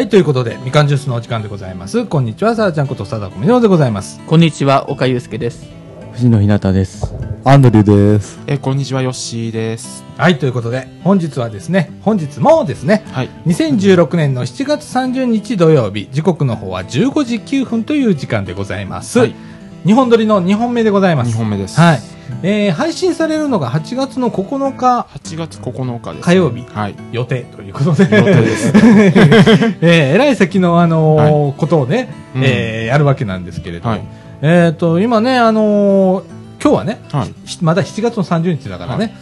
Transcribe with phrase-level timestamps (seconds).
[0.00, 2.06] はい、ということで、みかんジュースのお時間でございます。
[2.06, 4.18] こんにちは、さらちゃんことさだこみのるでございます。
[4.26, 5.66] こんにちは、岡祐介です。
[6.14, 7.12] 藤野ひなたです。
[7.44, 8.40] アンドリューです。
[8.46, 10.02] えーこんにちは、ヨッシーです。
[10.16, 13.28] はい、ということで、本日はですね、本日もですね、はい。
[13.44, 19.18] 2016年の7月30日土曜日、時刻の方は15時9分という時間でございます。
[19.18, 19.49] はい
[19.84, 21.34] 日本撮りの2本目でございます。
[21.34, 21.80] 2本目です。
[21.80, 22.00] はい。
[22.42, 26.24] えー、配信されるのが8月の9日8月9日です。
[26.24, 26.94] 火曜日はい。
[27.12, 28.04] 予定ということで。
[28.04, 28.72] 予定です。
[29.80, 34.02] えー、えらい先の、あのーことをね、うんえーやるわけなんですけれども、はい。
[34.42, 36.22] えっ、と、今ね、あのー
[36.62, 37.48] 今日はね、はい。
[37.48, 39.16] しまだ7月の30日だからね、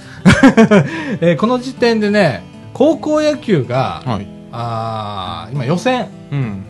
[1.21, 2.43] えーこの時点でね、
[2.75, 4.27] 高校野球が、はい。
[4.51, 6.65] あー今予選、うん。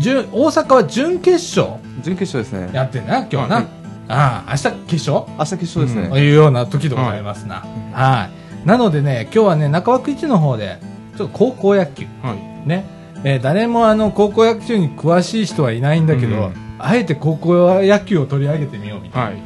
[0.00, 2.74] 準大阪は準決勝準決勝ですね。
[2.74, 3.56] やってんな、今日はな。
[3.56, 3.66] はい
[4.08, 5.26] ああ、明日決勝？
[5.36, 6.08] 明日決勝ですね。
[6.10, 7.64] というような時でございますな。
[7.92, 8.28] は
[8.64, 8.66] い。
[8.68, 10.78] なのでね、今日はね、中枠一の方で、
[11.16, 12.68] ちょっと高校野球、はい。
[12.68, 12.84] ね、
[13.24, 19.28] えー誰もあの、高校野球に詳しい人はいないんだけど、うんあえて高校野球を取り上げてみようみたいな。
[19.30, 19.36] はい。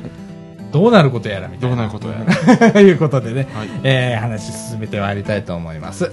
[0.73, 1.77] どうなることやらみたいな。
[1.77, 3.69] どうなることやと いうことでね、はい。
[3.85, 6.13] えー話進めてまいりたいと思います。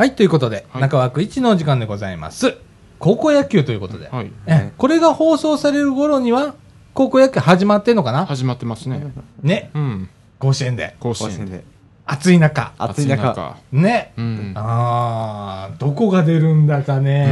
[0.00, 2.56] はい、ということで、はい中枠一のお時間でございます。
[2.98, 4.32] 高校野球ということで、はい。
[4.46, 6.54] えこれが放送される頃には、
[6.94, 8.24] 高校野球始まってんのかな？
[8.24, 9.12] 始まってますね。
[9.42, 10.08] ね、うん。
[10.38, 10.96] 甲子園で。
[11.00, 11.64] 甲子園で。
[12.12, 12.72] 暑い中。
[12.76, 13.56] 暑い中。。
[13.70, 14.12] ね。
[14.16, 14.52] うん。
[14.56, 17.28] あー、どこが出るんだかね。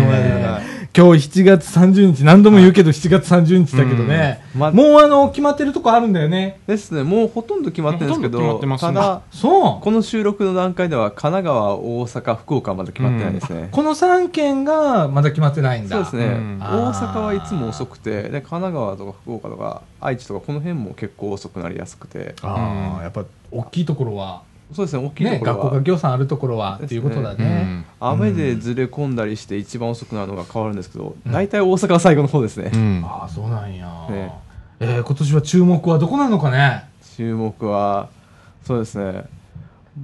[0.97, 4.41] 今日7月30日、何度も言うけど7月30日だけどね。
[4.55, 6.61] うんまもうあの、決まってるとこあるんだよね。
[6.67, 9.85] ですね、もうほとんど決まってるんですけどただ、そう。
[9.85, 13.69] この収録の段階では神奈川、大阪、福岡はまだ決まってないですね。
[13.73, 15.97] この3県がまだ決まってないんだ。
[15.97, 24.43] そうですね、うん大阪はいつも遅くてで神奈川とか福岡とか愛知とかこの辺も結構遅くなりやすくてああ、やっぱ大きいところは、
[24.73, 27.45] そうですね大きいとね、ころは、学校が行さんあるところはっていうことだうね。
[27.63, 27.85] ん。
[28.01, 33.03] 雨でずれ込んだりして一番遅くなるのが変わるんですけど、大体大阪は最後の方ですね、うん。
[33.05, 33.87] ああ、そうなんや。
[34.11, 34.33] ね
[34.81, 36.85] えー今年は注目はどこなのかね？
[37.17, 38.09] 注目は
[38.63, 39.25] そうですね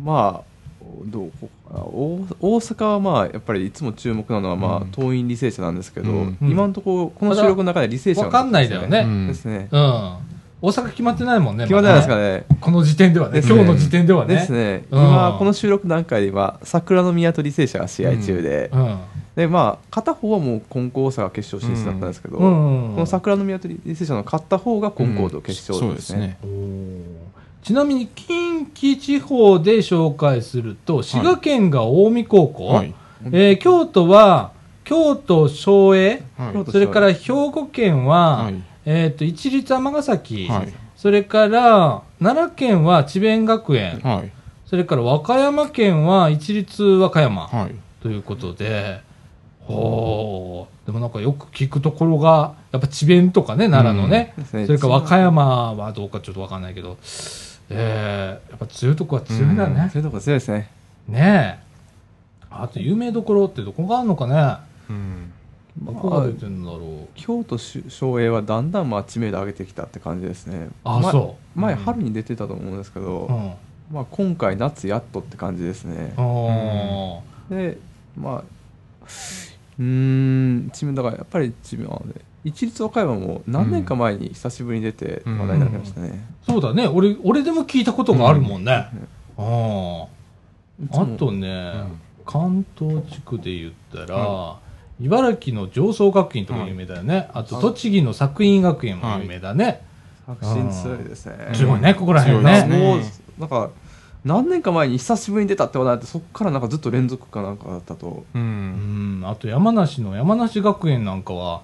[0.03, 1.33] まあどう
[1.71, 9.01] あ大大阪はまあやっぱりいつも注目なのはまあ、うん桐蔭履正社なんですけど、うん今のところこの収録の中で履正社わかんないだよね。
[9.01, 10.17] うんですねうん。
[10.65, 11.65] 大阪決まってないもんね。
[11.65, 12.23] 決まってないですかね。
[12.23, 13.35] ねこの時点ではね。
[13.35, 14.35] ですね今日の時点ではね。
[14.35, 18.99] ですね、うん今この収録段階では桜の宮と履正社が試合中で、うん。
[19.37, 26.39] でまあ片方はもう金光大阪決勝進出だったんですけど、うんこの桜の宮と履正社の勝った方が金光と決勝ですすね。
[27.63, 32.95] ちなみに近畿地方で紹介すると滋賀県が近江高校、はい。
[33.27, 34.53] えー京都は
[34.85, 36.65] 京都昭栄はい京。
[36.65, 38.55] 都それから兵庫県は、はい。
[38.87, 40.73] えー、と一律尼崎、はい。
[40.97, 44.33] それから奈良県は智弁学園、はい。
[44.67, 47.75] それから和歌山県は一律和歌山、はい。
[48.03, 49.01] ということで、
[49.61, 56.99] ほう、でもなんかよく聞くところが、やっぱ智弁とかね、奈良のね、ですねそれから和歌山はどうかちょっとわかんないけど、
[57.71, 59.89] えー、やっぱ強いとこは強いんだね。
[59.93, 60.71] そういうとこ強いですね
[61.09, 61.65] ねえ。
[62.51, 64.57] あと有名どころってどこがあるのかね
[64.89, 65.33] うん。
[65.83, 67.09] どこが出てんだろう。
[67.15, 70.69] 京都昭栄はだんだんまあ知名度上げてきたって感じですね。
[70.85, 73.33] あ、まそ前春に出てたと思うんですけど、う。
[73.33, 73.53] うん。
[73.93, 76.15] まあ、今回夏やっとって感じですね。
[76.17, 77.21] あー。
[77.51, 77.79] で
[78.17, 78.45] まあ
[79.79, 79.85] うー
[80.67, 85.39] ん知名度がやっぱり知名なので一律和歌山も何年か前に久しぶりに出てうん。
[85.41, 86.87] 話題になりましたね、そうだね。
[86.87, 88.73] 俺、俺でも聞いたことがあるもんね。
[88.73, 88.89] あ
[89.37, 90.07] あ。
[90.93, 91.73] あとね、
[92.27, 94.59] 関東地区で言ったら、
[95.01, 97.29] 茨城の上層学院とか有名だよね。
[97.35, 99.83] あと、栃木の作院学園も有名だね。
[100.27, 100.99] 確信強い。
[100.99, 102.67] ですね強いね、ここら辺ね。
[102.67, 102.79] ね。
[102.79, 103.01] もう
[103.39, 103.71] なんか
[104.25, 108.25] 何年か前に久しぶりに出たって話題あってそこからなんかずっと連続かなんかだったと。
[108.35, 108.39] う。
[108.39, 109.21] うん。
[109.21, 111.63] ん、あと山梨の山梨学園なんかは、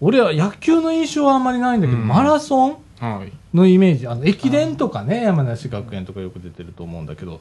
[0.00, 2.06] 俺は野球の印象はあんまりないんだけど、うん。
[2.06, 3.32] マラソンはい。
[3.56, 4.06] のイメージ。
[4.06, 7.40] あの駅伝とかね山梨学園とかよく出てると思うんだけど。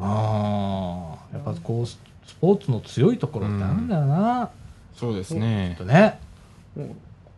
[0.00, 1.86] ああやっぱこう
[2.26, 4.50] ススポーツの強いところってあるんだよな、
[4.94, 5.76] そうですね。
[5.78, 5.84] と。
[5.84, 6.18] ね。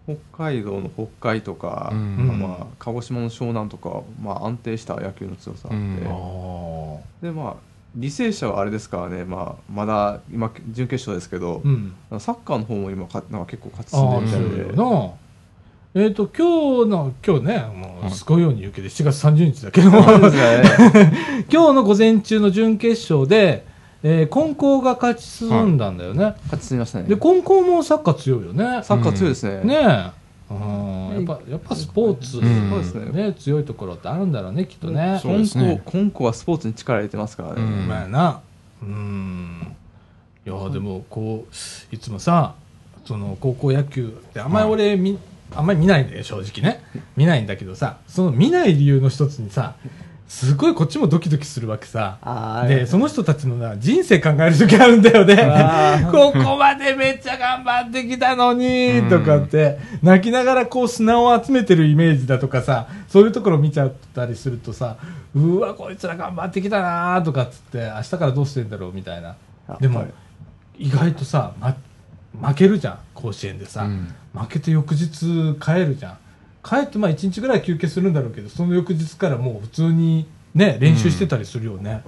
[0.06, 2.38] 北海道の北海とか、うん。
[2.40, 6.06] まあ、鹿児島の湘南とか、まあ、安定した野球の強さあって、うん。
[6.06, 7.56] あでまあ
[7.98, 12.20] 履正社はあれですからね、まあ、まだ今準決勝ですけどー、うん。
[12.20, 14.38] サッカーの方も今かなんか結構勝ち進んで。
[14.38, 15.10] るみたいで、な。
[15.94, 19.88] えっ、と今日の今日ねもはいうすごいように言うけど7月30日だけど
[21.50, 23.66] 今日の午前中の準決勝で、
[24.08, 27.08] えー、金光が勝ち進んだんだよね、勝ち進みましたね。
[27.08, 28.80] で金光もサッカー強いよね。
[28.84, 30.54] サッカー強いですね、ねえ。
[30.54, 31.26] うん。
[31.26, 32.70] やっぱやっぱスポーツ、うん。
[32.70, 33.30] そうですね。
[33.30, 35.18] ね強いところってあるんだろうねきっとね。
[35.20, 35.64] そうですね。
[35.64, 37.88] 今後今後はスポーツに力入れてますからね、うん。
[37.88, 38.40] まあな。
[38.80, 39.74] うん。
[40.46, 41.54] いやでもこう
[41.92, 42.54] いつもさ
[43.04, 45.18] その高校野球ってあんまり俺み、
[45.52, 46.80] あんまり見ないんだよ正直ね。
[47.16, 49.74] 見ないんだけどさその見ない理由の一つにさ
[50.28, 52.18] すごいこっちもドキドキするわけさ。
[52.66, 55.36] でその人たちのな人生考える時あるんだよね。
[56.10, 64.96] ここまでめっちゃ頑張ってきたのにとかって泣きながらこう砂を集めてるイメージだとかさそういうところ見ちゃったりするとさ
[65.34, 69.36] うわこいつら頑張ってきたなとかっつって明日からどうしてんだろうみたいな。
[69.80, 70.04] でも
[70.78, 71.76] 意外とさ、ま、
[72.48, 74.14] 負けるじゃん甲子園でさ、うん。
[74.34, 76.18] 負けて翌日帰るじゃん
[76.66, 82.02] 帰ってまあ1日ぐらい休憩するんだろうけどその翌日からもう普通にね練習してたりするよね、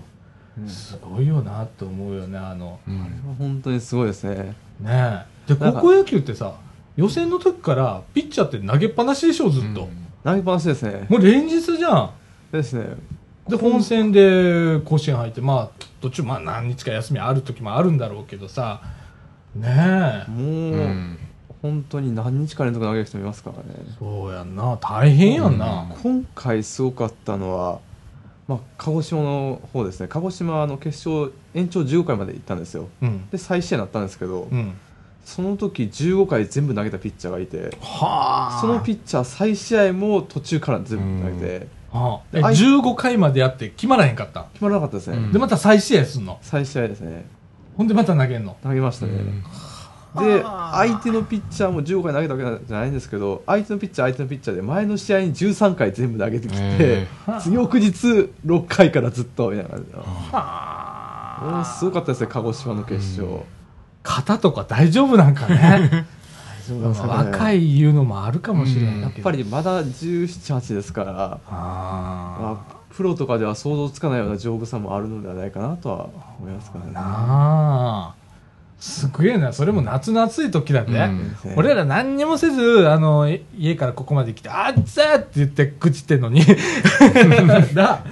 [0.59, 0.69] うん。
[0.69, 2.81] すごいよなって思うよねあの。
[2.87, 3.37] うん。
[3.39, 4.57] 本当にすごいですね。
[4.81, 4.89] ね。
[4.89, 6.57] えで高校野球ってさ
[6.97, 9.89] 予選の時からピッチャーって投げっぱなしでしょずっと、
[10.25, 11.07] 投げっぱなしですね。
[11.09, 12.11] もう連日じゃん。
[12.51, 12.97] ですね。
[13.47, 18.83] で本戦で甲子園入ってまあ途中まあ何日か休みある時もあるんだろうけどさ。
[19.55, 20.31] ねえ。
[20.31, 21.18] もう、うん
[21.63, 23.63] 本当に何日か連続投げる人もいますからね。
[23.99, 24.79] そうやんな。
[24.81, 27.81] 大変やんな、今回すごかったのは、
[28.47, 30.07] まあ、鹿児島の方ですね。
[30.09, 32.89] 鹿児島の決勝延長15回まで行ったんですよ。
[33.03, 33.29] うん。
[33.31, 34.75] で再試合になったんですけど、うん。
[35.25, 38.59] その時15回全部投げたピッチャーがいてはあ。
[38.63, 44.45] そのピッチャー再試合も途中から全部投げてはあ、えであい15回までやって決まらへんかった？
[44.55, 45.33] 決まらなかったですね、うん。
[45.33, 46.39] でまた再試合すんの？
[46.41, 47.27] 再試合ですね。
[47.77, 48.57] ほんでまた投げんの？
[48.63, 49.43] 投げましたね、うん
[50.17, 57.07] で相手のピッチャーも15回投げたわけじゃないんですけど相手のピッチャー相手のピッチャーで前の試合に13回全部投げてきて、え
[57.51, 63.41] 翌日6回からずっとみたいなすごかったですね鹿児島の決勝、うん。
[64.03, 66.07] 肩とか大丈夫なんかね。
[66.71, 69.01] 若いいいうのもあるかもしれん。
[69.01, 72.39] やっぱりまだ1718ですから、あ。
[72.41, 76.09] まあ、プロとかでは想像つかないような丈夫さもあるのではないかなとは
[76.39, 76.93] 思いますからあね。
[76.93, 78.15] なあ
[78.79, 79.53] すげえな。
[79.53, 81.11] それも夏の暑い時だね、
[81.45, 81.55] うん。
[81.57, 86.43] 俺ら何にもせずあのい家からここまで来て「あっつ!」って言って朽ちてんのに。
[87.75, 88.05] だ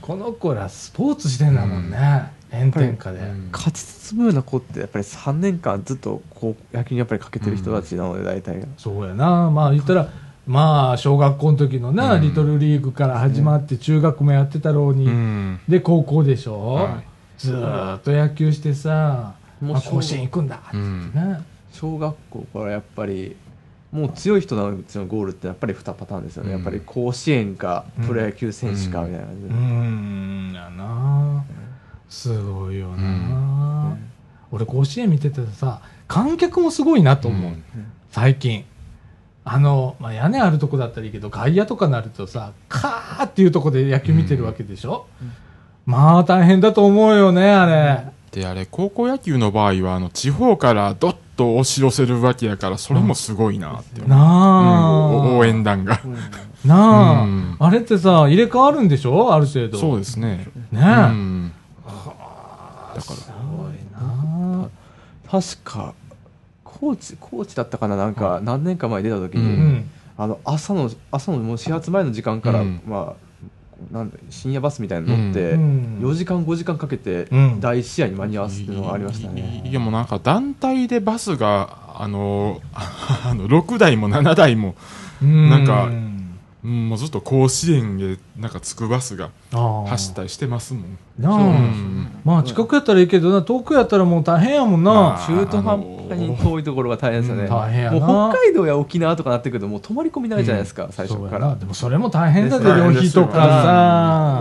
[0.00, 3.48] この子らスポーツしてんだもんね、炎天下で、うん。
[3.52, 9.50] 勝ち進むような子ってやっぱり3年間ずっとこう野球にやっぱりかけてる人たちなので大体が、そうやな。
[9.50, 10.08] まあ言ったら
[10.46, 12.22] まあ小学校の時のな、うん。
[12.22, 15.60] リトルリーグから始まって中学もやってたろうに、うん。
[15.68, 17.00] で高校でしょ、は
[17.36, 20.56] ずーっと野球してさ、あ、甲子園行くんだ。
[20.56, 21.12] ってうん。
[21.12, 21.40] ね、
[21.72, 23.36] 小学校からやっぱり
[23.92, 26.56] もう強い人のうちのゴールってやっぱり2パターンですよね、うん。
[26.56, 30.52] やっぱり甲子園かプロ野球選手かうんみたいな感じうで、ん。
[30.54, 31.44] やな。
[32.08, 33.06] すごいよな、う
[33.94, 33.98] ん。
[34.52, 37.64] 俺甲子園見ててさ観客もすごいなと思う、うん。
[38.10, 38.64] 最近。
[39.48, 45.06] あの、まあ、屋根あるとこだったらいいけど外野とかなるとさカーっていうとこで野球見てるわけでしょ、
[45.84, 55.98] まあ大変だと思うよねあれ、であれ高校野球の場合はあの地方からどっと押し寄せるわけやからそれもすごいなって思う、なあ、うん応援団が。
[56.62, 57.56] なあ、うん。
[57.58, 59.32] あれってさ入れ替わるんでしょ？
[59.32, 59.78] ある程度。
[59.78, 60.46] そうですね。
[60.70, 60.80] ね。
[60.82, 61.52] え、うん。
[61.86, 61.92] だ
[62.94, 64.68] かすごいな。
[65.30, 65.94] 確か
[66.62, 67.96] コーチコーチだったかな？
[67.96, 69.90] なんか何年か前に出た時うに、ん。
[70.18, 72.82] あの朝の朝のもう始発前の時間から、うん。
[72.86, 73.25] まあ
[73.90, 75.98] なんだ深夜バスみたいに乗って、うん。
[76.00, 77.60] 4時間5時間かけてうん。
[77.60, 84.74] 第1試合に間に合わすっていうのがありましたね、いやもうなんか団体でバスがあのあの6台も7台も、
[85.22, 85.88] うんなんか
[86.66, 90.98] うん、もうずっと甲子園でなんかつくバスが走ったりしてますもん。
[91.16, 91.44] なあ、う。
[91.44, 93.40] んまあ近くやったらいいけどな。
[93.42, 98.00] 遠くやったらもう大変やもんな、まあ中途半端に遠いところが大変ですよね、うん大変やな。
[98.00, 103.32] もう北海道や沖縄とかなってくるともう泊まり込みないじゃないですか、最初そうやなからでもそれも大変だぜですね旅費とか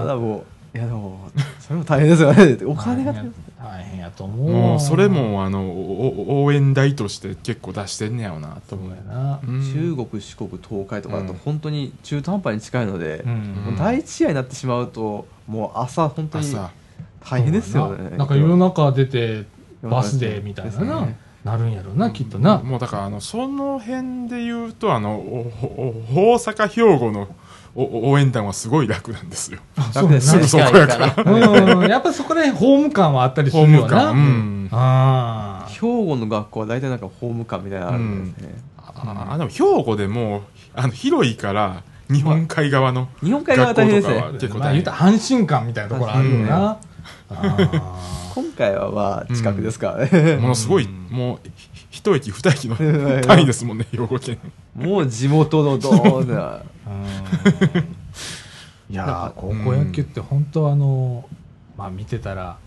[0.08, 0.44] さもう
[0.76, 2.58] いやでもそれも大変ですよね。
[2.66, 4.12] お金が大変や。
[4.12, 4.52] と思う。
[4.52, 5.64] もうそれもあの
[6.44, 8.90] 応援代として結構出してんねやろなと思う。
[8.90, 9.40] やな。
[9.48, 9.62] うん。
[9.62, 11.40] 中国、四国、東海とかだとうん。
[11.40, 13.24] 本当に中途半端に近いので、
[13.78, 16.72] 第一試合になってしまうともう朝本当に朝。
[17.22, 18.10] 大変ですよね。
[18.10, 18.18] な。
[18.18, 19.46] なんか夜中出て
[19.82, 21.08] バスでみたいな
[21.46, 27.30] な、るんやろな、きっとな、もうだからあのその辺で言うとあの大阪兵庫の
[27.76, 29.60] 応援団はすごい楽なんですよ。
[29.94, 31.24] そうやすぐそこやから。
[31.24, 33.86] なうんやっぱそこら辺ホーム感はあったりすホーるよな。
[33.86, 34.12] ム感。
[34.12, 34.70] うん。
[34.72, 44.16] あ兵庫の学校は大体なんかホーム感みたいなのあるんですね、ああでも兵庫でもあの広いから日本海側の日本海側は大変ですね。
[44.16, 44.62] 学校とかは結構大変。
[44.62, 46.78] あまあ言うたら阪神感みたいなところあるよな、
[47.30, 47.98] あ
[48.34, 52.76] 今回はまあ近くですからね、ものすごいもうひ一駅二駅の
[53.22, 54.38] 単位ですもんね兵庫県。
[54.76, 56.62] もう地元のドーンなー
[58.90, 58.94] うん。
[58.94, 61.28] いやー高校野球って本当あの
[61.78, 62.58] まあ見てたら、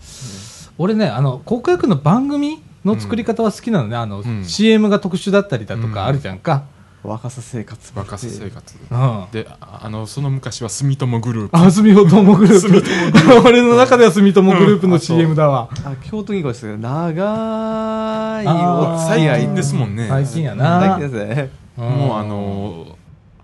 [0.79, 4.43] 俺ねあの高校野球の番組の作り方は好きなのね、あの、うん。
[4.45, 6.63] CM が特殊だったりだとかあるじゃんか、
[7.03, 7.91] 若さ生活。
[7.95, 8.75] 若さ生活。
[8.91, 9.25] うん。
[9.31, 11.57] でああのその昔は住友グループ。
[11.57, 13.41] あ、住友グループ。
[13.47, 14.99] 俺の中では住友グループのうん。
[14.99, 15.69] CM だわ。
[15.85, 18.47] あ京都銀行ですけど長い。
[18.47, 20.97] お付き合いですもんね最近や最な。
[20.99, 21.49] 近ですね。
[21.77, 22.99] もうあのー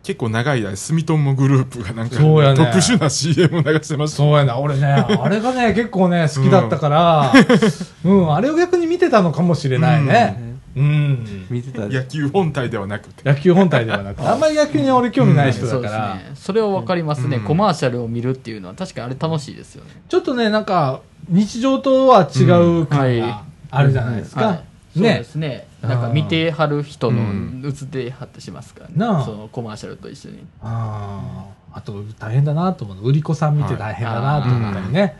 [0.06, 4.60] 結構長い間住友グループがなんかね特殊な CM を流してましたそうやな。
[4.60, 7.34] 俺ね、あれがね、結構ね、好きだったから、
[8.06, 10.38] うん、あれを逆に見てたのかもしれないね。
[10.40, 10.55] うん。
[10.76, 11.88] 見てた。
[11.88, 13.28] 野球本体ではなくて。
[13.28, 16.32] 野球本体ではなくて、 あんまり野球に俺興味ない人そうですだから、ね。
[16.36, 17.44] それは分かりますね、うん。
[17.44, 19.92] コマーシャルを見るっていうのは確かにあれ楽しいですよね。
[20.10, 23.22] ちょっとね、なんか、日常とは違う感うん。
[23.22, 24.46] があるじゃないですか。
[24.48, 24.64] はい。
[24.94, 25.24] そうでね。
[25.24, 25.68] すね。
[25.82, 30.40] なんか見てはる人のうん映ってはってしますからね、そのコマーシャルと一緒に。
[30.62, 31.78] あー。
[31.78, 33.04] あと、大変だなと思うの。
[33.04, 35.18] 売り子さん見て大変だなと思ったりね。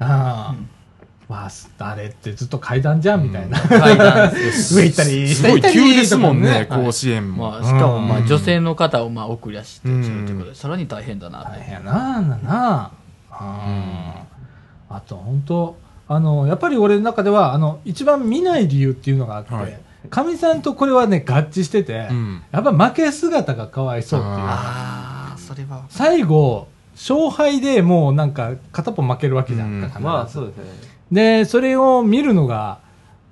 [0.00, 0.81] ああ。
[1.32, 3.58] まあ、あれってずっと階段じゃんみたいな。
[3.58, 4.76] 階段です。
[4.78, 11.52] 上行ったり、すごい急ですもんね甲子園も、まあ、しかもまうんあ女性の方をまあ送り出してるということでさらに大変だなと。
[11.52, 12.90] 大変やなあんなな。
[13.30, 14.14] あ
[14.90, 19.78] あと本当あのやっぱり俺の中ではあの一番見ない理由っていうのがあって、はい。
[20.10, 22.42] かみさんとこれはね合致してて、うん。
[22.52, 24.36] やっぱ負け姿がかわいそうっていう。
[24.36, 26.68] ああそれは最後
[27.10, 30.04] 勝敗でもうなんか片っぽ負けるわけじゃんか、うん。
[30.04, 30.64] まあそうですね。
[31.10, 32.78] でそれを見るのが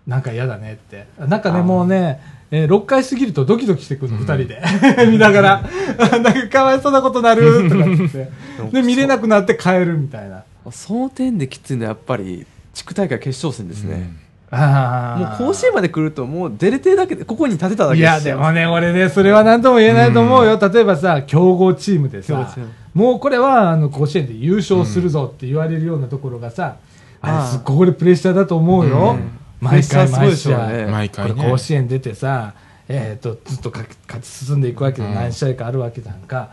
[0.07, 1.07] なんか嫌だねって。
[1.19, 2.21] なんかねもうね
[2.53, 4.61] えー、6回過ぎるとドキドキしてくるの、二人で。
[5.09, 5.63] 見ながら、
[6.11, 7.69] なんかかわいそうなことなる。
[7.71, 8.29] とか言って。
[8.73, 10.43] で、見れなくなって帰るみたいな。
[10.73, 14.13] その点できついのはやっぱり地区大会決勝戦ですね、
[14.51, 20.59] あもう甲子園まで来るともう出れてるだけでここに立てただけいや、でもね、俺ね、それは何とも言えないと思うよ。
[20.61, 26.77] 例えばさ、強豪チームでさ強豪チーム、もうこれは、あの、甲子園で優勝するぞって言われるようなところがさ、
[27.23, 29.17] あああれ、すっごいプレッシャーだと思うよ。
[29.19, 29.31] うん。
[29.61, 30.69] 毎回毎試合。
[30.69, 30.87] ね。
[30.87, 31.35] 毎回ね。
[31.35, 32.55] これ甲子園出てさ、
[32.89, 35.15] えー、とずっとか勝ち進んでいくわけで、うん。
[35.15, 36.51] 何試合かあるわけじゃんか、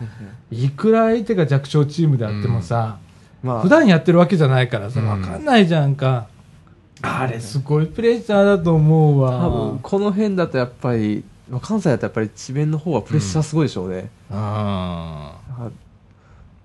[0.52, 2.98] いくら相手が弱小チームであってもさ、
[3.42, 3.62] まあ。
[3.62, 5.22] 普段やってるわけじゃないからさ、うん。
[5.22, 6.28] 分かんないじゃんか、
[7.02, 9.40] あれ、すごいプレッシャーだと思うわ。
[9.40, 15.70] 多分この辺だとやっぱり、まあ、関西だとやっぱり智弁の方はプレッシャーすごいでしょうね、ああ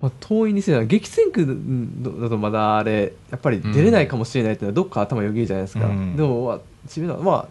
[0.03, 1.47] まあ、遠いにせよ激戦区
[2.19, 6.17] だとまだあれやっぱり出れないかもしれないっていうのはどっか頭よぎるじゃないですか、うん。
[6.17, 7.47] でも、まあ、智弁はまあ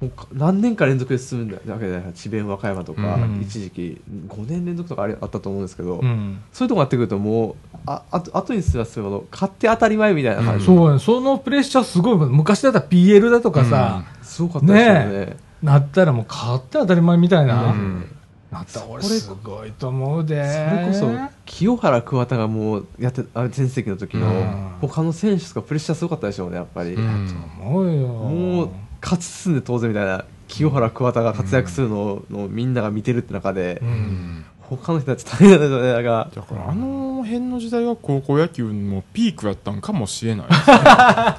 [0.00, 2.12] もうか何年か連続で進むんだわけじゃないですか。
[2.12, 3.40] 智弁和歌山とか、うん。
[3.40, 4.00] 一時期。
[4.28, 6.40] 5年連続とかあれあったと思うんですけど、うん。
[6.52, 11.00] そういうとこになってくるともうああと後にすればするほど勝って当たり前みたいな感じ、そうやね。
[11.00, 15.26] そのプレッシャーすごい昔だったら PL だとかさ、すごかったですよね。
[15.26, 18.13] ねなったらもう勝って当たり前みたいな、うん
[18.54, 18.80] なった。
[18.80, 20.44] ら俺それすごいと思うで。
[20.44, 24.70] それこそ清原桑田がもうやってあれ全盛期の時の、うん。
[24.80, 27.28] 他の選手とかプレッシャーすごかったでしょうねやっぱり、うん
[27.60, 28.08] 思うよ。
[28.08, 28.70] もう
[29.02, 34.44] 勝ち進んで当然みたいな清原桑田が活躍するのを,、みんなが見てるって中で、うん。
[34.60, 40.48] 他の人たち大変だったねなんかだからあの辺の時代は高校野球のピークやったんかもしれない。
[40.48, 40.76] ですね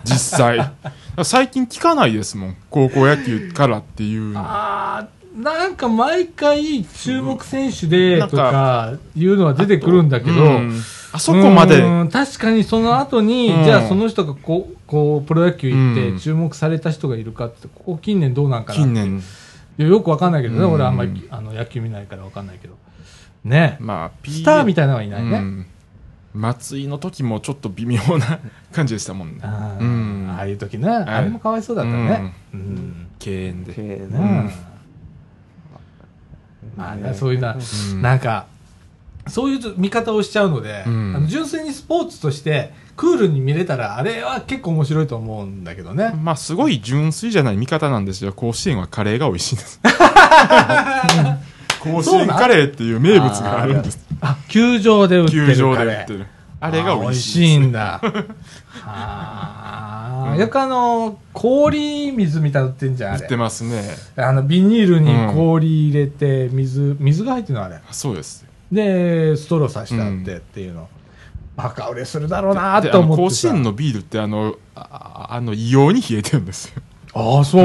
[0.05, 0.72] 実際。
[1.24, 4.41] 最近聞かないですもん高校野球からっていうの。
[4.43, 10.81] あーなんか毎回注目選手でとかいうのは出てくるんだけど、うん。
[11.11, 11.81] あそこまで。
[11.81, 13.63] うん確かにその後に、うん。
[13.65, 16.19] じゃあその人がこうこうプロ野球行ってうん。
[16.19, 19.21] 注目された人がいるかってここ近年どうなんかな近年。
[19.77, 20.71] よくわかんないけどね、うん。
[20.73, 22.77] 俺あんまりあの野球見ないからわかんないけど。
[23.43, 23.77] ね。
[23.81, 25.65] まあスターみたたいなのはいないね、うん。
[26.33, 28.39] 松井の時もちょっと微妙な
[28.71, 29.39] 感じでしたもんね。
[29.41, 30.29] あーうん。
[30.31, 33.07] ああいう時な、あれもかわいそうだったね、うん。
[33.19, 33.73] 敬遠で。
[33.73, 34.11] 敬遠。
[34.11, 34.75] なねあ
[36.75, 38.48] まあね、そういうな、うんなんか
[39.27, 46.13] そういう見方をしちゃうので、うんあの純粋にスポーツとしてクールに見れたら、あれは結構面白いと思うんだけどね。
[46.22, 48.32] まあ、すごい純粋じゃない見方なんですよ。
[48.32, 49.82] 甲子園はカレーが美味しいです。
[51.82, 54.00] 甲子園カレーっていう名物があるんです。
[54.22, 55.48] あ、球場で売ってる。
[55.48, 56.25] 球場で売ってる。
[56.62, 57.46] あれが美味しい。
[57.46, 58.01] あ美味しいんだ。
[58.82, 60.04] はあ。
[60.34, 63.22] よくあの、氷水みたいなの売ってんじゃん、あれ。
[63.22, 63.84] 売ってますね。
[64.15, 67.79] あの、ビニールに氷入れて、水、水が入ってるのあれ。
[67.91, 68.46] そうです。
[68.72, 70.89] で、ストローさしてあってっていうの。
[71.55, 76.82] バカ売れするだろうなでと思って甲子園のビールってあの、ああの、異様に冷えてるんですよ。
[77.13, 77.62] ああ、そう。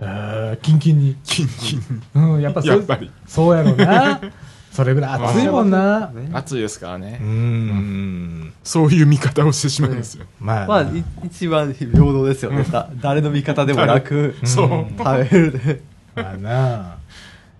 [0.00, 1.16] えー、キンキンに。
[1.22, 2.02] キンキン。
[2.14, 3.10] うん、やっぱやっぱり。
[3.26, 4.20] そうやろうな。
[4.74, 6.10] それぐらい熱いもんな。
[6.32, 7.24] 暑いですからねう。
[7.24, 8.52] ん。
[8.64, 10.26] そういう見方をしてしまうんですよ。
[10.40, 12.64] まあ、まあ、い一番平等ですよね。
[12.64, 14.86] だ誰の味方でもなく、そう。
[14.98, 15.80] 食べるで。
[16.16, 16.96] まあな。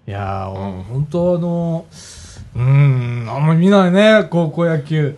[0.09, 1.87] いやー、うん本当あの、
[2.57, 5.17] うん、あんまり見ないね、高校野球。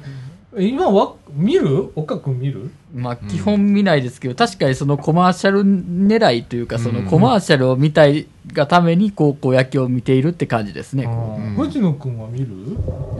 [0.58, 1.92] 今は、見る？
[1.96, 2.70] 岡君見る？
[2.96, 11.04] まあ、基本見ないですけど、確かにそのコマーシャル狙いというか、そのうんコマーシャルを見たいがために高校野球を見ているって感じですね。
[11.04, 12.46] ん藤野君は見る？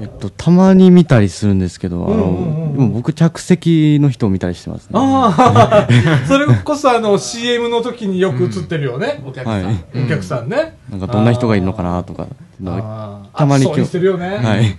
[0.00, 4.90] えっと、たまに見たりするんですけど、あうんうんうんの、でも僕着席の人を見たりしてますね。
[4.94, 5.88] ああ、
[6.26, 9.22] それこそあの CM の時によく映ってるよね。
[9.26, 10.78] お客さんはいお客さんね。
[10.90, 12.28] なんかどんな人がいるのかなとか、
[13.34, 14.78] たまに熱そうにしてるよね。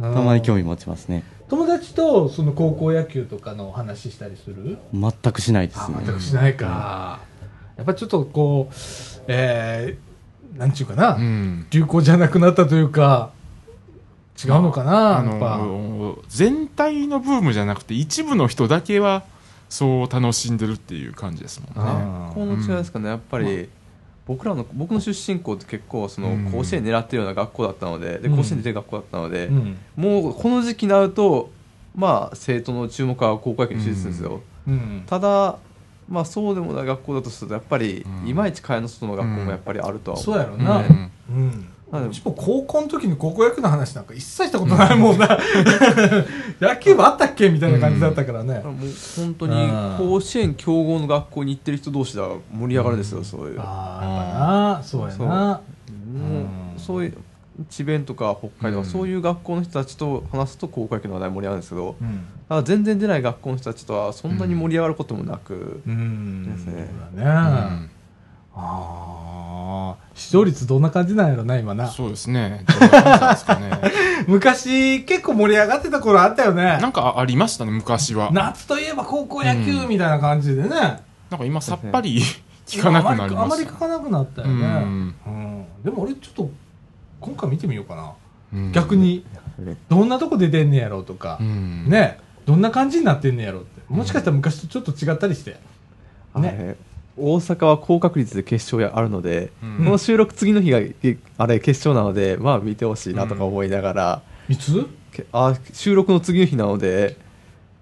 [0.00, 1.22] たまに興味持ちますね。
[1.48, 4.78] 友達とその高校野球とかの話したりする？
[4.92, 6.02] 全くしないですあね。
[6.04, 7.20] 全くしないか。
[7.76, 8.74] やっぱちょっとこう、
[9.28, 11.66] えー、なんちゅうかな、うん。
[11.70, 13.30] 流行じゃなくなったというか、
[14.42, 15.58] 違うのかな、あやっぱ。
[15.58, 19.24] の、全体のブームじゃなくて、一部の人だけは、
[19.68, 21.72] そう楽しんでるっていう感じですもんね。
[21.76, 23.68] あこの違いですかね、やっぱり、
[24.26, 29.78] 僕らの僕の出身校って結構そのうん甲子園狙ってるような学校だったので,、でうん甲子園出てる学校だったので、うん。
[29.96, 31.50] もうこの時期になると
[31.94, 35.02] まあ生徒の注目は高校野球に集中するんですよ、うん。
[35.06, 35.58] ただ
[36.08, 40.80] まあそうでもない学校だとするとやっぱり、うんいまいち蚊帳の外の学校もやっぱりあるとは思う、そうやろな。
[40.80, 40.82] う
[41.30, 41.68] うんん。
[41.92, 45.38] うちも高校の時に高校野球の話なんか一切したことないもんな。
[46.60, 48.60] 野球部あったっけみたいな感じだったからね。
[48.64, 48.74] もう
[49.16, 53.60] 本当に甲子園強豪の学校に行ってる人同士では盛り上がるんですよ、そういう。
[53.60, 54.38] ああ、やっぱ
[54.78, 54.82] な。
[54.82, 55.26] そうやな。
[55.26, 55.60] も
[56.14, 57.14] うんうそういう
[57.70, 61.96] 智弁とか北海道、うんそういう学校の人たちと話すと高校野球の話題盛り上がるんですけど、
[62.50, 62.64] うん。
[62.64, 66.52] 全然出ない学校の人たちとはそんなに盛り上がることもなく、うん。
[66.52, 67.30] ですねそうだね。
[67.32, 67.86] あ
[68.56, 69.15] あ。
[70.16, 71.88] 視聴率どんな感じなんやろな、今な。
[71.88, 72.64] そうですね。
[72.66, 73.70] どんな感じですかね。
[74.26, 76.88] 昔、結構盛り上がってた頃あったよねな。
[76.88, 78.30] んかありましたね、昔は。
[78.32, 80.68] な夏といえば高校野球みたいな感じでね。
[80.68, 81.00] んか
[81.44, 82.22] 今さっぱり
[82.66, 84.52] 聞かなくなりあまましりあまり聞かなくなったよね。
[84.54, 86.50] うんうんでも俺ちょっと、
[87.20, 88.12] 今回見てみようかな。
[88.72, 88.80] た。
[88.80, 89.24] 逆に、
[89.88, 91.88] どんなとこで出んねやろうとかう、ん。
[91.88, 93.82] ね、どんな感じになってんねやろうって。
[93.88, 95.58] もしかしたら昔とちょっと違ったりして。
[96.36, 96.76] ね。
[97.16, 99.84] ね大阪は高確率で決勝やあるので、うん。
[99.84, 104.86] この収録次の日がえあれ決勝なのでまあ見てほしいなとか思いながら、いつ？
[105.12, 107.16] けあ収録の次の日なので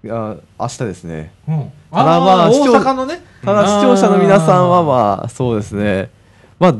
[0.07, 1.33] あ明日ですね。
[1.47, 1.71] うん。
[1.91, 3.21] ただまあ大阪のね。
[3.43, 6.09] ただ視聴者の皆さんはまあそうですね。
[6.59, 6.75] まあ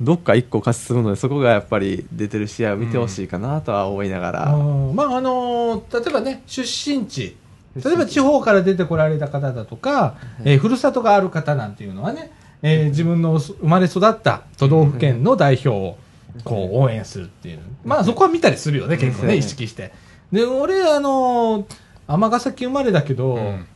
[0.00, 4.94] どっか1個勝ちするのでそこがやっぱり出てる試合を見てほしいかなとは思いながら、うん。
[4.94, 7.36] まああのー例えばね出身地
[7.84, 12.30] 例えば地方から出てこられた方だとか、えーふるさとがある方なんていうのはね、
[12.62, 15.96] えー自分の生まれ育った都道府県の代表を
[16.44, 17.58] こう応援するっていう。
[17.84, 19.92] まあそこは見たりするよね結構ね意識して。
[20.32, 21.64] で俺あのー
[22.06, 23.66] 尼崎生まれだけど、うん。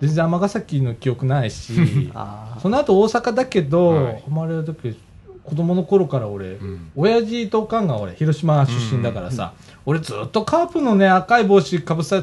[0.00, 4.22] 全然尼崎の記憶ないし あその後大阪だけど、はい。
[4.26, 4.96] 生まれた時
[5.44, 6.90] 子供の頃から俺、うん。
[6.94, 9.52] 親父とおかんが俺広島出身だからさ、
[9.84, 12.22] 俺ずっとカープのね赤い帽子かぶせ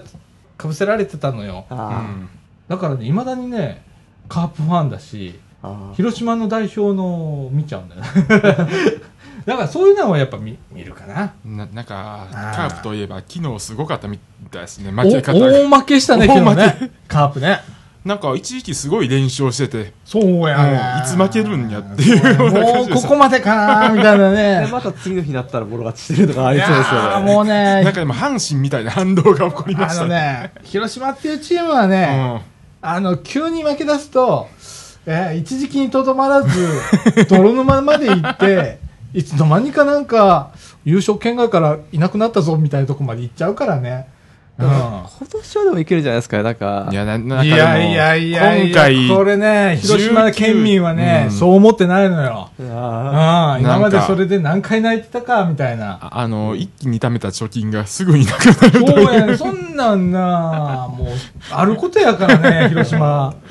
[0.60, 1.66] かぶせられてたのよ。
[1.70, 2.30] あうあん。
[2.68, 3.82] だからねいまだにね
[4.28, 8.02] カープファンだしあ広島の代表の見ちゃうんだよ
[9.46, 11.34] だからそういうのはやっぱ見見るかな。
[11.46, 14.20] ななんかカープといえば昨日すごかったみ
[14.52, 14.90] たいですね。
[14.90, 15.48] お負け方が。
[15.48, 16.92] 大負けしたね昨日ね。
[17.08, 17.62] カープね
[18.10, 20.74] なんか一時期すごい連勝しててそうやね。
[20.74, 24.62] もういつ負けるんやっていうもうここまでかなみたいなね。
[24.66, 27.32] でまた次の日になったらボロ勝ちしてるとかありそうですよね。
[27.32, 27.84] もうね。
[27.84, 32.42] なんか今阪神みたいな反動が起こりまあしたのね、広島っていうチームはね、
[32.82, 34.48] あの、急に負け出すと、
[35.06, 36.50] えー一時期にとどまらず、
[37.30, 38.80] 泥沼まで行って、
[39.14, 40.50] いつの間にかなんか、
[40.84, 44.08] 優勝圏外からいなくなったぞみたいなとこまで行っちゃうからね。
[44.60, 44.68] うん
[45.20, 46.90] 今年はでもいけるじゃないですか、なんか。
[46.92, 52.50] いや、ななんかいやいやいやいや、今回、これね、広島県民はね、うんそう思ってないのよ。
[52.62, 56.00] あああ、今までそれで何回泣いてたか、みたいな。
[56.02, 59.14] ああの、一気に貯めた貯金がすぐになくなるとそう。
[59.14, 61.08] やね、そんなんな、もう、
[61.52, 63.34] あることやからね、広島。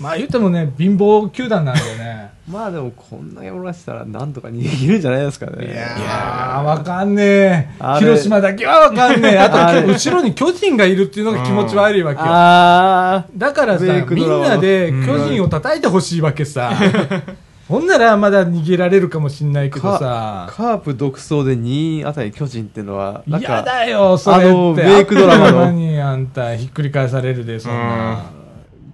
[0.00, 2.30] まあ言ってもね、貧乏球団なんでね。
[2.48, 5.66] ー まあでも、こんだけ漏らしたら、なんとか逃げるんじゃないですかね。
[5.66, 7.68] いやー、わかんねえ。
[7.98, 9.38] 広島だけはわかんねえ。
[9.38, 12.26] あと、後ろに巨人がいるっていうのが気持ち悪いわけよ。
[12.28, 16.72] あだからさ、みんなで巨人を叩いてほしいわけさ。
[17.68, 20.48] ほんならまだ逃げられるかもしんないけどーさ。
[20.50, 24.48] カープ独走で2位あたり巨人っていうのは、嫌か、だよ、それって。
[24.48, 28.39] あのメイクドラマの何あんた、ひっくり返されるで、そんな。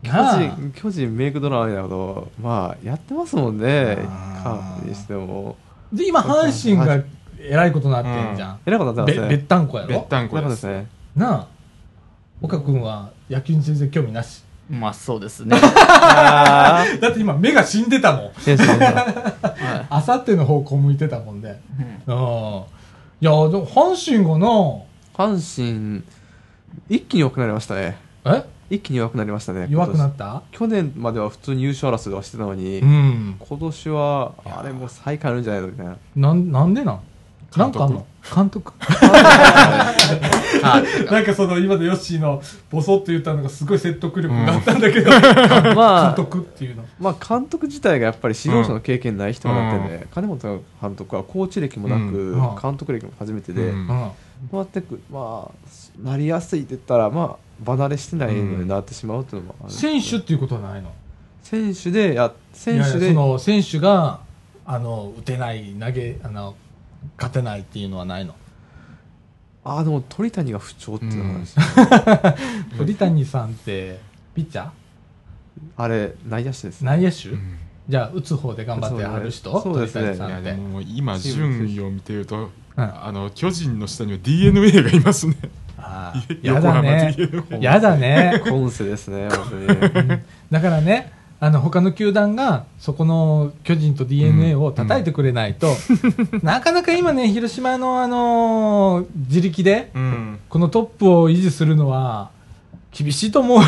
[0.06, 3.98] 巨人、巨人メイクドラマなこと、まあ、やってますもんね。
[4.42, 5.56] カープにしても。
[5.92, 7.04] で、今、阪神が
[7.38, 8.60] えらいことになってんじゃん。
[8.66, 9.36] えらいことになってべますね。
[9.36, 10.50] べったんこやべっろたんこで。
[10.50, 10.86] すすね。
[11.14, 11.46] なあ。
[12.42, 14.42] 岡君は野球に全然興味なし。
[14.68, 15.56] まあそうですね。
[15.62, 18.30] あだって今、目が死んでたもん。
[19.88, 21.48] あさっての方向向いてたもんで。
[21.48, 22.16] いうん。
[23.20, 24.38] いや、でも、阪神が
[25.16, 26.02] 阪神、
[26.88, 27.96] 一気に弱くなりましたね。
[28.24, 28.44] な、え？
[28.70, 29.66] 一気に弱くなりましたね。
[29.70, 30.42] 弱くな今った？
[30.50, 33.36] 年去年までは普通に優勝争いはしてたのに、うん。
[33.38, 35.96] 今年は、あれもう最下位あるんじゃないのみたいな。
[36.16, 37.00] なん、なんでなん？
[37.56, 38.04] なんかあんの？
[38.34, 38.72] 監督？
[41.10, 45.20] なんかその今のヨッシーのボソッと言ったのがすごい説得力があったんだけど、監
[45.76, 46.84] まあ、督っていうの。
[46.98, 50.38] まあ、監督自体がやっぱり指導者の経験ない人になってね、金本
[50.82, 54.10] 監督はコーチ歴もなく、うん監督歴も初めてで、うんうん。
[54.50, 55.54] 回ってくまあ、
[56.02, 60.92] なりやすいって言ったら、まあ、離れしてないのになってしまうっていうのもある、選手っていうことはないの？
[61.42, 64.20] 選手でや、選手で、いやいやその選手が、
[64.64, 66.54] あの、打てない、投げ、あの、
[67.16, 68.34] 勝てないっていうのはないの？
[69.64, 71.40] ああ、でも鳥谷が不調っていうのがあるん。
[71.42, 71.62] ですよ、
[72.78, 74.00] 鳥谷さんって、
[74.34, 74.70] ピッチャー？
[75.76, 76.90] あれ、内野手ですね。
[76.90, 77.58] 内野手、うん。
[77.88, 79.62] じゃあ、打つ方で頑張ってはる人？
[79.62, 80.08] そうですね。
[80.08, 80.56] 鳥谷さんって。
[80.94, 82.50] 今順位を見てると、うん。
[82.76, 85.34] あの巨人の下には DNA がいますね
[86.42, 87.16] やだね。
[87.60, 88.42] やだね。
[88.46, 89.56] 今世ですね、本当
[90.02, 90.20] に。
[90.50, 95.68] だからね、あの他の球団がそこの巨人と d n a を叩いてくれないと、
[96.42, 102.30] なかなか今ね、広島の、あのー自力でうんこのトップを維持するのは
[102.90, 103.60] 厳しいと思う。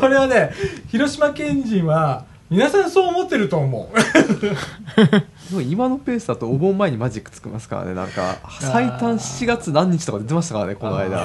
[0.00, 0.50] これはね、
[0.90, 3.98] 広島県人は皆さんそう思ってると思う。
[5.50, 11.18] でも今のペースだとお盆前にマジックつきますからね、なんか、最短7月何日とか出てましたからね、この間。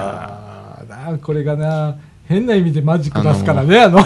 [0.89, 3.99] あこれがな、変な意味でマジック出すからね、あの、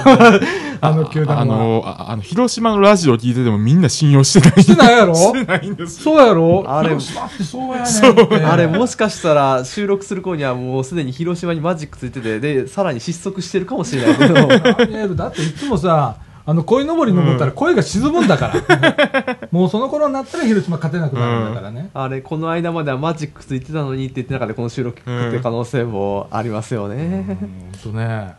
[0.81, 1.41] あの球団は。
[1.41, 5.13] あのああの広島のラジオ聞いててもみんな信用してないしてないやろ？
[5.15, 6.63] してないんですそうやろ？
[6.67, 8.35] あれ広島ってそうやねんって。
[8.43, 16.15] あれもしかしたら収録する頃にはもうすでに広島にマジックついてて、で、さらに失速してるかもしれないだっていつもさ、
[16.49, 19.37] あの、鯉のぼり登ったら声が沈むんだから。
[19.51, 21.89] もうその頃になったら広島勝てなくなるんだからね。
[21.93, 27.37] あれ、この間まではマジックついてたのにって言って中でこの収録聞くって可能性もありますよね。
[27.83, 28.33] ほんとね、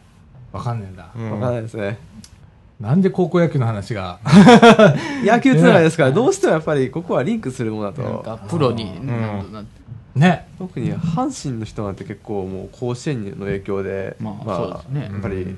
[0.52, 1.08] わかんねえんだ。
[1.14, 1.98] うんわかんないですね。
[2.80, 4.20] なんで高校野球の話が。
[5.22, 8.18] 野球つながりですから、どうしてもやっぱりここはリンクするものだなんと。
[8.20, 9.78] かプロになるとなって
[10.18, 10.48] ね。
[10.58, 15.56] 特に阪神の人なんて結構もう甲子園の影響で、まあそうですねやっぱり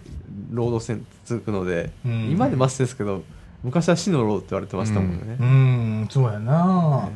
[0.51, 3.23] 労働戦続くので、うん今でマシですけど、
[3.63, 5.37] 昔は死の労って言われてましたもんね。
[5.39, 7.09] うーん、そうやな。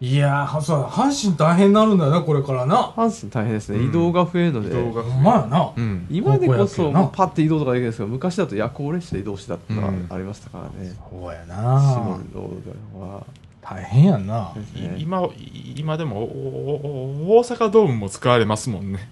[0.00, 2.92] いやー、そう阪神大変になるんだよな、これからな。
[2.96, 5.72] 阪神大変ですね、うん移動が増えるので、移動がまやな。
[5.76, 12.20] うん今でこそパッて移動とかできるんですけど、昔だと夜行列車で移動してたってのうんがありましたからね、そうや死なの。
[12.32, 12.50] 労
[13.00, 13.24] は。
[13.60, 14.52] 大変やんな。
[14.74, 15.28] ねい今
[15.76, 19.10] 今でもおお大阪ドームも使われますもんね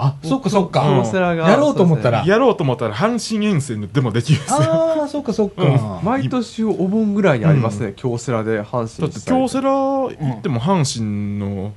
[0.00, 0.70] あ、そっかそっうん。
[0.70, 0.82] か。
[0.82, 2.24] 京セラがやろうと思ったら。
[2.24, 6.00] やろうと思ったら阪神遠征でもできるああ、そっかそっか。
[6.04, 10.08] 毎年お盆ぐらいにありますね、京セラで阪神だって京セラ行
[10.38, 11.72] っても阪神の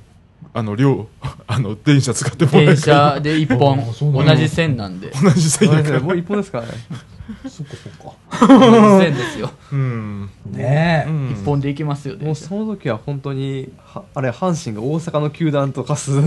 [0.54, 1.06] あの量
[1.46, 3.78] あの電車使ってもらえ電車で一本。
[3.78, 4.34] あそうなんだ。
[4.34, 5.12] 同じ線なんで。
[5.22, 6.72] 同じ線やからもう一本ですからね。
[7.48, 8.58] そっかそっか。
[8.58, 9.50] 同じ線ですよ。
[9.72, 10.30] うん。
[10.50, 11.08] ねえ。
[11.08, 11.30] うん。
[11.30, 16.12] 一本で行きますよもうその時は本当に、はあれ、阪神が大阪の球団と化す。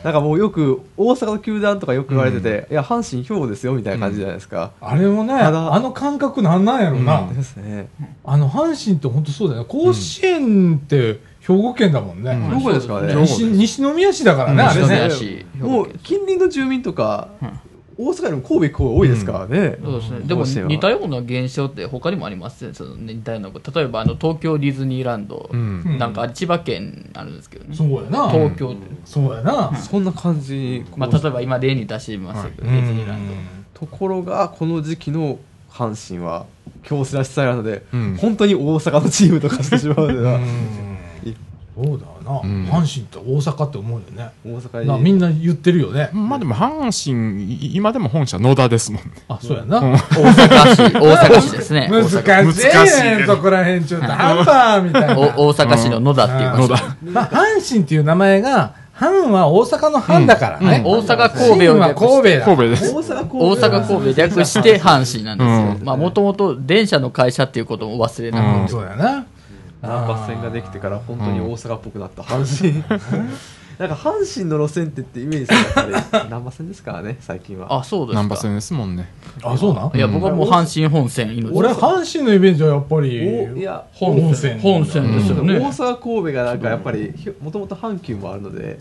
[0.00, 4.72] うんなんかもうよく、大阪の球団とかよく言われてて、いや、阪神兵庫ですよ、みたいな感じじゃないですか。
[4.80, 7.20] あれもね、あの感覚なんなんやろな。
[7.20, 7.88] うんですね。
[8.24, 9.66] あの、阪神って本当そうだよね。
[9.68, 12.32] 甲子園って兵庫県だもんね。
[12.32, 13.14] うん兵庫ですからね。
[13.14, 17.60] 西西宮市だからね、うんあれねもう近隣の住民とか、うん
[18.00, 19.78] 大阪よりも神戸行く方が多いですからね。
[19.82, 20.20] そうですね。
[20.20, 22.72] でも似たような現象って他にもありますね。
[22.72, 23.78] その似たようなこと。
[23.78, 27.76] 例えばあの東京ディズニーランド、うんなんか千葉県あるんですけどね。
[27.76, 28.30] そうやな。
[28.30, 28.78] 東京って。
[29.04, 29.76] そうやな。
[29.76, 33.34] そんな感じに、まあ例えば今例に出しましたけど、ディズニーランド。
[33.80, 35.38] ところが、この時期の
[35.70, 36.46] 阪神は、
[36.82, 40.40] 京セラ主催なので、うん本当に大阪のチームとかしてしまうのでは、
[41.76, 42.40] そうだな。
[42.40, 44.30] ん阪神って大阪って思うよね。
[44.44, 44.98] 大阪。
[44.98, 46.10] みんな言ってるよね。
[46.12, 49.10] まあでも阪神、い今でも本社野田ですもんね。
[49.28, 49.80] あ、そうやな。
[49.80, 51.88] 大阪市、大阪市ですね。
[51.92, 55.18] 難しい難しいねん、そこら辺ちょっと半端みたいな。
[55.18, 56.58] お大阪市の野田っていう。
[56.58, 56.96] 野田。
[57.04, 60.82] まあ、阪神っていう名前が、阪は大阪の阪だからね。
[60.84, 62.44] 大阪神戸を神は神戸だ。
[62.44, 62.94] 神戸です。
[62.94, 65.76] 大阪神戸略して阪神なんですよ。
[65.78, 68.72] うんまあもともと電車の会社っていうことも忘れなくうんて。
[68.72, 69.24] そうやな。
[69.82, 72.84] 難波線ができてから本当に大阪っぽくなった阪神。
[73.78, 77.78] なんか阪神の路線ってってイメージがやっぱり難波線ですからね、最近は。
[77.78, 78.20] あ、そうですか。
[78.22, 79.10] 難波線ですもんね。
[79.42, 79.96] あ、そうなん？
[79.96, 81.50] いや、僕はもう阪神本線命。
[81.50, 83.16] 俺、阪神のイメージはやっぱおり、
[83.58, 84.58] いや、本線。
[84.58, 85.54] 本線ですよ大ね。
[85.54, 87.10] 阪神戸がなんかやっぱり、
[87.42, 88.78] もともと阪急もあるので、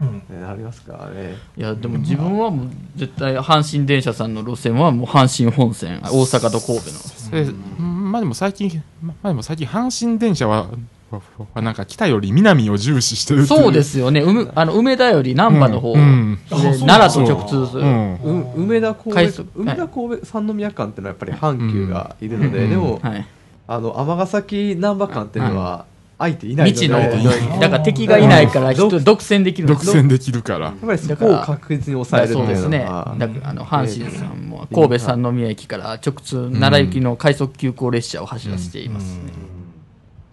[0.00, 1.34] うんね、ありますからね。
[1.56, 7.95] いや、でも自分はもう絶対阪神電車さんの路線はもう阪神本線、大阪と神戸の。
[8.16, 10.68] でまあでも最近、まあでも最近阪神電車は、
[11.10, 11.20] は
[11.54, 14.20] はなんか北より南を重視してるそうですよね。
[14.20, 16.38] うむあの梅田より難波の方、うんうん。
[16.48, 17.82] で奈良と直通する。
[17.82, 22.70] う梅田神戸快速梅田神戸三宮間っていうのはやっぱり阪急がいるので、うん。
[22.70, 23.26] でも、はい。
[23.68, 25.86] あの尼崎難波間っていうのは
[26.18, 29.68] 相手いない未知のやっ、だから敵がいないから人独占できる。
[29.68, 30.72] 独占できるから。
[30.72, 32.78] ぱりそこを確実に抑えるそうですね。
[32.80, 39.56] だからあの阪神さんも神戸三宮駅から直通奈良行きの快速急行列車を走らせていますね。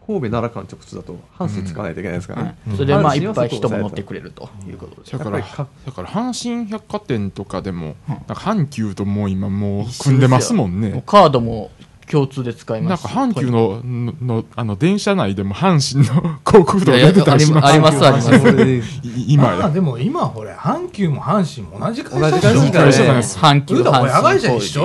[0.06, 5.18] 神戸奈良間直通だと阪神使わないといけないですからはね、いそれでまあいっぱい人も乗ってくれるということです。
[5.18, 7.96] だから、やっぱりかだから阪神百貨店とかでも、
[8.28, 11.02] 阪急ともう今もう組んでますもんね。
[11.06, 11.72] カードも
[12.10, 13.08] 共通で使いなんます。
[13.08, 13.14] し。
[13.14, 19.02] か阪急のののあの電車内でも阪神の広告とかいやいや出てたりしますありますあります。
[19.28, 19.70] 今まあや。
[19.70, 23.38] でも今ほれ阪急も阪神も同じ会社同じです。
[23.40, 24.04] 阪急一緒だから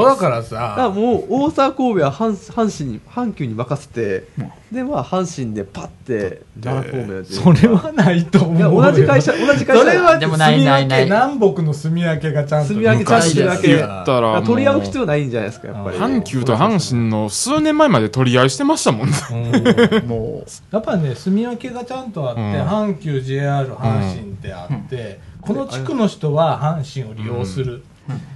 [0.09, 4.29] だからさもう大阪神戸は阪阪神に阪急に任せて、
[4.71, 9.83] でまあ阪神でパッてやってそれはないと思ういやよ同じ会社同じ会社。
[9.83, 11.05] それはでもないないない。
[11.05, 13.49] 住み分け南北の住み分けがちゃんと住み分けちゃんとしてる。
[13.49, 14.45] わけ言ったらもう。
[14.45, 15.97] 取り合う必要ないんじゃないですかやっぱり。
[15.97, 19.15] 阪急と阪神の数年前まで取り合いしてましたもんね。
[19.31, 20.07] うん。
[20.07, 22.53] も やっぱね住み分けがちゃんとあって、うん。
[22.55, 27.83] 阪急 JR 阪神ってあって、この地区の人は阪神を利用する、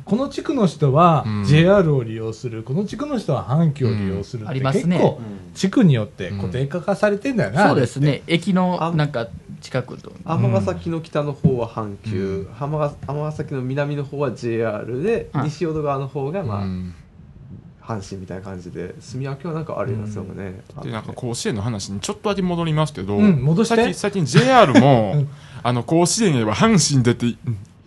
[0.05, 1.45] この地区の人はうん。
[1.45, 4.51] JR を利用する、この地区の人は阪急を利用するうん。
[4.51, 4.97] って、ありますね。
[4.97, 5.21] 結構
[5.55, 8.23] 地区によって固定化がされてんだよう、な、そうですね。
[8.27, 9.29] 駅あのなんか
[9.61, 10.13] 近くと。
[10.25, 16.95] 尼崎の北の方は阪急、尼尼崎の南の方は JR で、はい西淀川の方がまあ、うん。
[17.83, 18.95] 阪神みたいな感じで。
[19.01, 23.23] 住み分けはなんかありますよね、あでなんか甲子園の話にちょっとだけ戻りますけど、う？
[23.23, 23.75] ん戻して。
[23.75, 25.29] 最近最近 JR も、うん。
[25.65, 27.37] あの甲子園へは阪神でって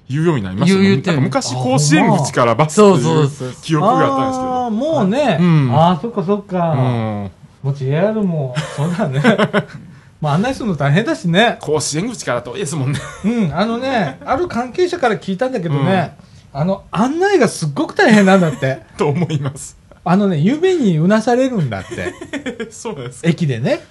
[0.07, 1.19] 言うようになりましたね。
[1.19, 3.29] 昔甲子園口からバスっていう
[3.61, 4.51] 記憶があったんですけど。
[4.51, 5.75] ああもうね、うん。
[5.75, 7.31] ああそっかそっか、うん。
[7.63, 9.21] もう JR もそうだね。
[10.21, 11.57] まあ案内するの大変だしね。
[11.59, 12.99] 甲子園口から遠いですもんね。
[13.25, 16.15] うんあのね ある関係者から聞いたんだけどね、
[16.53, 18.81] あの案内がすっごく大変なんだって。
[18.97, 19.75] と思います。
[20.03, 22.69] あのね夢にうなされるんだって。
[22.69, 23.21] そうです。
[23.25, 23.81] 駅でね。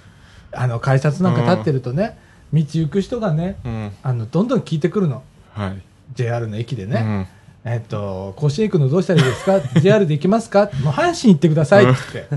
[0.53, 2.17] あの改札なんか立ってるとね、
[2.53, 3.91] 道行く人がねうん。
[4.01, 5.21] あのどんどん聞いてくるの。
[5.53, 5.81] はい
[6.13, 7.27] JR の駅でね、
[7.65, 10.69] うんえっと、甲子園行くのどうしたらいいですか ?JR で行きますか？
[10.83, 12.27] もう阪神行ってくださいって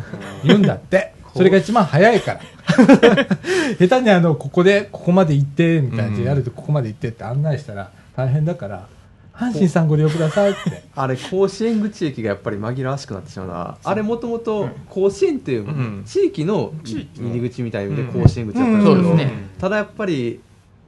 [0.43, 1.13] 言うんだって。
[1.37, 2.41] それが一番早いから。
[3.79, 8.89] 下手にあの、ここで、ここまで行って、みたいな、うん JR でここまで行ってって案内したら大変だから、
[9.35, 10.83] 阪神さんご利用くださいって。
[10.97, 19.33] あれ甲子園口駅がやっぱり紛らわしくなってしまうなあれもともと甲子園っていううん地域の入り口みたいでうん甲子園口だったんですけど、そうですね。
[19.59, 20.41] ただやっぱり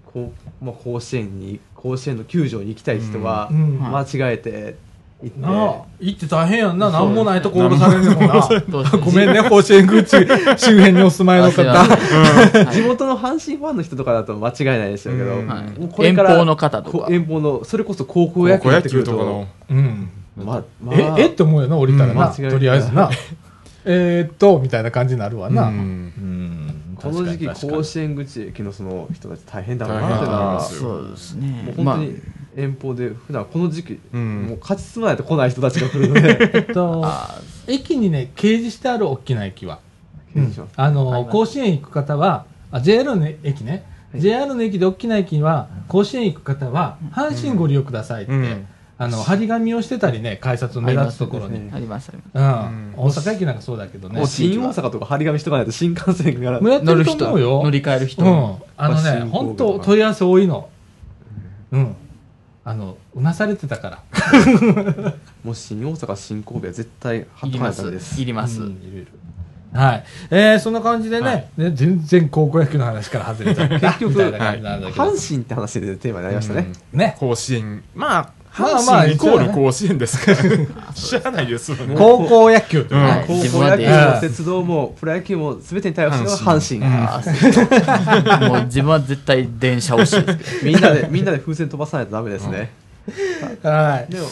[0.05, 4.77] こう、まあ、甲子園に甲子園の球場に行きたい人はうん間違えて
[5.23, 6.91] 行って、行って大変やんな。
[6.91, 8.49] なんもないとこ降ろされるもんな。
[9.05, 10.17] ごめんね、甲子園口
[10.57, 11.63] 周辺にお住まいの方。
[11.63, 12.75] はい。
[12.75, 15.47] 地元の阪神ファンの人とかだと間違いないですよけど、うん。
[15.47, 15.79] はい。
[15.79, 16.99] もうこれから遠方の方とか。
[16.99, 19.47] こ遠方のそれこそ高校野球高校野になってくると球とかの。
[19.71, 20.11] うん。
[20.37, 20.97] まあまあ。
[21.19, 22.29] え、えって思うよな、降りたらな。
[22.29, 23.11] とりあえずな。
[23.85, 25.65] えーっと、みたいな感じになるわな。
[25.65, 25.69] うん。
[25.69, 26.60] うん
[27.01, 31.63] この時期甲子園口駅のその人たち大変だなっていうのはと思いますよそうですね。
[31.63, 32.21] もう本当に
[32.57, 39.79] 遠方で普段この時期、うんもう勝ち進まないと来ない人たちが来るのでえっと、あ駅にね、掲示してある大きな駅は。
[40.35, 43.85] 掲示しますあの、甲子園行く方は、あ、JR の駅ね。
[44.15, 48.67] JR の駅で大きな駅は、甲子園行く方は、阪神ご利用くださいって、うん
[49.01, 51.73] あの、張り紙をしてたりね、改札の目立つところに。
[51.73, 52.93] ありますありまうん。
[52.99, 54.27] 大阪駅なんかそうだけどねもう。
[54.27, 57.63] 新大阪とか張り紙しとかないと新幹線がもうやってるとす乗る人。
[57.63, 58.57] 乗り換える人、うん。
[58.77, 60.69] あのね、本当問い合わせ多いの。
[61.73, 61.97] うん。
[62.63, 64.03] あの、うなされてたから。
[65.45, 69.09] もう新大阪新神戸は絶対貼っとかないりますいとダメですいります、うんいるいる
[69.73, 70.05] はい。
[70.31, 73.81] えー、そんな感じでね、ね全然高校野球の話から外れちゃった。
[73.81, 75.01] 結局みたいな感じなんだけど。
[75.09, 77.17] 阪神って話でテーマになりましたね、ね。
[77.19, 80.93] 甲子園まあまあ阪まあ神イコール甲子園ですから。
[80.93, 81.89] 知らないですもん。
[81.89, 82.85] ね高校野球。
[82.85, 82.99] 高校
[83.65, 86.61] 野球も鉄道もプロ野球も全てに対応してるのが阪
[88.39, 92.71] 神、もう自分は絶対電車推しみんなでみんなで風船飛ばさないとダメですね、
[93.63, 94.13] はい。
[94.13, 94.27] でも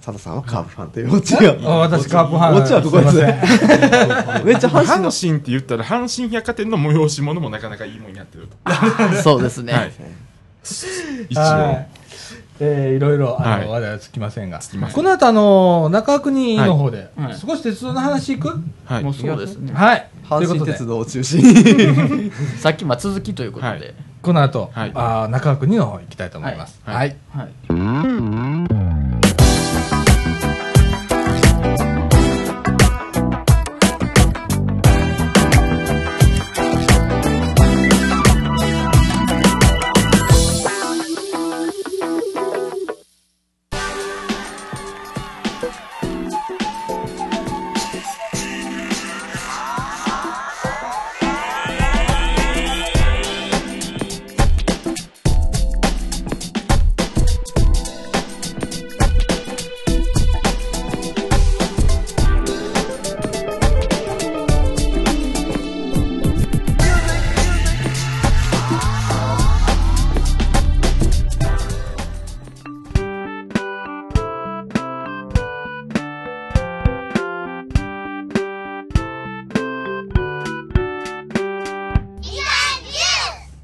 [0.00, 1.56] 佐藤さんはカープファンというオチが。
[1.62, 3.42] あ私カープファンオチはどこですね？
[4.44, 5.10] めっちゃ阪神の。
[5.12, 8.56] 阪神って言ったら阪神百貨店の催し物もなかなかいいものになってると。
[9.22, 9.92] そうですね、はい。
[11.28, 11.40] 一応。
[11.40, 11.88] はい。
[12.64, 13.68] えーいろいろ、あの、はい。
[13.68, 14.60] 話題はつきませんが。
[14.94, 18.62] この後、あの、中国の方で少し鉄道の話いく？
[18.84, 19.02] はい。
[19.04, 19.72] もうそうですね。
[19.72, 20.08] はい。
[20.24, 22.30] 阪神鉄道を中心に。
[22.58, 23.94] さっきまあ続きということで、はい。
[24.22, 24.92] この後、はい。
[24.94, 26.80] あー中国の方行きたいと思います。
[26.84, 27.16] はい。
[27.30, 27.48] はい。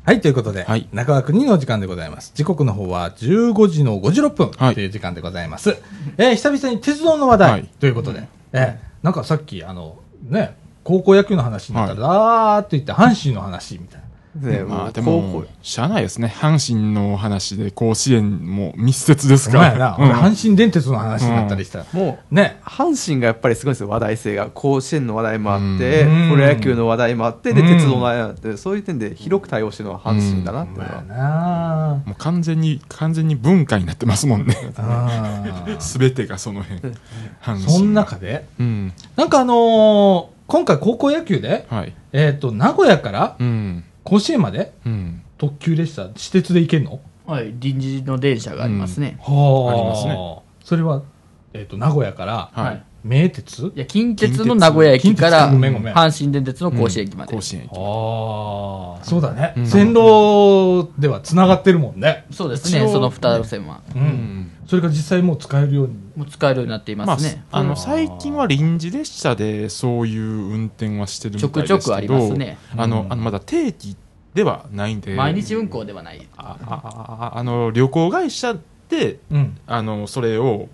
[0.09, 2.33] はいはい、ということで、はい中川国のお時間でございます。
[2.35, 5.77] 時刻の方は15時の56分はいという時間でございます。
[6.16, 14.07] えー久々に鉄道の話題、はいということで、えーなんかさっき、あの、ね、高校野球の話になったら、あーって言って阪神の話みたいな。
[14.34, 16.32] ねもうまあで高も校しゃあないですね。
[16.34, 19.96] 阪神の話で甲子園も密接ですから。
[19.98, 20.04] うん。
[20.04, 23.88] 俺阪神電鉄の話になったりしたら、もうね、阪神がやっぱりすごいですよ。
[23.88, 26.30] 話題性が甲子園の話題もあってうん。
[26.30, 27.66] プロ野球の話題もあってでうん。
[27.66, 34.56] 鉄道の話題もあってそういう点で広く対応してるのは阪神だなっていうのは、もう完全に完全に文化になってますもんね。
[34.76, 35.78] あー。
[35.98, 36.80] 全てがその辺。
[36.80, 36.94] 阪
[37.42, 37.60] 神。
[37.62, 38.92] その中で、うん。
[39.16, 41.92] なんかあのー今回高校野球で、はい。
[42.10, 44.73] えっ、と、名古屋からうん甲子園まで？
[44.87, 45.23] うん。
[45.37, 47.01] 特急列車、私鉄で行けんの？
[47.27, 49.75] はい、臨時の電車がありますね、はあ。
[49.75, 50.16] りますね。
[50.64, 51.03] それは、
[51.53, 52.83] えっ、と、名古屋から、はい。
[53.05, 53.66] 名鉄？
[53.77, 55.94] いや近鉄の名古屋駅から近鉄ごめんごめん。
[55.94, 57.71] 阪神電鉄の甲子園駅まで、甲子園駅。
[57.71, 59.55] ああ、そうだね。
[59.57, 59.66] うん。
[59.66, 62.25] 線路では繋がってるもんね。
[62.31, 63.83] そうですねその2路線は。
[63.94, 63.99] う。
[63.99, 65.94] うんんそれが実際もう使えるように。
[66.14, 73.96] もう使えるようになっていまあますね、あの最近は臨時列車でそういう運転はしてるみたいですけどちょくちょくありますねあのうんあのまだ定期
[74.35, 78.57] ではないんで毎日運行ではないああああの旅行会社
[78.88, 79.59] でうん。
[79.66, 80.68] あのそれを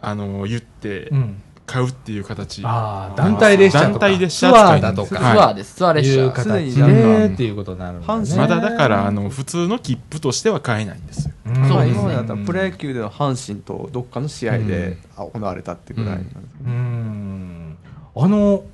[0.00, 1.42] あの言ってうん。
[1.70, 3.90] 買うっていう形、ああ、団体列車とか。
[3.90, 4.52] 団体列車。
[4.52, 5.08] ツアーだとか。
[5.08, 5.76] ツアーです。
[5.76, 8.36] ツアー列いう車形すでっていうことになるんだね。
[8.36, 11.34] まだだからあの普通の切符としては買えないんですよ。
[11.46, 11.92] うん、そうですね。
[11.92, 16.36] 今までだったらプロ野球での阪神とどっかの試合で行われたっていうぐらいなんです。
[16.66, 17.76] うん。
[18.16, 18.64] あの、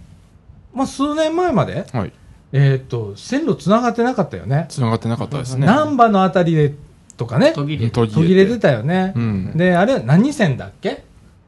[0.74, 2.12] まあ、数年前まで、はい。
[2.52, 4.66] えっ、と、線路繋がってなかったよね。
[4.70, 5.66] 繋がってなかったですね。
[5.66, 6.74] 難波のあたりで
[7.18, 9.12] とかね、途切れ途途切れてたよね。
[9.14, 9.52] うん。
[9.56, 11.04] で、あれ、何線だっけ？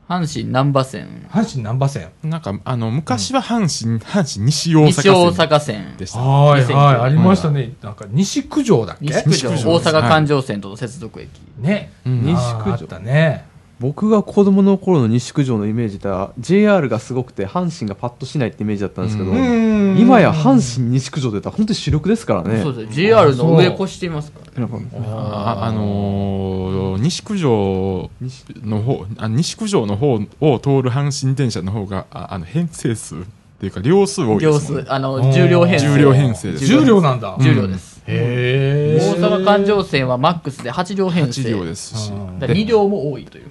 [0.08, 2.08] 阪神難波線阪神難波線。
[2.22, 7.74] なんかあの昔は阪神、阪神西大阪西大線阪線でしたはい2009はい、ありましたね。
[7.82, 9.04] なんか西九条だっけ？
[9.06, 11.92] 西九条西九条大阪環状線との接続駅、ね。
[12.06, 12.72] うん西西九条九条。
[12.72, 13.44] あったね。
[13.80, 19.96] 僕が子供の頃の西九条のイメージでは JR がすごくて阪神がパッとしないってイメージだったんですけど、うん。
[19.98, 22.62] 今や阪神西九条でたら本当に主力ですからね。
[22.62, 24.68] そうです JR の上越していますからね。
[24.70, 30.18] なんかああのー西九条西の方あ西九条の方を
[30.58, 33.18] 通る阪神電車の方がああの編成数っ
[33.60, 35.88] ていうか両数多いで両すもん数あの重量編成。
[35.88, 37.36] 重量編成です重量なんだ。
[37.40, 37.97] 重量です、へえ。
[38.08, 41.42] 大阪環状線はマックスで8両編成。
[41.42, 42.10] 8両ですし。
[42.10, 42.38] うん。
[42.38, 43.50] だ2両も多いという。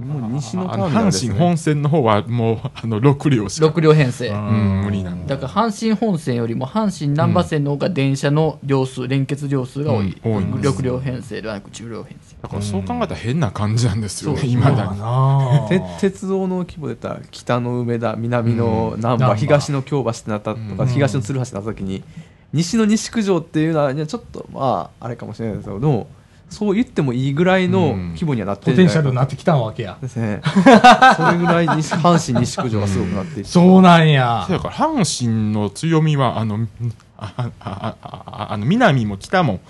[0.00, 4.28] もう西のタあのーミナルです、ね、阪神本線の方はもうあの6両しか、6両編成。
[4.28, 5.36] うん、無理なんだ。
[5.36, 12.36] だから阪神本線よりも阪神難波線の方が電車の両数連結両数が多い、うん多いんです6両編成ではなく10両編成。
[12.42, 15.80] だからそう考えたら変な感じなんですよね、そう今だに。
[16.00, 20.88] 鉄道の規模でたら北の梅田南の難波、難波東の京橋ってなったとか、うん。
[20.88, 22.02] 東の鶴橋ってなった時に
[22.52, 26.08] 西の西九条っていうのは、ちょっとまああれかもしれないですけどでも
[26.50, 28.92] そう言ってもいいぐらいの規模にはなってポるんじゃないか。
[28.92, 29.96] テンシャルになってきたわけや。
[30.02, 30.42] ですね。
[31.16, 34.44] それぐらい西阪神西九条がすごくなっていてそうなんや。
[34.48, 36.66] そやから阪神の強みはあの
[37.16, 39.60] あああああの南も北も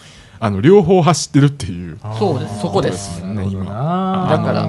[0.40, 1.98] あの両方走ってるっていう。
[2.18, 2.60] そうです。
[2.60, 3.20] そこです。
[3.26, 4.26] なるほどな。
[4.30, 4.66] だから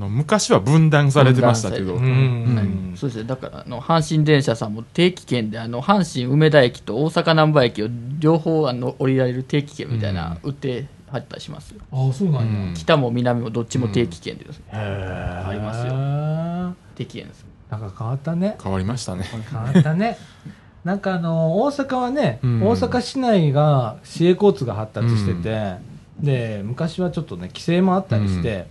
[0.00, 2.92] の昔は分断されてましたけど、ううん。
[2.92, 2.96] ん。
[2.96, 3.24] そうですね。
[3.24, 7.88] だからあの阪神電車さんも定期券であの阪神梅田駅と大阪難波駅を
[8.18, 15.92] 両方あの降りられる定期券みたいな売ってはったりしますよ、ああそうなんや、うん北も南もどっちも定期券でですね、へえありますよ。
[15.92, 17.44] よ定期券です。
[17.70, 18.56] なんか変わったね。
[18.62, 19.24] 変わりましたね。
[19.50, 20.18] 変わったね。
[20.84, 22.62] なんかあの大阪はね、うん。
[22.62, 25.74] 大阪市内が市営交通が発達してて、
[26.20, 28.66] で昔はちょっとね規制もあったりして、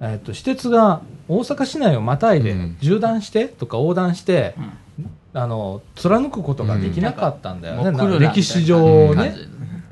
[0.00, 2.76] えっと私鉄が大阪市内をまたいでうん。
[2.80, 4.54] 縦断してとか横断して、
[5.32, 9.30] あの貫くことができなかったんだよね、もうなん歴史上ね。
[9.30, 9.36] で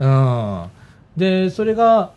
[0.01, 0.71] うん、
[1.17, 2.13] でそれが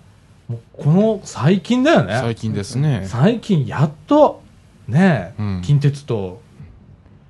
[0.73, 2.17] この最近だよね。
[2.19, 3.03] 最近ですね。
[3.05, 4.41] 最近やっと
[4.87, 5.61] ね、うん。
[5.63, 6.41] 近鉄と,、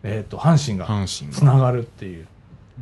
[0.03, 2.27] えー、と阪神が阪神つながるっていう。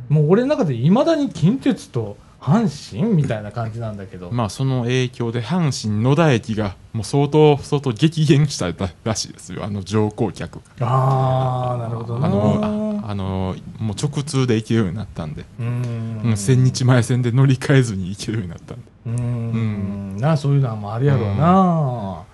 [0.08, 8.72] もう俺の中でいまだに近鉄と阪神みたいな感じなんだけど、まあその影響で阪神野田駅がもう相当相当激減した
[9.04, 9.64] らしいですよ。
[9.64, 10.86] あの乗降客が。
[10.88, 12.26] ああなるほどな。
[12.26, 18.84] あのああのもう直通で行けるようになったんで、ううんん、千日前線で乗り換えずに行けるようになったんで。
[19.06, 20.16] うん。
[20.16, 22.24] なそういうのもあるやろうな、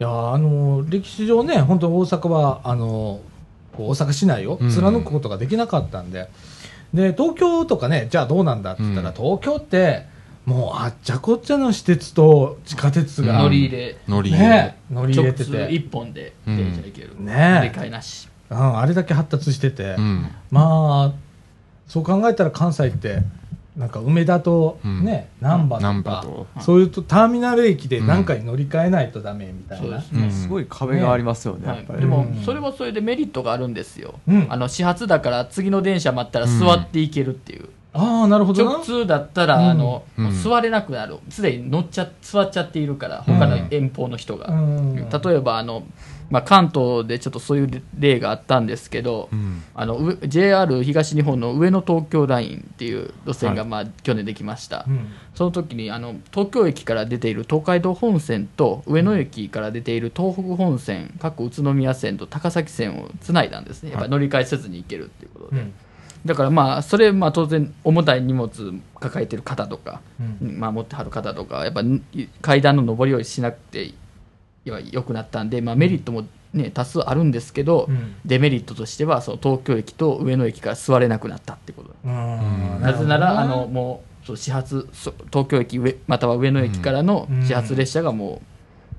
[0.00, 3.20] いやあの歴史上ね本当大阪はあの
[3.76, 6.28] 大阪市内を貫くことができなかったんで、
[6.94, 9.14] で東京とかねじゃあどうなんだって言ったら、うん。
[9.14, 10.06] 東京って
[10.46, 13.96] もうあっちゃこっちゃの私鉄と地下鉄が、乗り入れ。
[14.06, 14.48] 乗り入れ。
[14.48, 18.28] ね乗り入れて直通て、一本で電車行ける、ね乗り換えなし。
[18.50, 20.28] うん、あれだけ発達してて、うん。
[20.50, 21.24] まあ
[21.88, 23.22] そう考えたら関西って
[23.76, 25.04] なんか梅田とうん。
[25.04, 26.46] ね、難波難とか、波と。
[26.60, 30.30] そういうとターミナル駅で何回乗り換えないとダメみたいな、そうですうん。
[30.30, 32.42] すごい壁がありますよねはいでもうん。
[32.44, 34.46] それはそれでメリットがあるんですよ、うん。
[34.48, 38.72] あの始発だから次の電車待ったら座っていけるっていう、ああなるほどな。
[38.72, 39.70] 直通だったら、うん。
[39.70, 40.04] あの
[40.42, 41.18] 座れなくなる。
[41.28, 44.96] すでに乗っちゃ座っちゃっているから他の遠方の人が、うん。
[44.96, 45.84] 例えばあの、
[46.30, 49.62] まあ、関東でちょっとそういう例があったんですけど、うん。
[49.74, 53.70] あのう JR 東日本の上野東京ラインっていう路線が、はい。
[53.70, 55.08] まあ、去年できました、うん。
[55.34, 65.74] その時にあの東京駅から出ている東海道本線と上野駅から出ている東北本線、かっこ宇都宮線と高崎線をつないだんですね、やっぱり乗り換えせずに行けるっていうことで、うん。
[66.24, 68.50] だからまあそれまあ当然重たい荷物
[68.98, 70.00] 抱えてる方とか、
[70.40, 70.58] うん。
[70.58, 71.82] まあ、持ってはる方とかはやっぱ
[72.40, 73.92] 階段の上り下りしなくて
[74.64, 78.14] よくなったんで、まあ、メリットも、ね、多数あるんですけど、うん。
[78.24, 81.94] デメリットとしてはその東京駅と上野駅から座れなくなったってこと。
[82.04, 82.80] うん。
[82.80, 87.42] なぜならあのもうそう始発そう東京駅上または上野駅からのうん。
[87.42, 88.42] 始発列車がも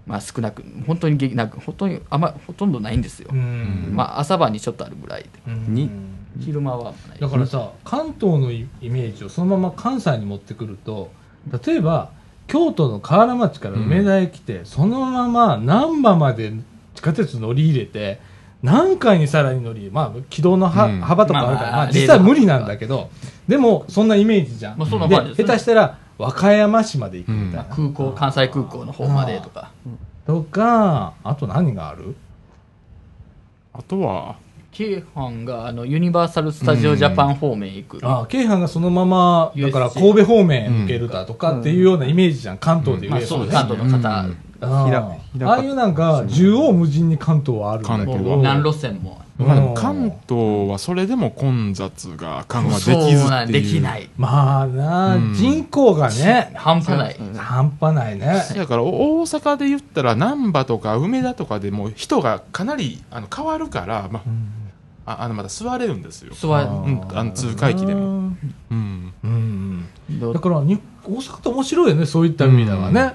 [0.07, 3.91] う、まあ、少なく本当に激なく本当にあんまほとんどないんですよ、うん。
[3.93, 5.29] まあ、朝晩にちょっとあるぐらいで。
[5.47, 5.73] うん。
[5.73, 5.89] に？
[6.37, 11.09] 昼間はないだからさ関東のイメージをそのまま関西に持ってくると
[11.65, 12.11] 例えば
[12.47, 16.53] 京都の河原町から梅田へ来て、そのまま難波まで
[16.93, 18.19] 地下鉄乗り入れて
[18.63, 21.01] 何回にさらに乗りまあ軌道のは、うん。
[21.01, 23.09] 幅とかあるから、まあまあまあ実際無理なんだけど
[23.47, 25.35] でもそんなイメージじゃん、まあそんなでね。
[25.35, 29.71] 下手したら和歌山市まで行くみたいな、空港関西空港の方までとか。
[30.25, 32.15] とかあと何がある？
[33.73, 34.37] あとは
[34.75, 43.07] 京阪があのユニバーサル・スタジオ・ジャパン方面へ行く、ああ京阪がそのままだから神戸方面へ抜けるだとかっていうようなイメージじゃん関東で。
[43.07, 44.37] 言まあ、えばねそう関東の方、うん。
[44.59, 48.23] あああいうなんか縦横無尽に関東はあるんだけ関東。
[48.25, 49.21] どは何路線も。
[49.37, 53.51] まあ関東はそれでも混雑が緩和できずっていう。
[53.53, 55.33] できないまあな、うん。
[55.33, 56.51] 人口がね。
[56.53, 57.17] 半端ない。
[57.37, 58.43] 半端ないね。
[58.57, 64.23] だからお大阪で言ったら難波とか梅田とかでも人がかなりあの変わるから、まあ、
[65.05, 66.67] ああのまだ座れるんですよ、座る。
[66.67, 68.33] うん、あの通過駅でも、
[68.71, 69.85] うん、うん。
[70.09, 73.11] どだからに大阪って面白いよねそういった意味ではね、うん。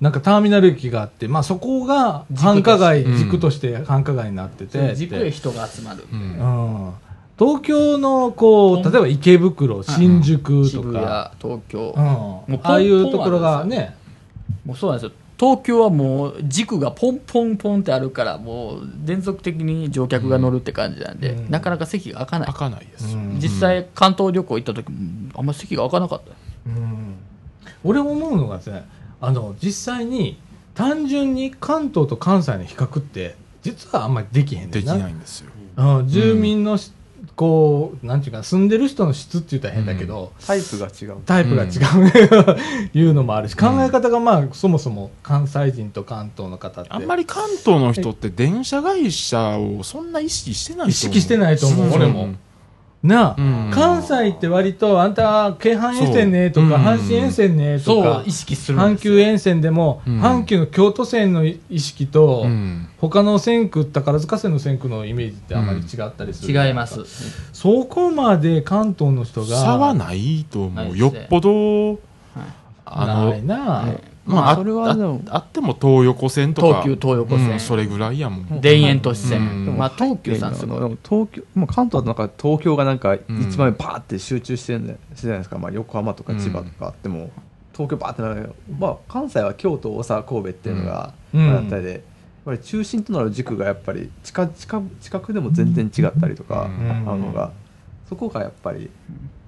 [0.00, 3.16] なんかターミナル駅があって、まあ、そこが繁華街うん。
[3.16, 6.16] 軸として繁華街になってて、軸へ人が集まる、う。
[6.16, 6.18] ん。
[6.18, 6.92] うん、
[7.38, 13.96] 東京のこう例えば池袋新宿と渋谷か、東京、ああいうところがね。
[14.64, 21.50] もうそうなんですよ東京はもう軸がポンポンポンってあるからもう連続的に乗客が乗るって感じなんで、うん。
[21.50, 22.46] なかなか席が開かない。
[22.46, 23.12] 開かないです。
[23.12, 23.40] よ、うん。
[23.40, 26.30] 実際関東旅行行った時もあんま席が開かなかった。
[26.66, 27.16] うん。
[27.82, 28.84] 俺思うのがですね
[29.20, 30.38] あの実際に
[30.76, 35.50] 単純に関東と関西の比較って実はあんまりできへんねできんなないんですよ。
[35.76, 36.92] うん、住民のし、
[37.36, 41.22] こうなんていうか住んでる人の質って言ったら変だけど、タイプが違う。
[41.24, 42.04] タイプが違う。
[42.04, 42.60] ね、
[42.92, 46.90] いうのもあるし考え方がまあそもそも関西人と関東の方って。
[46.90, 50.90] あんまり関東の人って電車会社をそんな意識してないと思う。
[50.90, 52.28] 意識してないと思う、ん俺も。
[53.02, 53.70] なあ、うん。
[53.72, 60.20] 関西って割とあんた京阪沿線ねとか、阪神沿線ねとか意識する阪急沿線でも、うん。
[60.22, 62.88] 阪急の京都線の意識と、うん。
[62.98, 67.00] 他の線区宝塚線の線区のイメージってあまり違ったりする、違います。
[67.52, 70.96] そこまで関東の人が差はないと思う。
[70.96, 71.98] よっぽど、
[72.84, 73.88] あのない、な、
[74.24, 76.82] まあ、あそれはでもああっても東横線とか。
[76.82, 77.50] 東急東横線。
[77.52, 78.60] うんそれぐらいやもん。
[78.60, 79.76] 田園都市線、うん。
[79.76, 80.80] まあ、東急さんすごい。
[80.80, 84.86] でも東京もう関東はなんか東京がなんかうん一番バーって集中してるん。
[84.86, 87.30] でしてじゃないですか、まあ、横浜とか千葉とかあっても、
[87.72, 91.50] 東京バーってなるけど、まあ、関西は京都大阪神戸っていうのがうん。
[91.50, 92.00] あったりで、やっ
[92.44, 97.10] ぱり中心となる軸がやっぱり近近近くでも全然違ったりとか、うん。
[97.10, 97.50] あのが
[98.12, 98.90] そこがやっぱり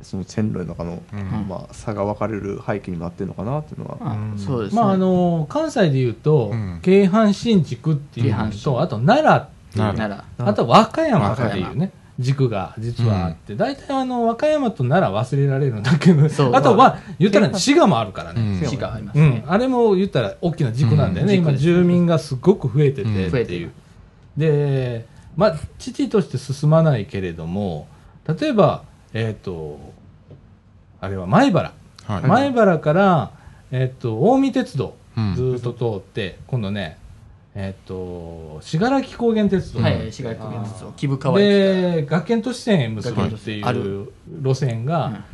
[0.01, 1.49] その線路の中の、うん。
[1.49, 4.39] まあ、差が分かれる背景になってるのかなっていうのは、あうん。
[4.39, 6.81] そうですね、まああの関西でいうと、うん。
[6.83, 16.25] 京阪新宿っていうのとあと奈良っていう奈ならあと和歌山っていうね軸が実はあって、大体あの和歌山と奈良忘れられるんだけど
[16.57, 18.67] あとは言ったら滋賀もあるからね、うん。
[18.67, 19.43] 市がありますね。
[19.45, 23.13] うん、あれも言ったら大きな軸なんだよね、今住民がすごく増えててう。
[23.27, 23.29] ん。
[23.29, 23.73] っていう、
[24.39, 25.07] で
[25.37, 27.89] まあ父として進まないけれども
[28.27, 29.79] 例えばえっ、と
[31.01, 31.73] あれは米原、
[32.07, 32.23] はい。
[32.23, 33.31] 米原から、
[33.71, 35.35] えっと近江鉄道うん。
[35.35, 36.99] ずーっと通って、今度ね
[37.55, 40.93] えっ、と信楽高原鉄道、はい市街高原鉄道。
[40.97, 43.75] 木生川駅で学研都市線へ結ぶっていあう。
[43.75, 44.13] る
[44.43, 45.25] 路線が、うん。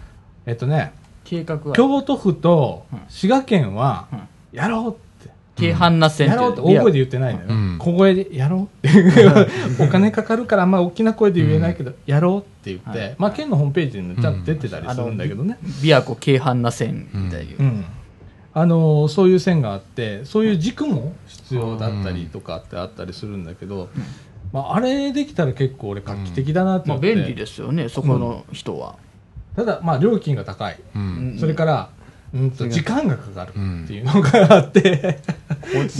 [0.47, 0.93] えっとね
[1.24, 1.72] 計画は。
[1.74, 3.01] 京都府とうん。
[3.09, 4.28] 滋賀県はうん。
[4.53, 5.09] やろうって、
[5.61, 6.52] 京阪那線やろう。
[6.52, 7.76] って大声で言ってないのよ、うん。
[7.78, 8.86] 小声でやろう。
[8.86, 13.14] っ てお金かかるからあんま大きな声で言えないけど、やろうって言って、はい。
[13.18, 17.84] まあ県のホームページにちゃんと出てたりするんだけどね、琵琶湖京阪那線みたいな、うん。
[18.52, 23.88] あのーそういう線があってそういう軸も必要だったりとかってあったりするんだけど、
[24.52, 28.96] まあ、あれできたら結構俺画期的だなってまあ思って、便利ですよねそこの人は、
[29.54, 31.36] ただまあ料金が高い、うん。
[31.38, 31.90] それから、
[32.33, 33.53] うん、と時間がかかるっ
[33.87, 35.18] ていうのがあって、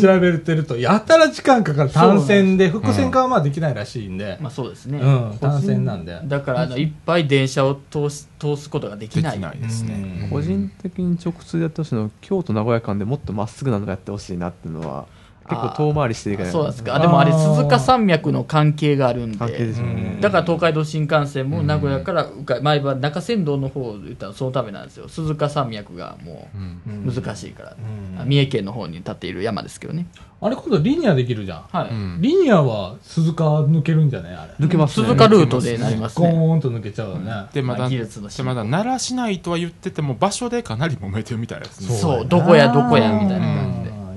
[0.01, 1.91] 調べてるとやたら時間かかる。
[1.91, 6.21] 単線で複線化はまあできないらしいんで、まあそうですね、うん、単線なんで。
[6.25, 9.33] だからあのいっぱい電車を通す通すことができない。
[9.33, 10.21] できないですね。
[10.23, 10.31] うん。
[10.31, 15.07] 個人的に直通でやってほしいのは京都名古屋間でもっとまっすぐなのがやってほしいなっていうのは
[15.51, 16.95] 結構遠回りしていかないそうなんですか。
[16.95, 19.47] あでもあれ鈴鹿山脈の関係があるんで。
[19.47, 25.09] ね、うんだから東海道新幹線も名古屋からうか前は中山道の方を言ったらそのためなんですよ。
[25.09, 27.09] 鈴鹿山脈がもうん。
[27.09, 27.77] う難しいから、
[28.21, 28.29] うん。
[28.29, 30.07] 三重県の方に立っている山ですけどね、
[30.41, 31.91] あれ今度リニアできるじゃん、はい。
[31.91, 32.19] うん。
[32.21, 35.07] リニアは鈴鹿抜けるんじゃないあれ抜けますね。
[35.07, 41.97] 鈴鹿ルートでなりますゴねーンと抜けちゃうよね、でまだまあ技術のまだ奈良市内とは言ってても場所でかなり揉めてるみたいですね。
[41.97, 43.61] そうどこやどこやみたいな感じ。
[43.63, 43.70] でうん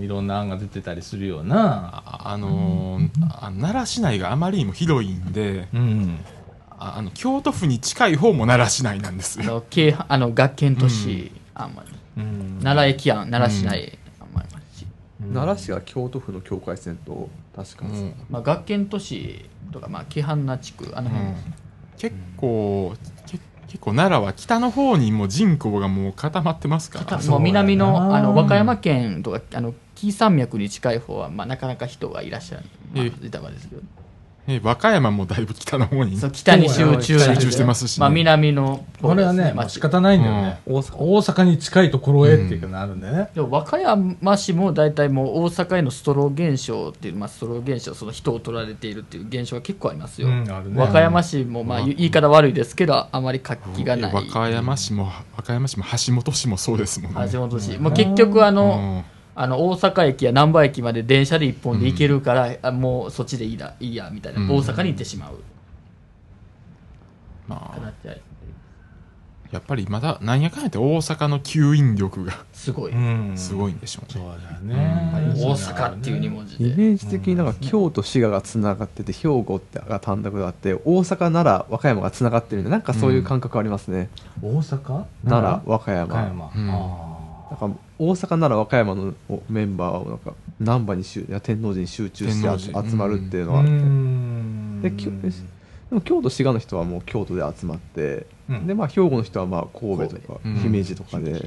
[0.03, 2.03] いろんな案が出てたりするような。
[2.05, 2.99] ああの
[3.39, 6.19] 奈良市内があまりにも広いんでうん。
[6.69, 9.39] ああの京都府に近い方も奈良市内なんです。
[9.39, 12.21] よあの京阪あの学研都市、あんまり。
[12.21, 12.59] うん。
[12.61, 14.47] 奈良駅やん奈良市内、あんまり。
[14.49, 14.53] あん。
[14.53, 14.85] まりし
[15.33, 18.13] 奈良市が京都府の境界線と確かに、うん。
[18.29, 21.29] まあ、学研都市とか、まあ、京阪那地区あの辺、
[21.97, 22.93] 結構
[23.25, 27.19] け結構奈良は北の方にもう人口がもう固まってますから。
[27.19, 33.11] そうもう南のあの和歌山県とかあの紀伊山脈に近い方は、まあ、なかなか人がいらっしゃる、まあ、え。
[33.21, 33.81] 豊かですけど
[34.45, 36.17] え和歌山もだいぶ北の方に。
[36.17, 38.01] そう北に集中集中してますしね。
[38.01, 40.95] まあ、南のこれはね、まあ、仕方ないんだよね、大阪。
[40.97, 50.79] 大阪に近いところへっていうかなるんだよね、でも和歌山市も大体もう大阪へのストロー現象っていう、まあ、ストロー現象その人を取られているっていう現象が結構ありますよ、うんあるね。
[50.79, 54.13] 和歌山市も、まあ、言い方悪いですけどあまり活気がない。
[54.13, 57.29] 和歌山市も和歌山市も橋本市もそうですもんね。
[57.31, 64.49] 橋本市、もう結局あの、うんあの大阪駅や難波駅まで電車で一本で行けるから、あもうそっちでいいだいいやみたいな、うん。
[64.49, 65.39] 大阪に行ってしまう。
[67.47, 67.93] まあ。
[69.51, 72.43] やっぱりまだなんやかんやって大阪の吸引力が。
[72.53, 73.33] すごい、うん。
[73.37, 84.09] すごいんでしょうね、そうだよね、大阪っていう2文字で、イメージ的になんか京都滋賀がつながってて兵庫ってが単独があって大阪奈良和歌山がつながってるんでなんかそういう感覚ありますね、
[84.41, 85.05] 大阪？
[85.23, 85.71] 奈良？
[85.71, 86.15] 和歌山。
[86.15, 86.71] 和歌山、うん。
[86.71, 89.13] あなんか大阪奈良和歌山の
[89.49, 94.81] メンバーをなんか難波に集いや天王寺に集中して集集まるっていうのうはあって、ん。
[94.81, 95.11] できで
[95.91, 98.67] も京都滋賀の人はもう京都で集まって、うん。
[98.67, 101.43] でまあ兵庫の人はまあ神戸とか姫路とかで集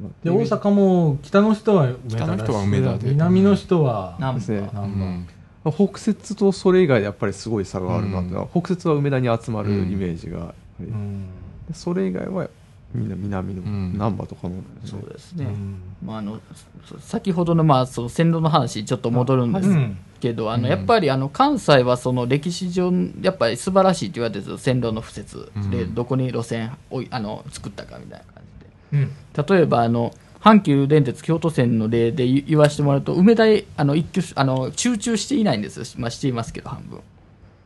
[0.00, 3.10] まって、で大阪も北の人は梅田だし北の人は梅田で。
[3.10, 4.70] 南の人はなんですね。
[4.72, 5.26] 難
[5.64, 11.26] 波北摂とそれ以外でやっぱりすごい差があるなって、北摂は梅田に集まるイメージがやっぱり、うん。
[11.68, 12.48] でそれ以外は
[12.94, 13.96] 南のうん。
[13.96, 15.82] 難波とかの、そうですね、うん。
[16.04, 16.40] まあ、あの
[16.84, 19.98] そ先ほどの,、まあその線路の話ちょっと戻るんですうん。
[20.18, 20.70] けど、あのうん。
[20.70, 25.94] やっぱりあの関西はその歴史上やっぱり素晴らしいと言われてるんですよ線路の敷設でうん。
[25.94, 28.42] どこに路線をあの作ったかみたいな感
[28.90, 28.98] じで。
[28.98, 29.56] うん。
[29.56, 37.00] 例えばあの阪急電鉄京都線の例で言言わせてもらうと梅田へあの一挙あの集中していないんですよ、まあ、していますけど半分。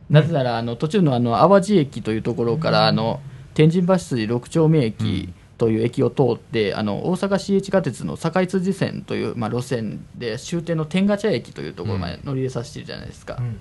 [0.09, 3.21] なぜならあの途中のあの淡路駅というところからあの
[3.55, 13.57] 天神橋筋六丁目駅という駅を通ってあの大阪市営地下鉄の堺筋線という、まあ、路線で終点の天下茶屋駅というところまで乗り入れさせてるじゃないですか、ん。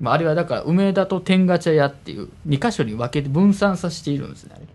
[0.00, 4.66] まあ、あれはだから梅田と天下茶屋っていう2箇所に分けて分散させているんですねあれ。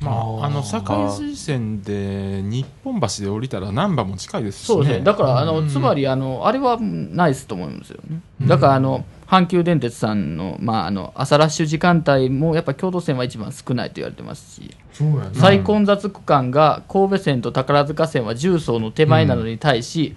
[0.00, 4.74] まあ、あの堺筋線で日本橋で降りたら難波も近いですしね。
[4.74, 5.04] そうですね。
[5.04, 5.68] だから、あの、うん。
[5.68, 8.20] つまり、あの、あれはナイスと思うんですよね。
[8.46, 20.16] だから、あの、阪急電鉄さんの、まあ、あの、朝ラッシュ時間帯も、やっぱ京都線は一番少ないと言われてますし、そうやね最混雑区間が神戸線と宝塚線は重曹の手前なのに対し、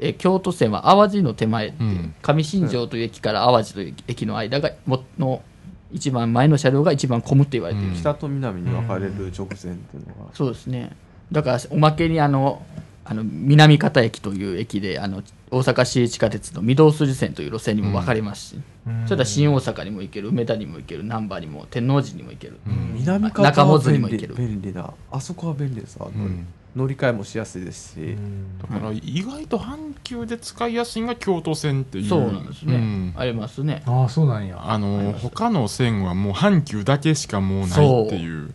[0.00, 2.14] え京都線は淡路の手前っていう、うん。
[2.22, 5.42] 上新庄という駅から淡路という駅の間がもの
[5.92, 7.94] 一番前の車両が一番混むって言われている、うん。
[7.94, 10.96] 北と南に分かれる直線っていうのが、そうですね。
[11.30, 12.62] だからおまけにあの
[13.08, 18.60] あの南方駅という駅であの大阪市営地下鉄の御堂筋線という路線にも分かれますし、
[19.04, 24.34] それから新大阪にも行ける梅田にも行ける難波にも天王寺にも行ける、南方中本にも行ける。
[24.34, 25.98] 便利なあそこは便利です。
[26.00, 26.46] わ、ん。
[26.74, 28.16] 乗り換えもしやすいですし、
[28.60, 32.08] だから意外と阪急で使いやすいのが京都線っていう。
[32.08, 33.14] そうなんですね、うん。
[33.16, 33.82] ありますね。
[33.86, 34.58] ああそうなんや。
[34.58, 38.52] ああの他の線はもう阪急だけしかもうないっていう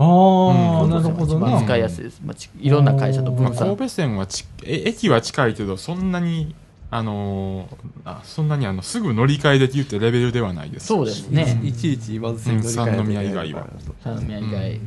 [0.00, 0.90] あー、うん。
[0.90, 6.54] なるほど一番な使いやすいです、まあ、ちいろんな会社とまあ、分散神戸線はちえ駅は近いけどそんなに
[6.90, 10.86] あのーあそんなにあのすぐ乗り換えできるってレベルではないです。
[10.86, 11.60] そうですね。
[11.62, 12.96] いちいち言わずに乗り換えうん。
[12.96, 13.66] 三宮以外は。
[14.02, 14.50] 三宮以外。
[14.50, 14.80] で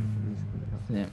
[0.87, 1.09] すね、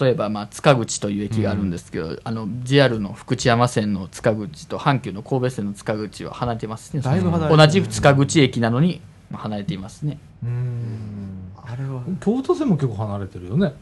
[0.00, 7.02] 例えば、まあ、塚口という駅があるんですけど、あの JR の福知山線の塚口と阪急の神戸線の塚口は離れてますね。
[7.02, 7.56] だいぶ離れてる。
[7.56, 10.18] 同じ塚口駅なのにまあ離れていますね。
[10.44, 11.31] うん
[11.72, 12.02] あれは。
[12.20, 13.72] 京都線も結構離れてるよね。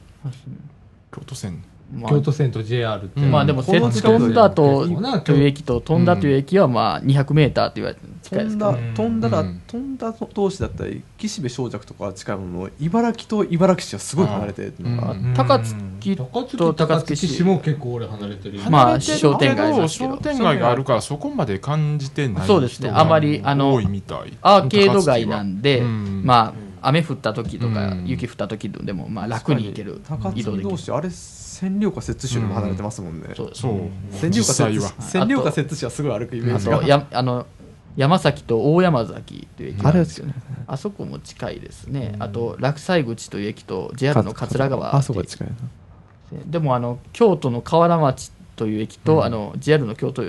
[1.12, 1.64] 京都線。
[1.92, 2.10] まあ。
[2.10, 3.30] 京都線と JR って、うん。
[3.32, 4.18] まあでも、この近くで。
[4.18, 4.86] 飛んだと
[5.24, 9.62] という駅と飛んだという駅はまあ200メーターと言われて近い飛んだですから、うん飛んだら、うん。
[9.66, 15.16] 飛んだ同士だったり岸辺小尺とかは近いものの茨城と茨城市はすごい離れてるのが。
[15.34, 22.90] 高槻と高槻市も結構俺離れてるよまあ商店街商店街があるからそこまで感じてないそうですね。
[22.90, 24.32] あまりあの多いみたい。
[24.42, 26.22] アーケード街なんで、うん。
[26.24, 28.06] まあ雨降った時とか、うん。
[28.06, 30.00] 雪降った時でもまあ楽に行ける
[30.34, 30.70] 移動できる。
[30.70, 33.52] 同士あれ千両か摂津市よりも離れてますもんね、そう。
[34.12, 34.42] 千両
[35.42, 36.78] か摂津市はすごい歩くイメーあジが。
[36.78, 37.46] とや あの
[37.96, 40.26] 山崎と大山崎という駅があるんですよ。
[40.26, 45.54] ねあれあそこも近いですね、あと落西口という駅と JR の桂川あそこが近いな。
[46.46, 49.24] でもあの京都の河原町という駅と、うん。
[49.24, 50.22] あの JR の京都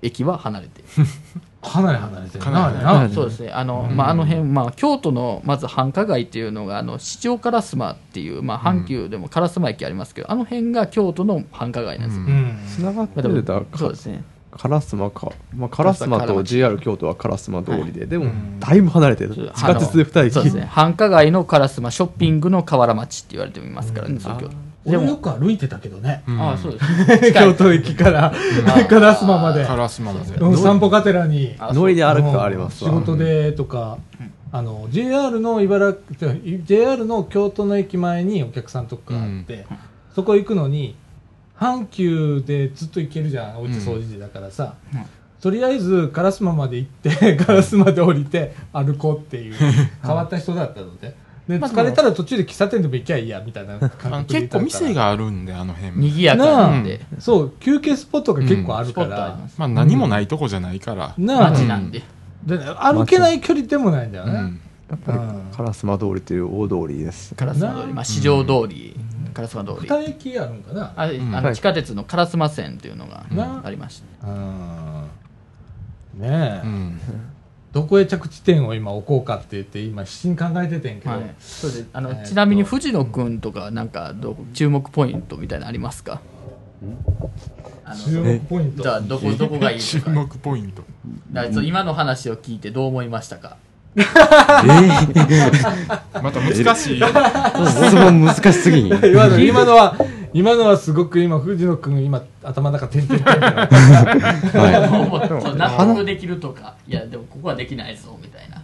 [0.00, 0.84] 駅は離れて
[1.62, 2.44] いるかなり離れてる。
[2.44, 3.08] かな。
[3.10, 3.50] そうですね。
[3.50, 3.96] あの、うん。
[3.96, 12.36] まあ、あの辺、まあ、京都のまず繁華街っていうのがあの市長烏丸っていう、まあ、阪急でも烏丸駅ありますけど、あの辺が京都の繁華街なんですよ、ううん。
[12.46, 14.22] んつながってまあでもるだそうですね。
[14.52, 18.60] 烏丸か、まあ、烏丸と JR 京都は烏丸通りで、でもうん。
[18.60, 20.64] だいぶ離れてる、そう地下鉄で2駅そうですね。
[20.70, 24.48] 繁華街の烏丸ショッピングの河原町って言われてもいますからね、そう京。
[24.48, 26.22] 都よもく歩いてたけどね。
[26.26, 26.40] うん。
[26.40, 29.64] ああそうです 京都駅から烏丸まで。
[29.64, 30.34] 烏丸まで。
[30.38, 32.90] うん散歩がてらにあ乗りで歩くとありますわ。
[32.90, 33.98] 仕事でとか、
[34.50, 36.32] あの JR の茨城
[36.64, 39.66] JR の京都の駅前にお客さんとかあって、
[40.14, 40.96] そこ行くのに
[41.58, 45.04] 阪急でずっと行けるじゃんおうち掃除時だからさ、うん。
[45.40, 49.54] とりあえず烏丸まで行って 烏丸で降りて歩こうっていう
[50.02, 51.14] 変わった人だったので。
[51.48, 55.92] でまあ疲れたら途中で喫茶店でも行きゃいいやみたいな感あの覚でいたから結構店があるんであの辺。
[55.92, 59.34] も賑やかなんで、そう休憩スポットが結構あるから。
[59.36, 59.58] り、ます。
[59.58, 61.14] まあ何もないとこじゃないから。
[61.16, 61.50] なあ。
[61.50, 62.02] 街なんで、
[62.44, 64.60] で歩けない距離でもないんだよね、うん。
[64.90, 65.18] やっぱり。
[65.18, 67.34] 烏丸通りという大通りです。
[67.34, 68.94] 烏丸通り、まあ、市場通り、
[69.32, 69.88] 烏丸通り。
[69.88, 70.92] 二駅あるんかな。
[70.96, 71.30] ああん。
[71.30, 73.62] の地下鉄の烏丸線っていうのがな。
[73.64, 75.08] ありまして、うん。
[76.18, 77.00] ねえ、うん
[77.78, 82.28] どこへ着地点を今置こうかって言って今必死に考えててんけど、はい、そうであの、えーと。
[82.28, 86.20] ちなみに藤野君とかなんかど注目ポイントみたいなのありますか？
[87.84, 88.82] あの注目ポイント。
[88.82, 90.82] じゃあどこどこがいい注目ポイント。
[91.30, 93.56] だそう今の話を聞いてどう思いましたか？
[93.96, 94.04] ま
[96.32, 97.00] た難しい。
[97.00, 98.86] 質問難しすぎん。
[98.88, 99.96] 今の今のは
[100.38, 106.76] 今のはすごく今藤野君今頭の中点々点々はそう納得できるとか。
[106.86, 108.62] いやでもここはできないぞみたいな。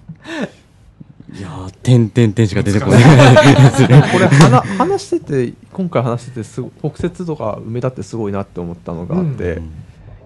[1.35, 1.41] いい。
[1.41, 4.05] いやー、点々点しか出てこないですね。
[4.13, 9.59] これ話話してて今回話しててすご北摂とか梅田ってすごいなって思ったのがあって、やっ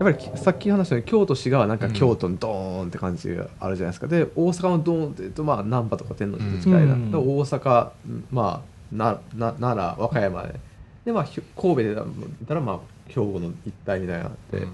[0.00, 4.06] ぱりきさっき話したように京都市がなんか京都にドーンって感じがあるじゃないですか。
[4.06, 7.10] で大阪のドーンって言うとまあ難波とか天王寺と近いな、うん。
[7.10, 7.88] で大阪
[8.30, 10.60] まあなな奈良和歌山で
[11.08, 12.06] で、まあ、ひ神戸でだっ
[12.46, 12.78] たらまあ
[13.08, 14.66] 兵庫の一帯みたいなって、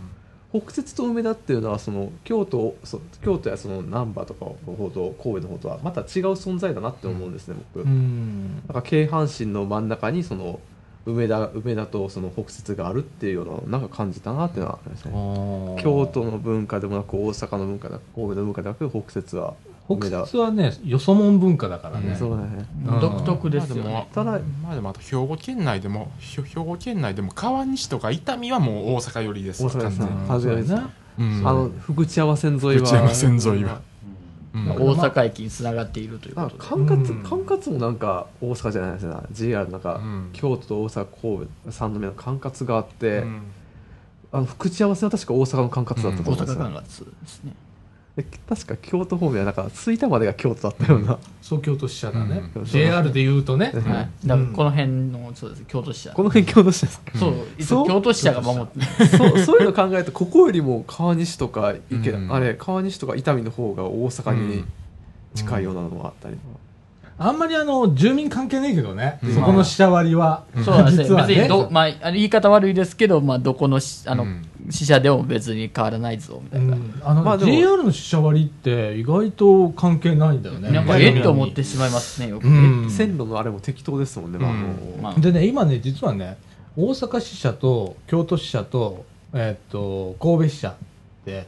[0.53, 7.87] 北摂と梅田っていうのはその京都そう京都やその難波とかの方と神戸の方とはまた違う存在だなって思うんですね、僕。
[7.87, 8.63] うん。
[8.67, 10.59] なんか京阪神の真ん中にその
[11.07, 15.83] 梅田梅田とその北摂があるっていうようななんか感じたなっていうのはありますね。
[15.85, 19.55] 京都の文化でもなく大阪の文化だ神戸の文化でなく北摂は
[19.87, 22.65] 北摂はねよそもん文化だからね、そうだね。
[22.87, 23.01] うん。
[23.01, 30.07] 独特ですよまあねただまあでもあと兵庫県内でも兵庫県内でも川西とか伊丹はもう大阪寄りです大阪ですね。
[30.07, 30.81] うん初めですあ
[31.53, 32.73] の福知山線沿いは。
[32.75, 33.81] 福知山線沿いは。
[34.55, 34.71] うん。
[34.71, 36.63] 大阪駅につながっているというあことで。
[36.63, 40.31] 管轄、うん管轄もなんか大阪じゃないですね JR なんか、うん。
[40.33, 43.43] 京都と大阪神戸三宮の管轄があって、うん。
[44.33, 46.59] あの福知山線は確か大阪の管轄だったと大思うんです。
[46.59, 47.53] よ、阪管轄ですね
[48.17, 52.65] で確か京都方面はなんか吹田までが京都だったような、そう京都支社だね、うん。
[52.65, 53.83] JR で言うとね、うん。
[53.83, 55.65] はい、だからこの辺のそうです。
[55.67, 56.13] 京都支社。
[56.13, 57.03] この辺京都市です
[57.67, 57.87] そう。
[57.89, 59.07] 京都支社が守って。
[59.17, 59.39] そう。
[59.41, 62.33] そういうの考えるとここよりも川西とか池、うん。
[62.33, 64.65] あれ川西とか伊丹の方が大阪に
[65.35, 66.37] 近いようなのがあったり。
[66.37, 66.64] とか、
[67.17, 69.35] あんまりあの住民関係ねえけどね、うん。
[69.35, 71.05] そこの支社割は、そうなんですね。
[71.05, 71.35] 実はね。
[71.35, 74.45] 別にど、まあ、言い方悪いですけど、まあ、どこのしあの、うん。
[74.71, 77.03] 支社でも別に変わらないぞみたいな、うん。
[77.03, 80.71] あのまあ JR の支社割って意外と関係ないんだよね。
[80.71, 82.91] なんかええって思ってしまいますねよく、うん。
[82.91, 84.53] 線路のあれも適当ですもんね、まあ。
[85.03, 85.21] まあ。
[85.21, 86.39] でね今ね実はね
[86.77, 89.05] 大阪支社と京都支社と,、
[89.35, 90.75] えっと神戸支社っ
[91.25, 91.47] て、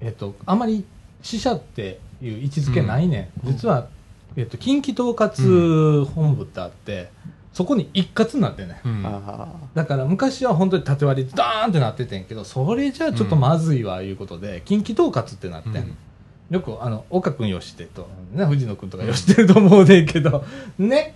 [0.00, 0.84] えっとあまり
[1.22, 3.88] 支社っていう位置づけないね、ん、実は、
[4.38, 7.10] えっと近畿統括本部ってあって、
[7.52, 8.80] そこに一括になってんね。
[8.84, 9.02] うん。
[9.04, 15.96] あだから昔は本当に縦割りダーンってなっててんけどそれじゃあちょっとまずいわいうことで、近畿統括ってなってん、うん。
[16.50, 20.44] よくあの岡君よしてと、ね、藤野君とかよしてると思うねんけど
[20.78, 21.12] ね。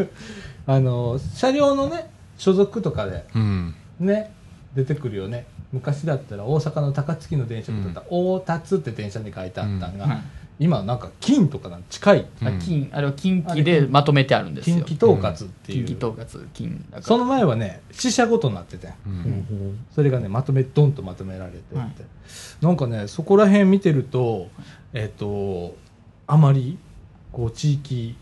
[0.66, 3.74] あの車両のね所属とかでうん。
[4.00, 4.32] ね
[4.74, 5.44] 出てくるよね。
[5.74, 10.22] 昔だったら大阪の高槻の電車だったら「大達」って電車に書いてあったんが、はい
[10.58, 12.26] 今なんか金とかなん近い。
[12.42, 14.82] あ金あれは近畿でまとめてあるんですよ。
[14.84, 17.02] 近畿統括っていう、近畿統括金だから。
[17.02, 19.78] その前はね支社ごとになっててうん。
[19.94, 21.92] それがねまとめドンとまとめられてて、はい。
[22.60, 24.48] なんかねそこら辺見てると
[24.94, 25.76] えっ、と
[26.26, 26.78] あまり
[27.32, 28.16] こう地域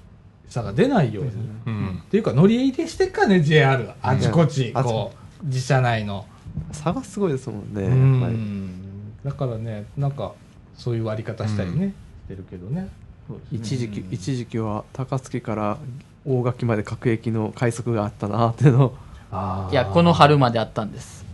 [0.48, 1.30] 差が出ないように、
[1.66, 2.02] うん。
[2.02, 4.82] っていうか乗り入れしてっかね JR あちこちうん。
[4.82, 6.26] こう自社内の、
[6.72, 10.32] 差がすごいですもんね、だからねなんか
[10.76, 11.92] そういう割り方したりね、し
[12.28, 12.88] てるけどね。
[13.50, 15.78] 一時期一時期は高槻から
[16.26, 18.94] 大垣まで各駅の快速があったなっていうの。
[19.70, 21.24] いやこの春まであったんです。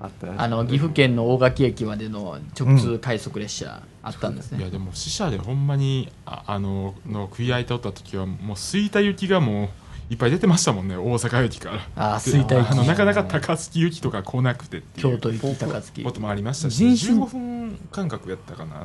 [0.00, 9.70] あったあの岐阜県の大垣駅までの直通快速列車あったんですね、いやでも死者でほんまにああのの食い合いとった時はもう吹田行きがも
[10.10, 10.96] ういっぱい出てましたもんね。
[10.98, 12.14] 大阪駅から。
[12.14, 15.12] あ吹田駅あのなかなか高槻行きとか来なくてっていう。
[15.12, 16.04] 京都行き高槻。
[16.04, 18.84] こともありましたし人身15分間隔やったかな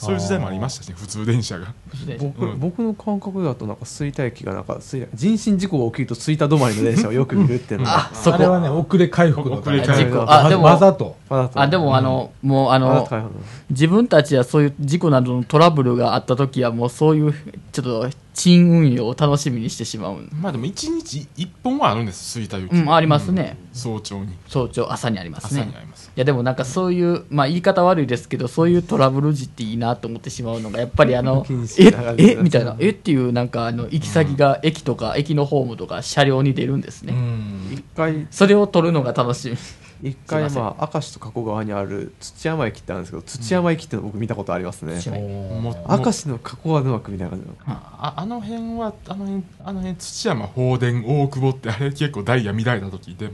[0.00, 1.74] そういう時代もありましたしね普通電車が。
[2.18, 2.58] 僕,、うん。
[2.58, 8.36] 僕の感覚だとなんか吹田駅がなんか人身事故が起きると吹田止まりの電車をよく見るっていうのがあそこ。
[8.36, 11.16] あれはね遅れ回復のため遅れ回復わあでもわざと。
[11.28, 11.60] わざと。
[11.60, 13.30] あでもあの、もうあわざのと大変なの
[13.68, 17.34] 自分たちはそういう事故などのトラブルがあった時はもうそういう
[17.72, 20.14] ちょっと賃運用を楽しみにしてしまう。
[20.14, 22.32] ん、まあでも1日1本はあるんです。
[22.32, 24.36] 吹田行き、うん、ありますね、早朝に。
[24.46, 25.60] 早朝朝にありますね。
[25.60, 26.10] 朝にあります。
[26.14, 31.46] いやでもなんかそういうまあ言い方悪いですけどそういうトラブル時っていいなと思ってしまうのがやっぱりあの
[32.18, 32.76] ええみたいな。
[32.78, 37.72] えっていうなんかあの行き先が駅とか駅のホームとか車両に出るんですね、うん。
[37.72, 38.26] 一回。
[38.30, 39.56] それを撮るのが楽しみ
[40.02, 53.30] 一回ままあ明石と加古川にある土山駅ってあるんですけど土山駅っての僕見たことありますね、う明石の加古川沼区みたいな感じのああの辺はあの辺あの辺土山放電大久保ってあれ結構ダイヤ乱れた時で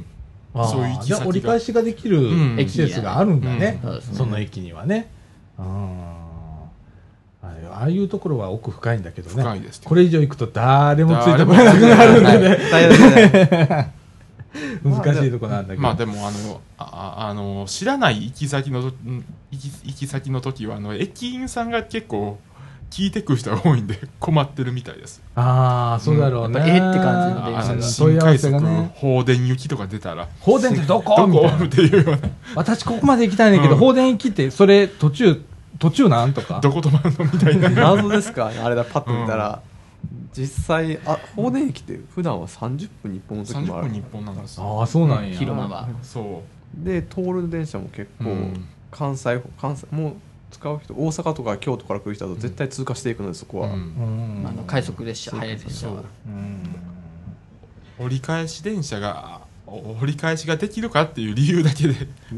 [0.64, 1.04] そういう行き先が。
[1.04, 2.56] じゃあ折り返しができるうん。
[2.58, 3.90] 施設があるんだね、うん。
[3.90, 4.16] そうですね。
[4.16, 5.10] その駅にはね。
[5.58, 6.16] うん
[7.42, 9.42] あれああいうところは奥深いんだけどね。
[9.42, 13.92] 深いですけどこれ以上行くと誰もついてこれなくなるんでね。
[14.84, 15.82] 難しいとこなんだけど。
[15.82, 18.92] まあでもあのああの知らない行き先の行
[19.58, 22.38] き行き先の時はあの駅員さんが結構
[22.90, 26.60] 聞いてくる人が多いんで 困ってるみたいですああ、そうだろうね。
[26.60, 28.90] うんえって感じの電車の新快速ね。
[28.94, 31.14] 放電行きとか出たら放電ってどこ？
[31.16, 32.18] どこみたいなっていうような
[32.54, 35.42] 私ここまで行きたいねんけど、うん放電行きって、それ途中、
[35.78, 36.60] 途中なんとか？
[36.62, 37.24] どこ止まるの？
[37.32, 39.60] みたいな謎ですかあれだパッと見たら、
[40.36, 43.88] 実際あ放電駅って普段は30分に1本の時も30ある。
[43.88, 44.80] 分日本なんですよ。
[44.80, 45.36] ああ、そうなんや。
[45.36, 45.88] 広間は。
[46.02, 46.42] そ
[46.74, 48.64] で通る電車も結構、うん。
[48.90, 50.12] 関西関西もう
[50.50, 53.76] 使う人大阪とか京都から来る人だと絶対通過していくのでそこは、う、うん。
[53.76, 54.46] うん。
[54.46, 56.02] あの快速列車速い列車は。
[56.26, 56.62] うん。
[57.98, 61.94] 折り返し電車がお折り返しができるかっていう理由だけで。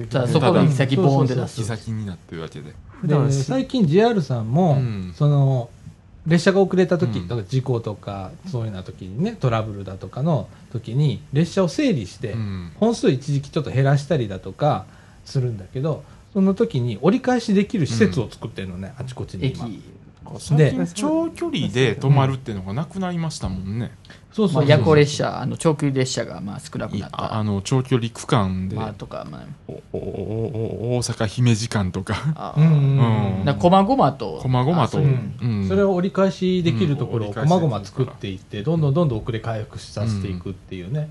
[0.07, 2.74] ただそこで行き先ボーンで出行きす先になってるわけで。
[3.05, 5.12] で最近 JR さんも、うん。
[5.14, 5.70] その
[6.29, 7.29] 列車が遅れた時、うん。
[7.29, 12.72] だから事故とかそういうような時にねトラブルだとかの時に列車を整理して、うん。
[12.76, 14.87] 本数一時期ちょっと減らしたりだとか
[15.24, 19.59] するんだけどその時に折り返しできる施設を作ってるのね、あちこちに駅。
[19.59, 19.68] 今
[20.39, 23.93] 最近長距離で止まるっていうのがなくなりましたもんね、
[24.33, 27.24] そうそう夜行列車あの長距離列車がまあ少なくいなった。
[27.24, 29.47] ああの長距離区間で、まあとかまあ。
[29.66, 32.14] おおおお大阪姫路間とか。
[32.37, 33.39] あうんうん。
[33.39, 34.37] うんだから細々と。
[34.37, 34.99] 細々と。
[34.99, 35.01] あ
[35.68, 41.11] それを折り返しできるところをうんこまごま作っていってどんどんどんどん遅れ回復させていくっていうね、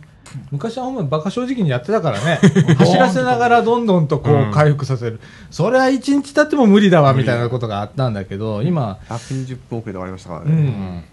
[0.51, 2.39] 昔はほんまにバカ正直にやってたからね。
[2.77, 4.49] 走らせながらどんどんとこうん。
[4.49, 5.19] う回復させる、
[5.51, 11.03] それは一日経っても無理だわみたいなことがあったんだけど今、120分遅れで終わりましたからうね、ん。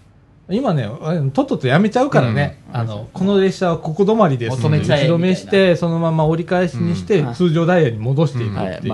[0.49, 0.87] 今ね
[1.33, 7.33] とっととやめちゃうからね、あのこの列車はここ止まりです求めちゃえ打ち止めしてそのまま折り返しにして、うん。
[7.33, 8.93] 通常ダイヤに戻していくっていう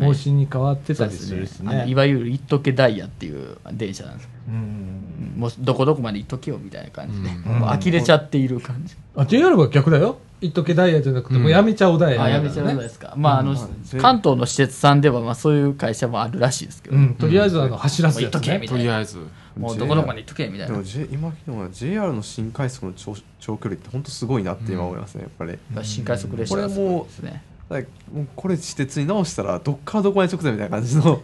[0.00, 1.94] 方針に変わってたりするしあのいね。
[1.94, 4.28] わゆる一時ダイヤっていう電車なんです。
[4.48, 5.03] うん
[5.36, 7.58] もうどこどこまで行っとけよみたいな感じで、うん。
[7.60, 10.18] もう呆れちゃっている感じ、あ JR は逆だよ。
[10.40, 11.42] 一時ダイヤじゃなくて、うん。
[11.42, 18.24] もうやめちゃおうダイヤねやめちゃうですか、まああのうん関東の施設さんではまあそういう会社もあるらしいですけど、うん、とりあえずあの走らせね。
[18.24, 18.72] 行っとけみたいな。
[18.72, 19.18] とりあえず。
[19.56, 20.72] もうどこどこまで行っとけみたいな。
[20.72, 25.58] でも、J、今聞いたのは JR の新快速の長長距離って本当すごいなって今思いますねやっぱり。
[25.82, 27.42] 新快速列車がすごいですね。
[27.68, 31.18] だからもうこれ私鉄に直したらどっからどこまで直線みたいな感じのは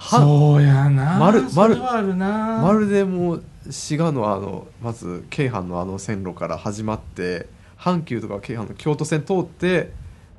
[0.00, 1.18] そうやな。
[1.18, 2.60] 丸それはあるな。
[2.62, 9.92] まるでもう滋賀のあのまず京阪のあの線路から始まって阪急とか京阪の京都線通って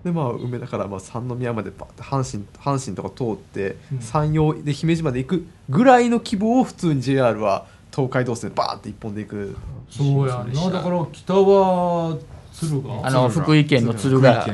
[0.03, 3.99] でまあ梅田からまあ三宮までバッて阪神阪神とか通って、うん。
[3.99, 9.55] 山陽で姫路まで行くぐらいの規模を普通に JR は東海道線バーって一本で行く。
[9.89, 10.69] そうやな。
[10.71, 12.17] だから北は
[12.53, 14.45] 敦賀あの福井県の敦賀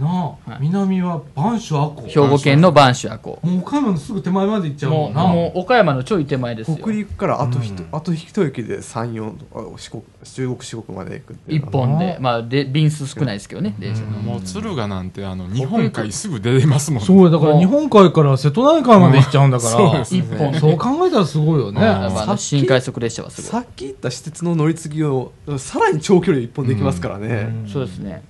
[0.00, 0.08] な
[0.46, 0.58] あ、はい。
[0.60, 2.08] 南は播州赤穂。
[2.08, 5.26] 兵庫県の播州阿古もう岡山のすぐ手前まで行っちゃうもうもんな。
[5.26, 6.78] もう岡山のちょい手前ですよ。
[6.78, 7.88] 北陸からあとひと、うん。
[7.92, 11.86] あと一駅で山陽とか四国中国四国まで行くっていう一のは。
[11.86, 14.08] 本でまあで便数少ないですけどね電車の。
[14.10, 20.54] もう敦賀なんてあの日本海すぐ出れますもんそうやだから日本海から瀬戸内海まで行っちゃうんだから、 そうです一本。
[20.54, 23.50] そう考えたらすごいよね、やっぱあのさっき新快速列車はすごい。
[23.50, 28.22] さっき言った私鉄の乗り継ぎをさらに長距離一本できますからね、そうですね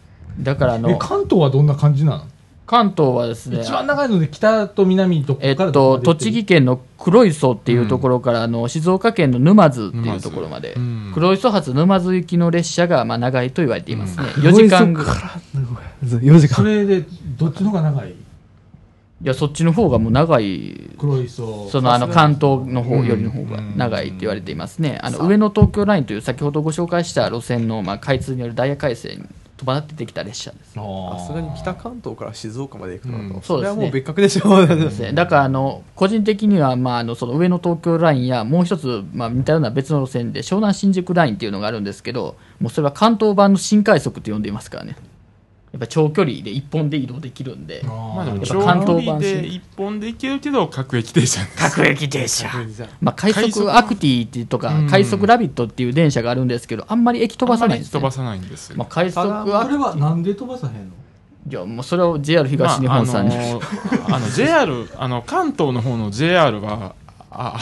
[0.42, 2.24] だからあのえ関東はどんな感じなの？
[2.66, 11.10] 関東はですね一番長いので北と南どこえっと栃木県の黒磯っていうところから、あの静岡県の沼津っていうところまで、うん。
[11.12, 14.42] 黒磯発沼津行きの列車がまあ長いと言われていますね、うん。
[14.42, 15.16] 4時間ぐらい。
[16.04, 17.04] 4時それで
[17.36, 18.10] どっちの方が長い？
[18.12, 18.14] い
[19.22, 20.90] やそっちの方がもう長い。
[20.96, 21.68] 黒磯。
[21.70, 29.24] そのあの関東の方うんよりの方が長いって言われていますね、あの上野東京ラインという先ほどご紹介した路線のまあ開通によるダイヤ改正に
[29.60, 30.72] 伴ってできた列車です。
[30.72, 30.80] さ
[31.18, 33.28] さすがに北関東から静岡まで行くとと、うん。
[33.28, 33.82] それはそうですね。
[33.82, 34.66] もう別格でしょう。
[34.66, 35.12] ですね。
[35.12, 44.96] だからあの個人的には、まあ、あのその上野東京ラインやもう一つ、まあ、似たような別の路線で湘南新宿ラインっていうのがあるんですけどもうそれは関東版の新快速と呼んでいますからね
[45.72, 47.82] やっぱ長距離で一本で移動できるんで。
[47.84, 51.40] まあでも長距関東版離で一本で行けるけど各駅停車。
[51.56, 52.50] 各駅停車。
[53.00, 53.66] まあ、快快速。
[53.66, 54.88] 速アクティとかうん。
[54.88, 58.76] 快速ラビットっていう電車があるんですけどあんまり駅飛ばさないんですね飛ばさないんですよ。
[58.76, 60.94] まあ、快速あアクあれはなんで飛ばさへんの？
[61.48, 66.94] いやもうそれを JR 東日本さんに、まああのあの JR あの関東の方の JR は
[67.32, 67.56] あ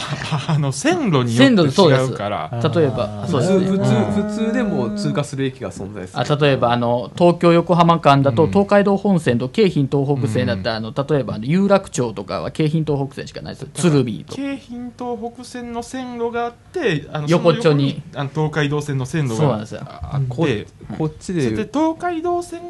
[0.49, 2.49] ああの線路によって違うから。
[2.73, 3.83] 例えば普通普通
[4.23, 6.19] 普通でも通過する駅が存在する。
[6.19, 8.49] あ例えばあの東京横浜間だと、うん。
[8.49, 13.69] 東海道本線と京浜東北線だったら、あの例えばあの有楽町とかは京浜東北線しかないですよ。
[13.73, 14.41] 鶴見とか。
[14.41, 19.81] 京浜東北線の線路があってあの横っちょにあの東海道線の線路がそうなんですよ。
[19.85, 20.65] ああっこて
[20.97, 22.61] こっちそれで東海道線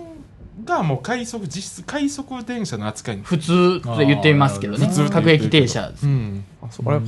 [0.64, 4.90] がもう快速実質快速電車の扱いに普通って言ってますけどね。
[5.12, 6.06] 各駅停車です。
[6.06, 6.46] うん。
[6.62, 7.02] あそこら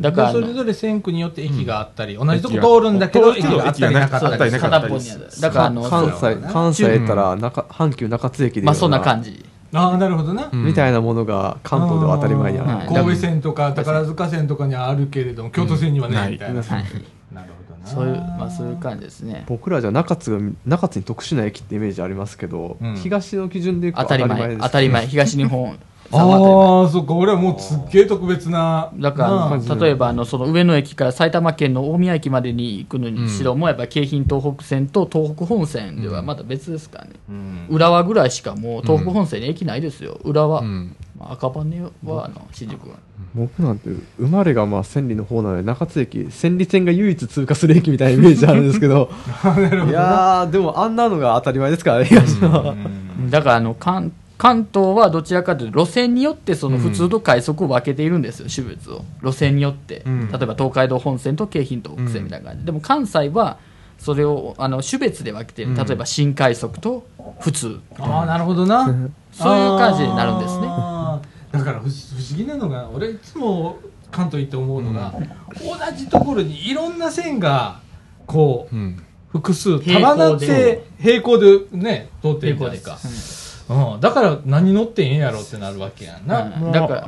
[0.00, 4.50] だからそれぞれ線区によって駅があったり、同じとこ通るんだけど、駅駅があったりなかったり。
[4.50, 5.28] 片っぽにある。
[5.40, 9.32] だからあの関西関西たら中阪急中津駅でまあそんな感じ。
[9.32, 10.48] じああ、なるほどな。
[10.50, 10.64] うん。
[10.64, 16.62] みたいなものが関東では当たり前にある、はい神戸線とか宝塚線とかにはあるけれども、京都線にはね、ないみたいな。
[16.62, 16.84] はい。
[17.88, 19.44] そういうまあそういう感じですね。
[19.46, 22.96] 僕らじゃ中津が中津に特殊な駅ってイメージありますけど、うん。
[22.96, 25.06] 東の基準でいくと当たり前です当たり前。
[25.06, 25.78] 東日本
[26.10, 28.90] ああ、そっか、俺はもうすっげえ特別な。
[28.96, 40.18] だから例えばあのその上野駅から埼玉県の大宮駅までに行くのにしろもやっぱ京浜東北線と東北本線ではまた別ですからね、うん浦和ぐらいしかもう東北本線に駅ないですよ。
[40.24, 42.96] 浦和、うんまあ赤羽はあの新宿は。
[43.34, 49.10] 僕なんて生まれがまあ千里の方なので中津駅千里線が唯一通過する駅みたいなイメージあるんですけど。
[49.88, 52.74] いやーでもあんなのが当たり前ですからね東のは、
[53.30, 59.04] だからあの関関東はどちらかというと路線によってその普通と快速を分けているんですよ、種別を。
[59.20, 60.28] 路線によって、うん。
[60.30, 63.58] 例えば東海道本線と京浜東北線みたいな感じ、でも関西は
[63.98, 65.76] それをあの種別で分けている、うん。
[65.76, 67.06] 例えば新快速と
[67.40, 67.80] 普通。
[67.98, 68.86] ああ、なるほどな。
[69.32, 70.66] そういう感じになるんですね。
[70.66, 73.78] だから不思不思議なのが、俺いつも
[74.10, 75.14] 関東行って思うのが、
[75.60, 77.80] 同じところにいろんな線が、
[78.26, 79.02] こう、うん。
[79.28, 82.98] 複数束なって平行でね通ってるじゃないか、
[83.68, 86.72] うん、だから何乗ってんやろってなるわけやんな、うん。
[86.72, 87.06] だから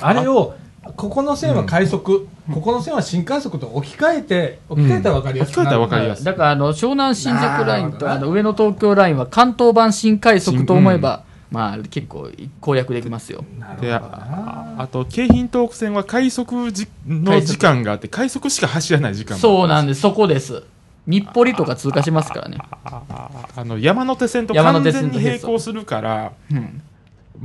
[0.00, 0.54] あれを
[0.96, 5.82] ここの線は快速、ここの線は新快速と置き換えて置き換えたら分かりやすくなる、うん。
[5.84, 6.24] 置き換えたら分かりやすい。
[6.24, 12.30] だからあの湘南新宿ラインとあの上野東京ラインは関東版新快速と思えば、まあ結構
[12.60, 13.44] 攻略できますよ。
[13.80, 20.00] であああと京浜東北線は快速じの時間があって快速しか走らない時間もそうなんでです。
[20.00, 20.64] そこです。
[21.06, 26.82] 日暮里とか通過しますからね、あの山手線と山手完全に並行するからうん、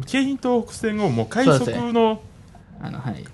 [0.06, 2.22] 京浜東北線をもう快速の
[2.82, 3.26] あのはい。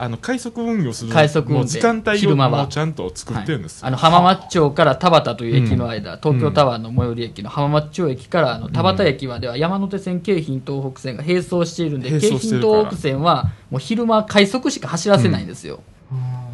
[0.00, 1.64] あの快速運用する快速運転。
[1.64, 2.58] もう時間帯を昼間は。
[2.62, 3.80] もうちゃんと作ってるんです。
[3.80, 12.72] よ、あの浜松町から田端という駅の間、東京タワーの最寄り駅の浜松町駅からあの田端駅までは山手線、京浜東北線が並走しているんで、並京浜走してるから。
[12.74, 15.80] 東北線はもう昼間、快速しか走らせないんですよ。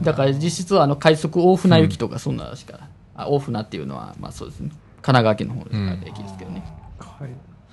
[0.03, 4.71] だから実質はあの快速大船行きとかそんなしか、あ大船っていうのは、まあそうですね、
[5.03, 6.65] 神奈川県の方にある駅ですけどね、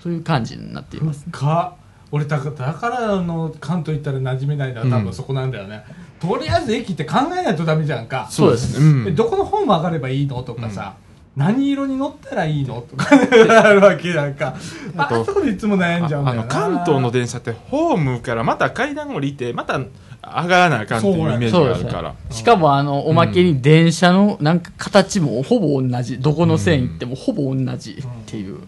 [0.04, 1.26] そういう感じになっています。
[1.32, 1.76] か
[2.12, 5.84] 俺だからだからあの関東行ったら馴染めないのは多分そこなんだよね、
[6.20, 8.28] とりあえず駅って考えないとダメじゃんか。
[8.30, 8.80] そうです。
[8.80, 9.08] ね、うん。
[9.08, 10.96] えどこのホーム上がればいいのとかさ、
[11.36, 13.08] 何色に乗ったらいいのとか
[13.64, 14.56] あるわけやんか。
[14.98, 16.48] あとそこでいつも悩んじゃうんだあよな。
[16.48, 19.88] の関東の電車ってホームからまた階段降りてまた上
[20.22, 22.14] がらなあかんっていうイメージがあるから。
[22.30, 26.20] しかもあのおまけに電車のなんか形もほぼ同じ。
[26.20, 28.60] どこの線行ってもほぼ同じっていう、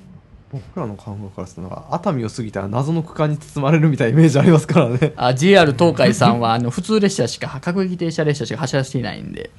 [0.53, 5.13] 僕らの感覚からするとなんか熱海を過ぎたら謎の区間に包まれるみたいなイメージありますからね。
[5.15, 9.49] あ JR 東海さんはあの普通列車しか各駅停車列車しか走らせていないんで、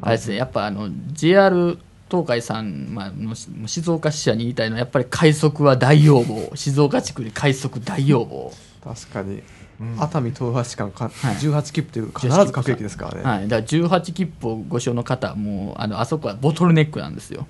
[0.00, 1.78] あれですねやっぱあの JR
[2.10, 6.50] 東海さん、まあ、の静岡支社に言いたいのはやっぱり快速は大要望。
[6.56, 8.52] 静岡地区に快速大要望。
[8.82, 9.42] 確かに、
[9.98, 11.36] 熱海豊橋間か、はい。
[11.36, 17.46] 18切符という必ず各駅ですからね、はい、だから18切符をご使用の方はもうあのあそこはボトルネックなんですよ。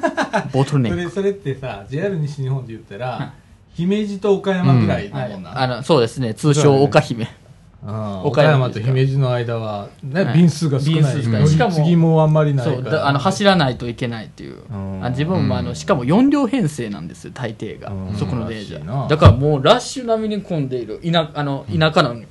[0.52, 0.98] ボトルネック。
[0.98, 3.32] それそれってさ JR 西日本で言ったら、
[3.74, 6.34] 姫路と岡山ぐらいのはいもんな、あのそうですね。
[6.34, 7.24] 通称岡姫。
[7.24, 7.39] うん
[7.82, 10.38] 岡岡山山と姫路の間は、ねはい。
[10.38, 11.48] 便数が少ない。
[11.48, 12.76] しかも継ぎもあんまりないから。
[12.76, 14.62] そうだあの走らないといけないっていう。
[14.70, 15.04] うん。
[15.04, 17.90] あ自分もあのしかも4両編成なんですよ大抵が。
[17.90, 18.14] うん。
[18.14, 19.08] そこの電車らしいな。
[19.08, 21.00] だからもうラッシュ並みに混んでいる。
[21.00, 22.26] 田あの田舎なのに。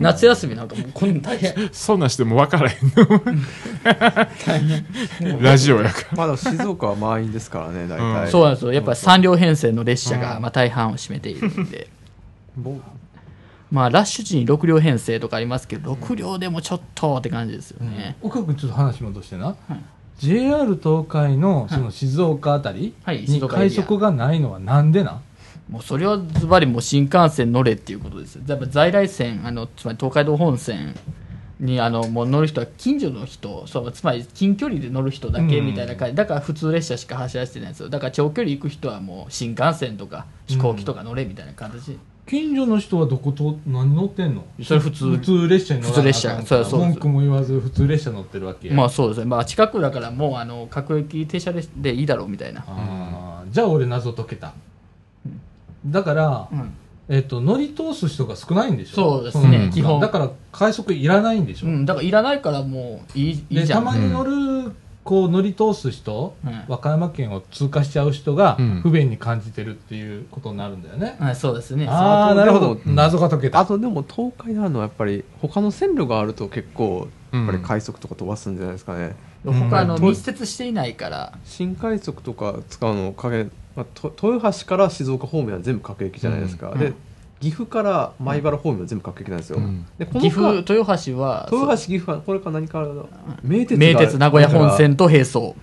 [0.00, 1.52] 夏休みなんかもうこんな大変。
[1.72, 3.20] そんなんしても分からへんの。
[5.42, 6.16] ラジオやから。
[6.16, 8.72] まあでも静岡は満員ですからね大体、そうなんですよ。
[8.72, 11.88] やっぱり3両編成の列車がまあ大半を占めているんで。
[12.56, 12.80] 僕
[13.70, 18.16] まあラッシュ時に6両編成とかありますけど6両でもちょっとって感じですよね。
[18.22, 19.56] 岡君ちょっと話戻してな、
[20.18, 25.20] JR 東海のその静岡あたりに快速がないのはなんでな、
[25.68, 28.36] もうそれはズバリもう新幹線乗れっていうことです。
[28.36, 28.42] よ。
[28.46, 30.94] やっぱ在来線、あのつまり東海道本線
[31.58, 37.88] にあのもう乗る人は近所の人、そうつまり近距離で乗る人だけみたいな感じ、だから普通列車しか走らせてないんですよ。
[37.88, 41.98] だから長距離行く人はもう新幹線とか飛行機とか乗れみたいな形。
[42.26, 44.44] 近所の人はどこと何乗ってんの？
[44.62, 45.16] それ普通。
[45.16, 46.36] 普通列車に乗らなあかんから。
[46.42, 46.44] 普通列車。
[46.44, 48.74] そうそう文句も言わず普通列車乗ってるわけや。
[48.74, 49.26] まあそうですね。
[49.26, 52.64] まあ近くだからもうあの各駅停車列でいいだろうみたいな。
[52.66, 53.52] あー。
[53.52, 54.54] じゃあ俺謎解けた。
[55.86, 56.74] だから、うん。
[57.08, 59.20] えっと乗り通す人が少ないんでしょ？
[59.20, 59.66] そうですね。
[59.66, 60.00] の基本。
[60.00, 64.72] だから快速いらないんでしょ、うん、だからいらないからもういいいいじゃたまに乗る
[65.06, 66.64] こう乗り通す人、うん。
[66.68, 68.80] 和歌山県を通過しちゃう人がうん。
[68.82, 71.16] 不便に感じてるっていうことになるんだよね。
[71.18, 71.86] はい、そうですね。
[71.88, 72.72] ああ、なるほど。
[72.72, 72.94] うん。
[72.94, 73.60] 謎が解けた。
[73.60, 80.02] あとでも東海になるのはやっぱり他の線路があると結構やっぱり快速とか飛ばすんじゃないですかね、他あのうん。
[80.02, 83.44] 密接していないから、新快速とか使うの影、
[83.76, 86.94] まあ、と豊橋から静岡方面は全部各駅じゃないですか、でうん
[87.40, 89.86] 岐阜から米原方面は全部各駅なんですよ、うん。
[89.98, 92.94] でこの岐阜、間豊橋は、豊橋岐阜はこれから何からだ
[93.42, 95.54] 名鉄が名鉄名古屋本線と並走。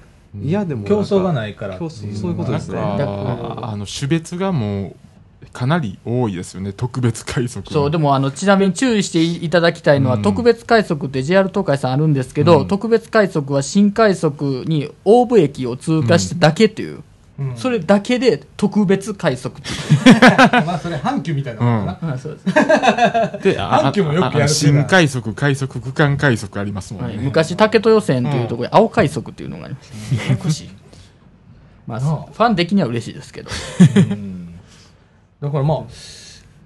[0.41, 1.77] いやでも競争がないから。
[1.77, 2.75] 競争そういうことですね。
[2.75, 4.95] なんだかあの種別がもう
[5.51, 6.73] かなり多いですよね。
[6.73, 10.21] 特別快速そう、でもあの、ちなみに注意していただきたいのは、うん。
[10.21, 12.67] 特別快速って JR 東海さんあるんですけど、うん。
[12.67, 17.03] 特別快速は新快速に大部駅を通過しただけっていう、
[17.39, 19.69] うんそれだけで特別快速って
[20.65, 22.13] まあ、それ、阪急みたいなもんだな。
[22.13, 22.19] いう。
[22.19, 22.45] そうです。
[23.43, 30.23] であ阪急もよくやる新快速快速区間快速ありますもんね、はい、昔、竹豊線というところに青快速っていうのがありました。
[30.25, 30.69] ややこしい。
[31.87, 33.49] まあ、なあファン的には嬉しいですけど。
[33.95, 34.43] うん
[35.41, 35.77] だからまあ、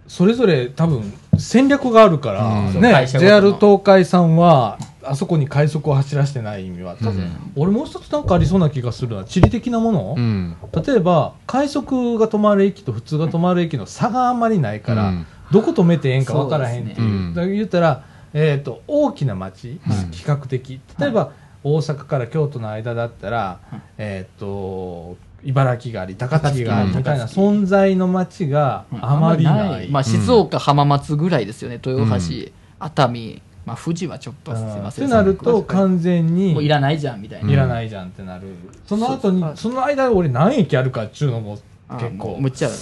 [0.08, 4.78] それぞれ多分戦略があるから、うんね会、社ごとの JR 東海さんは、
[5.10, 10.56] あそこに快速を走らせてない意味は、多分俺もう一つなんかありそうな気がするのは、地理的なもの、うん。
[10.86, 15.26] 例えば、快速が止まる駅と普通が止まる駅の差があんまりないから、うん。
[15.52, 17.30] どこ止めてええんか分からへんっていう。
[17.30, 17.36] ね。
[17.36, 18.04] だから言ったら、
[18.34, 20.12] えー、と大きな町、うん。
[20.12, 20.82] 比較的。
[21.00, 21.32] 例えば、
[21.64, 23.60] 大阪から京都の間だったら、
[23.98, 29.90] えー、と茨城があり高槻がありみたいな存在の町があまりない。
[29.90, 35.06] まあ、静岡、浜松ぐらいですよね、豊橋、熱海、まあ、富士はちょっとすいません。
[35.06, 37.52] ってなると完全にもういらないじゃんみたいな。
[37.52, 38.48] いらないじゃんってなる、
[38.86, 41.60] その後にその間俺何駅あるかっちゅうのも
[41.90, 42.78] あ結構むっちゃある。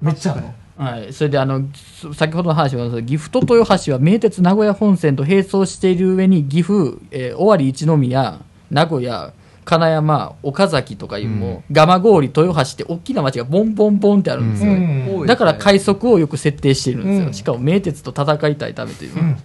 [0.00, 0.54] めっちゃあるの？
[0.76, 1.62] はい、それであの
[2.00, 8.40] そ先ほどの話は岐阜と豊橋は名鉄名古屋本線と並走している上に岐阜、えー尾張一宮
[8.70, 9.32] 名古屋
[9.64, 15.26] 金山岡崎とかいうもう、蒲郡豊橋って大きな町がボンボンボンってあるんですよ、うん。
[15.26, 17.34] だから快速をよく設定しているんですよ、うん。
[17.34, 19.36] しかも名鉄と戦いたいためという、うん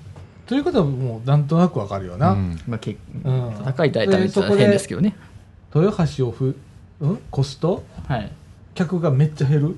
[0.49, 2.59] ということはもうなんとなくわかるよな、うん。
[2.67, 3.53] まあ、けうん。
[3.67, 5.15] 戦いたいためっ変ですけどね、
[5.75, 6.55] 豊橋をふ、
[7.01, 8.31] うん、越すとはい。
[8.73, 9.75] 客がめっちゃ減る？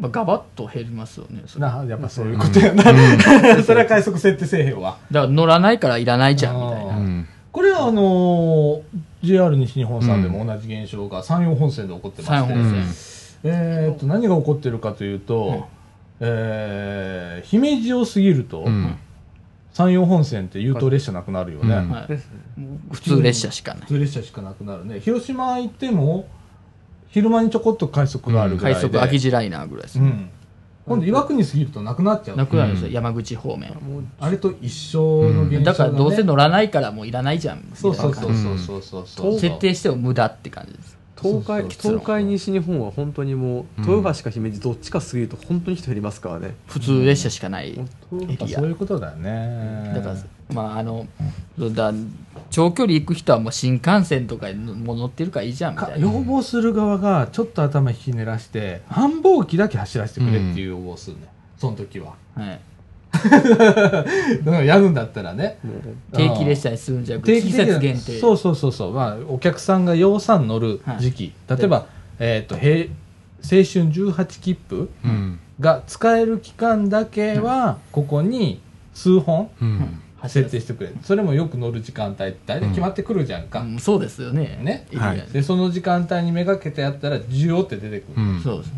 [0.00, 1.60] まあ、ガバッと減りますよねそれ。
[1.66, 2.82] だかなやっぱそういうことやな、
[3.62, 4.96] それは快速設定せえへんわ。
[5.12, 6.96] ら乗らないからいらないじゃんみたいな。
[6.96, 7.26] うん。
[7.52, 8.80] これはあのー
[9.22, 12.82] JR 西日本さんでも同じ現象が山陽本線で起こってまして、山陽本線。
[13.44, 15.68] えーっと何が起こってるかというと、
[16.18, 18.96] えー姫路を過ぎると、うん
[19.72, 21.90] 山陽本線って優等列車なくなるよね、うん。
[21.90, 22.06] はい、
[22.90, 23.82] 普通列車しかない。
[23.82, 25.00] 普通列車しかなくなるね。
[25.00, 26.28] 広島行っても
[27.08, 30.30] 昼間にちょこっと快速があるぐらいで、快速空き地ライナーぐらいですね、うん。
[30.86, 32.36] 今度岩国過ぎるとなくなっちゃう。
[32.36, 32.72] なくなるん。
[32.74, 32.94] ですよ、うん。
[32.94, 33.72] 山口方面。
[34.20, 35.64] あれと一緒の現象が、ね。
[35.64, 37.64] だからどうせ乗らないからもういらないじゃん。
[37.74, 43.90] そうそうそうそうそうそう設定しても無駄って感じです東海そうそう東海西日本は本当にもううん。
[43.90, 47.78] 豊橋か姫路どっちか過ぎると本当に人減りますからね、普通列車しかない、
[48.10, 48.58] 本やっぱエリア。
[48.60, 50.16] そういうことだよねだから
[50.52, 51.06] まああの
[51.58, 51.92] だ
[52.50, 55.94] 長距離行く人はもう新幹線とかにもう乗ってるからいいじゃんみたいな。
[55.94, 62.60] か要望する側がちょっと頭引き寝らして繁忙期だけ走らせてくれっていう要望するね、その時ははい、
[64.64, 65.58] やるんだったらね。
[66.12, 68.18] 定期列車にするんじゃなくて季節限定。
[68.18, 71.86] そうそうそうそう、まあ、お客さんが養蚕乗る時期、例えば、
[72.18, 72.88] えー、と平
[73.42, 75.38] 青春18切符うん。
[75.58, 78.60] が使える期間だけはここに
[78.94, 80.00] 数本うん。
[80.28, 84.58] 設定してくれそれもよく乗る時間帯って大体決まってくるじゃんか、うんそうですよね。
[84.62, 84.86] ね。
[84.94, 88.40] はいでその時間帯にめがけてやったら需要って出てくる、うん。
[88.40, 88.72] そうです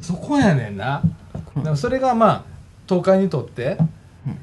[0.00, 1.02] そこやねんな、
[1.56, 2.57] だからそれがまあ
[2.88, 3.76] 東海にとって、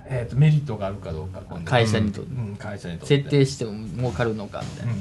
[0.07, 1.69] えー、とメリットがあるかどうか今度。
[1.69, 2.35] 会社にとって。
[2.35, 3.17] うん、会社にとって。
[3.17, 4.99] 設定しても儲かるのかみたいな、うん。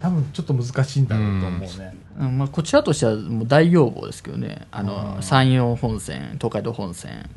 [0.00, 4.66] 多分ちょっと難しいんだろうと思うね、うんまあ、こちらとしてはもう大要望ですけどね。
[4.70, 5.22] あのうん。
[5.22, 7.28] 山陽本線東海道本線、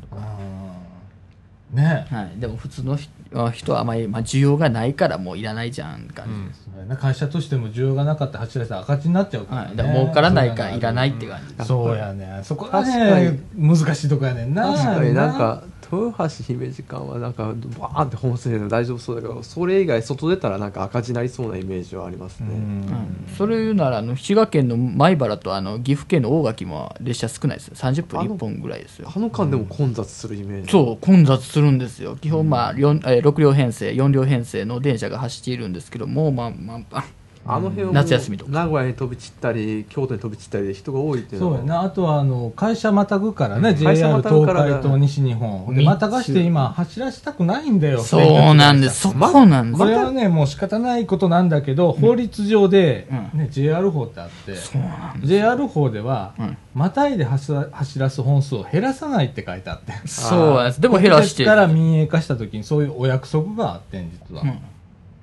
[1.72, 1.76] うん。
[1.76, 2.06] ね。
[2.10, 3.10] はい、でも普通の人
[3.52, 9.66] 人はあまり、まあ、需要がないからもういらないじゃん感じです、そうやな会社としても需要がなかったら走らせたら赤字になっちゃうから、ね。
[9.68, 12.40] はい、だから儲からないからいらないって感じです、そうやね。
[12.42, 14.72] そこがね難しいとこやねんな。
[14.72, 22.54] 確かになんか豊橋姫路間はなんかバーンって本線で大丈夫そうだけどそれ以外外出たらなんか赤字になりそうなイメージはありますね、うん。
[22.54, 27.74] うんそれ言うならあの滋賀県の米原とあの岐阜県の大垣も列車少ないですよ。
[27.76, 29.10] 30分1本ぐらいですよ。
[29.14, 32.16] あの間でも混雑するイメージ、そう混雑するんですよ。
[32.16, 37.04] 基本まあ、四えー6両編成4両編成の電車が走っているんですけどもうまあまあ
[37.48, 38.50] ああの辺は夏休みとか。
[38.50, 41.80] 名古屋に飛び散ったり京都に飛び散ったりで人が多いっていうそうやな。
[41.82, 44.64] あとはあの会社またぐからね、会社 JR またぐから。
[44.64, 45.66] 東海と西日本。
[45.74, 48.00] でみまたがして今走らせたくないんだよ。
[48.00, 48.18] そ
[48.52, 49.00] うなんです。
[49.00, 49.78] そこなんです。
[49.78, 49.86] こ。
[49.86, 55.20] れはねもう仕方ないことなんだけど、法律上で、うね JR 法ってあってそうなん。
[55.24, 56.56] JR 法では、うん。
[56.74, 59.92] またいで走ら走らす本数を減らさないって書いてあって。
[60.06, 60.80] そうなんです。
[60.80, 61.44] でも減らして。
[61.44, 64.60] から民営化した時にそういうお約束があってん実は、うん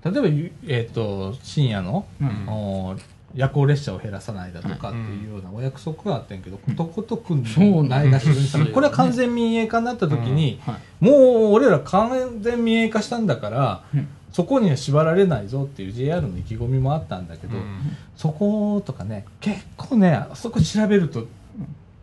[0.06, 2.48] 例えば、ゆえー、と深夜の、うん。
[2.48, 2.96] お
[3.34, 7.42] 夜行列車を減らさないだとかっていうようなお約束があってんけど、ことことくな
[7.84, 8.28] んないがし
[8.58, 11.06] ろこれは完全民営化になった時に、はい。
[11.06, 14.08] もう俺ら完全民営化したんだから、うん。
[14.32, 17.58] そこには縛られないぞっていう JR の意気込みもあったんだけど、
[18.16, 21.26] そことかね結構ねあそこ調べると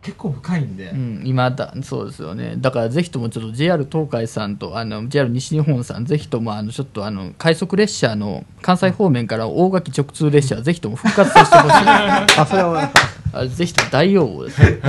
[0.03, 2.55] 結構深いんで、うん、今だ、そうですよね。
[2.57, 11.75] だからぜひともちょっと JR 東海さんと、あの、JR 西日本さん、ぜひとも、あの、ちょっとあの、快速列車の関西方面から大垣直通列車、ぜひとも復活させてほしい。
[12.37, 12.91] あそれは
[13.35, 14.79] あぜひとも大要望ですね。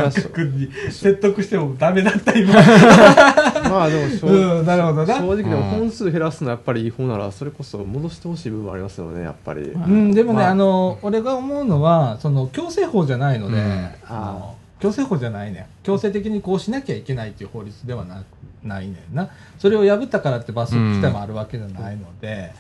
[0.91, 2.53] 説得してもダメだった今。
[3.71, 5.15] まあでも正うんなるほどな。
[5.15, 5.63] 正直でもうん。
[5.63, 10.51] 本数減らすのはやっぱり違法ならそれこそ戻してほしい部分ありますよねやっぱり、うん、でもね、まあ。
[10.51, 13.89] あ、の俺が思うのはその強制法じゃないので、うん。
[14.09, 15.67] あの強制法じゃないね。
[15.83, 18.23] 強制的にこうしなきゃいけないっていう法律ではな
[18.63, 19.31] ないねんな。
[19.59, 22.53] それを破ったからって罰則規定もあるわけじゃないので、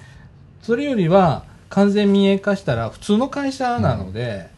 [0.63, 4.49] それよりは完全民営化したら普通の会社なので、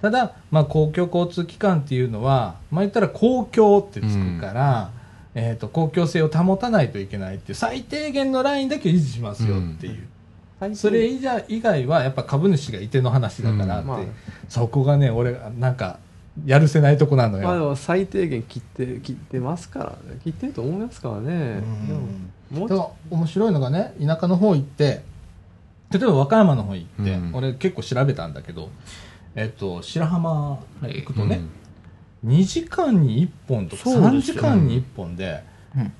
[0.00, 4.90] ただ、まあ、公共交通機関っていうのは、まあ、言ったら公共ってつくから、
[5.34, 10.08] えー、と公共性を保たないといけないっていう最低限のラインだけ維持しますよっていう。
[10.74, 13.84] それ以外以外はやっぱ株主がいての話だからって、う。
[13.84, 13.86] ん。
[13.88, 13.98] まあ。
[14.48, 15.98] そこがね俺がなんか
[16.44, 20.20] やるせないとこなのよ、まあでも最低限切って切ってますからね。
[20.24, 21.62] 切ってると思いますからね、
[22.50, 25.04] でももう面白いのがね田舎の方行って
[25.90, 27.30] 例えば和歌山の方行って、うん。
[27.34, 28.68] 俺結構調べたんだけど、
[29.36, 31.40] えっと、白浜行くとね、
[32.24, 32.30] うん。
[32.32, 34.34] 2時間に1本とか3そうですよ。
[34.34, 35.53] 時間に1本でうん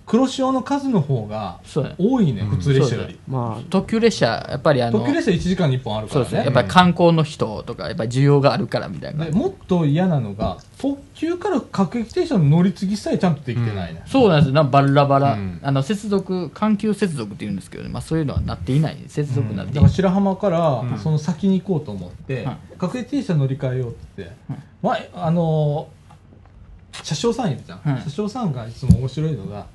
[0.07, 2.49] 黒潮の数の方がそうや多いね、うん。
[2.51, 3.63] 普通列車より、まあ。
[3.71, 6.27] 特急列車、やっぱりあの、特急列車1時間に1本あるからね。
[6.27, 6.45] そうですね。
[6.45, 9.25] やっぱり観光の人とか、やっぱり需要があるからみたいな。
[9.25, 9.33] で。
[9.33, 14.55] もっと嫌なのが特急から各駅停車の乗り継ぎさえちゃんとできてないね、そうなんですよ。
[14.55, 15.61] なバラバラ、うん。
[15.63, 17.91] あの、接続、環球接続って言うんですけどね。
[17.91, 18.97] まあそういうのはなっていない。
[19.09, 19.83] 接続になっていない。
[19.83, 20.99] だから白浜からうん。
[20.99, 24.35] その先に行こうと思って、はい各駅停車乗り換えようって言って、
[24.83, 26.04] まああのー
[27.03, 29.67] 車掌さんいるじゃん、はい車掌さんがいつも面白いのが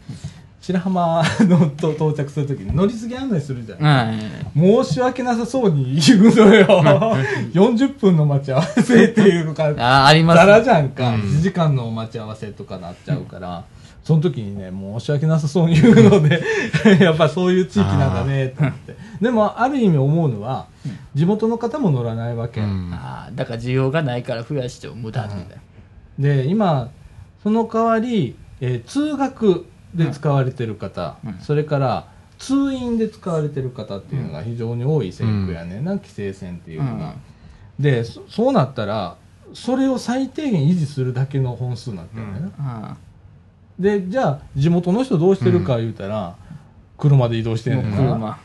[0.61, 4.83] 白浜のと到着するときに乗り継ぎ案内するじゃん、はい。
[4.83, 6.65] 申し訳なさそうに言うのよ。
[7.53, 10.39] 40分の待ち合わせっていうのか あ、あります。
[10.39, 11.21] ざらじゃんか、うん。
[11.21, 13.63] 1時間の待ち合わせとかなっちゃうから、
[14.03, 16.41] その時にね申し訳なさそうに言うので
[16.99, 18.95] やっぱそういう地域なんだねって。
[19.21, 20.67] でもある意味思うのは
[21.15, 22.91] 地元の方も乗らないわけ、うん。
[22.93, 25.45] ああだから需要がないから増やしても無駄みたいな。
[26.19, 26.89] で今
[27.43, 31.39] その代わり、えー通学で使われてる方、うん。
[31.39, 32.07] それから
[32.37, 37.15] 通院で使われてる方っていうのが非常に多い線区やねんな、規制線っていうのが、
[37.79, 39.17] でそそうなったら
[39.53, 42.95] それを最低限維持するだけの本数になってるんだよね、あ
[43.79, 46.35] でじゃあ地元の人どうしてるか言うたら、
[46.97, 48.39] 車で移動してんのかな、車。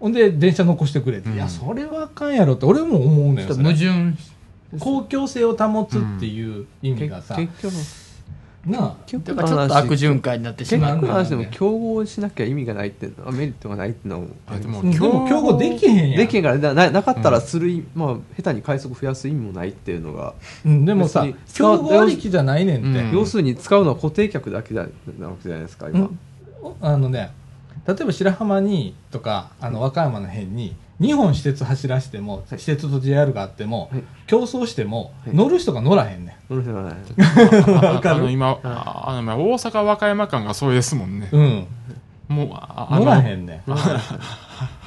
[0.00, 1.34] ほんで電車残してくれって、うん。
[1.36, 4.16] いやそれはあかんやろって俺も思うねん矛盾。
[4.78, 7.74] 公共性を保つっていう意味がさ、結局
[8.66, 8.96] なあ。
[9.06, 10.96] 結だからちょっと悪循環になってし結まう。
[10.96, 14.82] 局の話でも競合しなきゃ意味がないってメリットがないっていうのはでも
[15.28, 16.16] 競合できへんやん。
[16.18, 20.34] できへんからなななかったらする意、まあ下手に快速増やす意味もないっていうのが、
[20.64, 23.12] うん、でもさ競合ありきじゃないねんって、うん。
[23.12, 24.86] 要するに使うのは固定客だけだ
[25.18, 26.18] なわけじゃないですか今、うん。
[26.80, 27.32] あのね
[27.86, 34.02] 例えば白浜にとかあの和歌山の辺に2本私鉄走らしても私鉄と JR があっても、はい。
[34.26, 35.34] 競争しても、はい。
[35.34, 41.28] 乗る人が乗らへんね乗る人がないんわかるあの今、ああのまあ大阪和歌山間がそうですもんね。
[41.32, 41.66] うん。
[42.28, 43.62] もう乗らへんねん。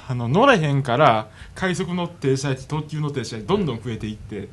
[0.05, 4.49] あの乗れへんから快速の停車駅特急の停車駅どんどん増えていって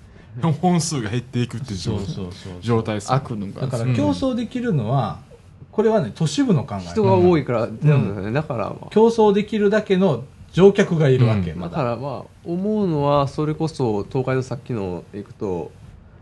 [0.61, 1.78] 本数が減っていくっていう
[2.61, 3.62] 状態です悪のが。
[3.62, 5.19] だから競争できるのは、
[5.73, 6.81] これはね都市部の考え。
[6.87, 8.32] 人が多いから、ん。
[8.32, 11.59] だから、まあ、競争できるだけの乗客がいるわけ、うん。
[11.60, 11.77] まだ。
[11.77, 15.70] だからまあ思うのはそれこそ東海道さっきの行くと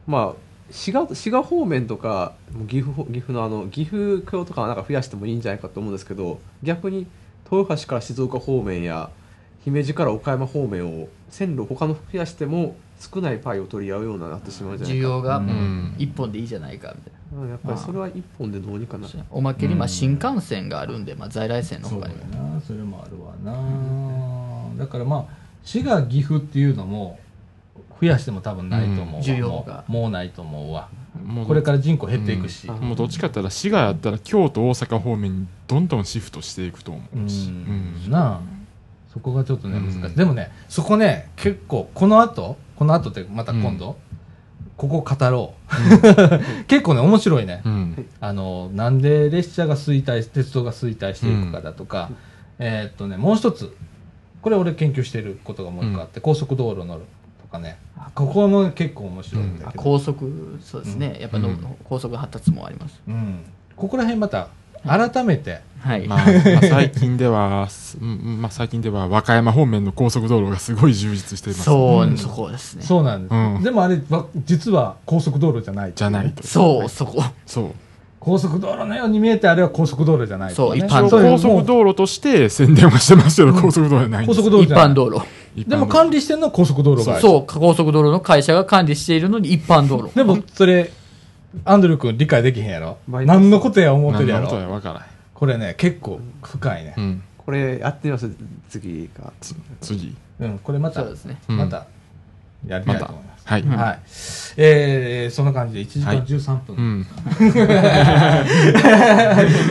[0.06, 2.34] まあ滋賀滋賀方面とか
[2.68, 7.06] 岐阜岐阜のあの岐阜京とかはなんか増やしてもいいんじゃないかと思うんですけど逆に
[7.50, 9.10] 豊橋から静岡方面や
[9.64, 15.06] 姫路から岡山方面を線路他の増やしても少ないパイを取り合うようになってしまうじゃないか。
[15.06, 15.42] 需要が
[15.98, 16.94] 一本でいいじゃないか。
[16.96, 19.24] みたいうんやっぱりそれは一本でどうにかなな。
[19.30, 22.20] おまけにまあうん新幹線があるんで、まあ在来線のそう他にも。
[22.22, 22.60] やな。
[22.60, 23.52] それもあるわな、
[24.78, 27.18] だからまあ滋賀岐阜っていうのも
[28.00, 29.22] 増やしても多分ないと思うわ、うん。
[29.22, 29.84] 需要が。
[29.88, 30.88] もうないと思うわ。
[31.24, 32.76] もうこれから人口減っていくし、うん。
[32.76, 38.10] もうどっちかって言ったら滋賀やったら京都大阪方面にどんどんシフトしていくと思ううし、んうん。
[38.10, 38.40] なあ。
[39.12, 43.96] そこがちょっとね難しい、うんでもねそこね結構この後この後ってまた今度、
[44.76, 45.55] ここ語ろ
[46.62, 46.64] う。
[46.68, 48.06] 結構ね面白いね、うん。
[48.20, 52.10] あのなんで列車が衰退鉄道が衰退していくかだとか、
[52.60, 53.74] えーっとねもう一つ
[54.43, 57.02] これ俺研究してることがもう一個あって、高速道路のと
[57.51, 57.78] かね。
[58.15, 61.77] ここも結構面白いんだあけど、高速そうですね、やっぱの、うん。
[61.85, 63.01] 高速発達もあります。
[63.09, 63.44] うん。
[63.77, 64.48] ここら辺また
[64.86, 72.16] 改めて、はい、まあ、まあ最近では、す うんうんまあ、最近では和歌山方面の高速道路がすごい充実しています、そう、うん。
[72.16, 72.82] そこですね。
[72.85, 73.62] そうなんです、うん。
[73.62, 75.93] でもあれわ実は高速道路じゃない。
[75.94, 77.23] じゃないとそうそこ。
[77.47, 77.70] そう
[78.20, 84.65] 高速道路のように見えてあれは高速道路じゃないそう一般高速道路として宣伝はしてますけど、高速道路じゃないんです高速道路。
[84.65, 85.27] 一般道路。
[85.57, 90.15] でも管理してるのは高速道路がそう高速道路の会社が管理しているのに一般道路。
[90.15, 90.90] でもそれ
[91.65, 92.99] アンドリュー君理解できへんやろ？
[93.09, 96.95] 何のことや思ってるや何のことろやわからこれね結構深いね。
[96.97, 98.31] ん、うん、これやってみます？
[98.69, 100.16] 次がつ次。
[100.40, 101.40] うん、これまたそうですね。
[101.49, 101.57] うん。
[101.57, 101.86] また
[102.66, 104.00] やりたいと思います、はい、はい。
[104.58, 106.22] えー、そんな感じで1時間はい。
[106.22, 106.76] 13分。
[106.76, 107.06] うん、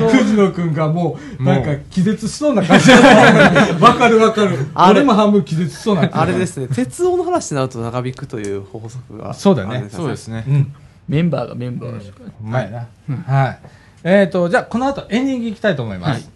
[0.09, 2.89] 藤野くんがもう、なんか気絶しそうな感じ。
[3.79, 4.65] わかるわかる。
[4.73, 5.01] あれ。
[5.01, 6.67] 俺も半分気絶しそうなあれですね。
[6.73, 9.89] 鉄道の話になると長引くという法則がそうだね。
[9.91, 10.43] そうですね。
[10.47, 10.73] うん。
[11.07, 12.01] メンバーがメンバーが、う
[12.41, 12.87] まいな。
[13.31, 13.59] はい。
[14.03, 16.31] えーと、じゃあこの後エンディングいきたいと思います。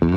[0.00, 0.10] はい、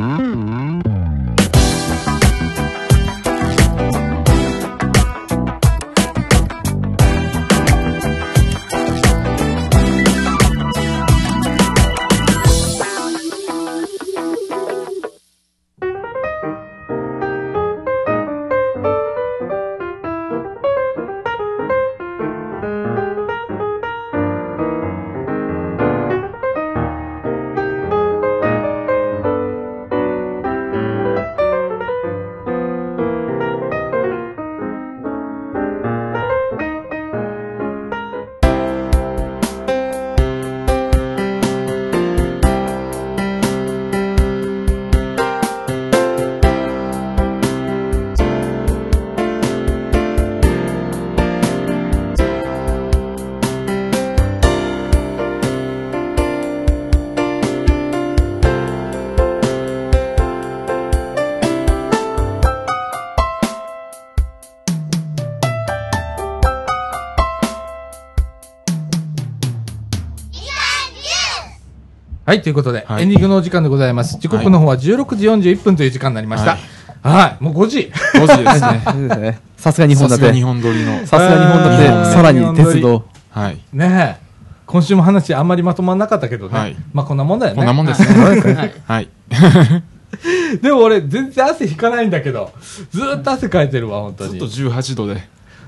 [72.39, 73.03] ということで、はい。
[73.03, 74.17] エンディングのお時間でございます。
[74.19, 76.57] 時刻の方は16時41分という時間になりました。
[77.03, 77.91] はい、もう5時。
[78.13, 79.39] 5時ですね。
[79.57, 80.25] さすが日本だって。
[80.25, 80.99] さすが日本撮りの。
[80.99, 82.13] さすが日本だって。
[82.13, 83.03] さらに鉄道。
[83.31, 83.59] はい。
[83.73, 84.31] ねえ。
[84.65, 86.57] 今週も話あんまりまとまんなかったけどね。
[86.57, 86.75] はい。
[86.93, 87.57] まあこんなもんだよね。
[87.57, 88.23] こんなもんですね。
[88.23, 88.73] はい。
[88.87, 89.09] はい。
[90.61, 92.51] でも俺全然汗引かないんだけど、
[92.91, 94.31] ずーっと汗かいてるわ、本当に。
[94.31, 95.21] ずっと18度で。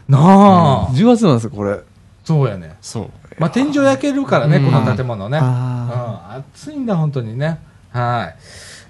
[0.07, 1.79] なあ、10月なんですよこれ。
[2.23, 2.75] そうやね。
[2.81, 5.37] そうまあ天井焼けるからね、うんこの建物ね。
[5.37, 7.59] うん、あ暑いんだ、本当にね。
[7.91, 8.35] はい。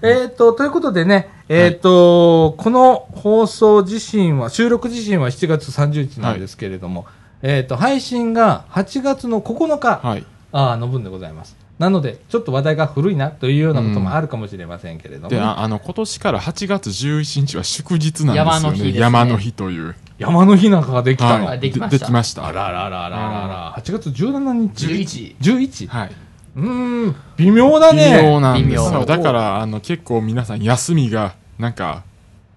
[0.06, 7.06] えっ、と、ということでね、えっ、と、この放送自身は、収録自身は7月30日なんですけれども、
[7.42, 10.26] えっ、と、配信が8月の9日、はい
[10.56, 11.63] あの分でございます。
[11.80, 18.36] なので、ちょっと話題が古いなというようなこともあるかもしれませんけれども、でああの今年から8月11日は祝日なんですよね。
[18.36, 19.00] 山の日ですね。
[19.00, 19.96] 山の日という。
[20.20, 21.46] 山の日なんかができたの。
[21.46, 21.60] はい。
[21.60, 22.00] できました。
[22.00, 22.46] できました。
[22.46, 25.88] あらららららら、8月17日？11 11?
[25.88, 26.12] はい。
[26.56, 28.22] うーん、微妙だ微ね。
[28.22, 28.68] 妙なんです。
[28.68, 28.84] 微妙。
[29.00, 32.04] よだからあの結構皆さん休みがなんか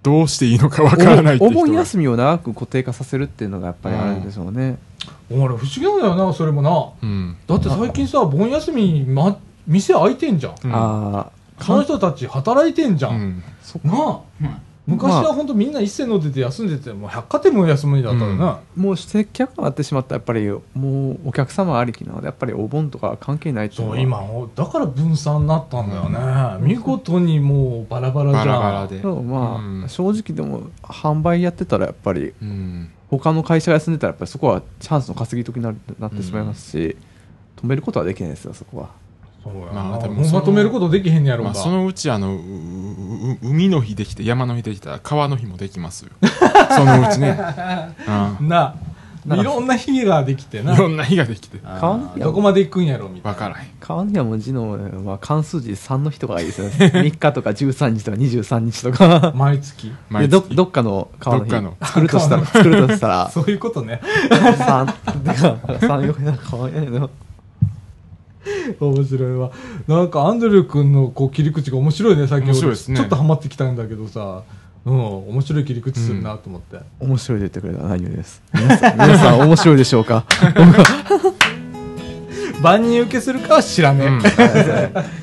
[0.03, 4.79] どうしていいのかわからないお盆休みを長く固定化させるっていうのがやっぱりあるんでしょうね
[5.31, 6.89] 俺、不思議なんだよな、それもな。
[7.03, 9.37] うんだって最近さ、盆休み、ま、
[9.67, 10.55] 店開いてんじゃん。
[10.65, 11.31] うんあ
[11.61, 13.09] その人たち働いてんじゃ。
[13.09, 13.43] うんん
[13.85, 14.61] なあ。
[14.87, 18.49] 昔は本当みんな一斉の出て休んでて、もう百貨店も休みだったよな。
[18.49, 24.23] あもう接客がなってしまったらやっぱりもうお客様ありきなのでやっぱりお盆とか関係ないそう、は今、
[24.55, 26.65] だから分散になったんだよね。
[26.65, 28.47] 見事にもうバラバラじゃん。
[28.47, 36.97] バラバラでそうまあ、うん正直でも販売やってたらやっぱりうん他の会社が休んでたらやっぱりそこはチャンスの稼ぎ時になるなってしまいますし、
[37.57, 38.91] 止めることはできないですよそこは。
[39.43, 39.85] そうやな。
[39.85, 41.53] まあでもまとめることできへんねやろうが。
[41.53, 46.11] まあ、そのうちあのううう海の日できて山の日できたら川の日もできますよ。
[46.77, 47.39] そのうちね、
[48.41, 48.75] うん、な
[49.35, 50.75] いろんな日ができてな。
[50.75, 51.59] いろんな日ができて。
[51.65, 53.31] あー川の日はどこまで行くんやろみたいな。
[53.31, 53.71] わからへん。
[53.81, 56.75] 川の日はもう字の、まあ、関数字3の日とかがいいですよね。
[56.95, 59.33] 3日とか13日とか23日とか。
[59.35, 59.89] 毎月？
[59.89, 60.49] で毎月。
[60.51, 61.51] どどっかの川の日。
[61.51, 61.77] どっかの。
[61.83, 62.47] 作るとしたら。
[62.47, 63.31] 作るとしたら。
[63.31, 64.01] そういうことね。
[64.31, 67.11] 3でか3よくなんか川やの
[68.81, 69.51] 面白いわ。
[69.89, 72.97] なんかアンドリュー君のこう切り口が面白いね最近面白いですね。
[72.97, 74.43] ちょっとハマってきたんだけどさ
[74.87, 78.41] うん面白い切り口するなと思って、面白いと言ってくれたら何よりです。
[78.55, 80.25] 皆さん皆さん面白いでしょうか？
[82.63, 84.23] 万人受けするかは知らねえ、うん。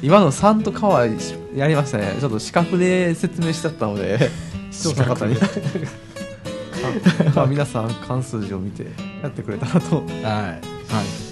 [0.02, 1.14] 今の3と川や
[1.68, 2.18] りましたね。
[2.20, 4.30] ちょっと視覚で説明しちゃったので
[4.70, 5.36] 視聴者の方に。
[7.34, 8.86] まあ皆さん関数字を見て
[9.22, 9.96] やってくれたらと。
[9.96, 10.04] はい。
[10.04, 10.10] は
[10.52, 10.60] い。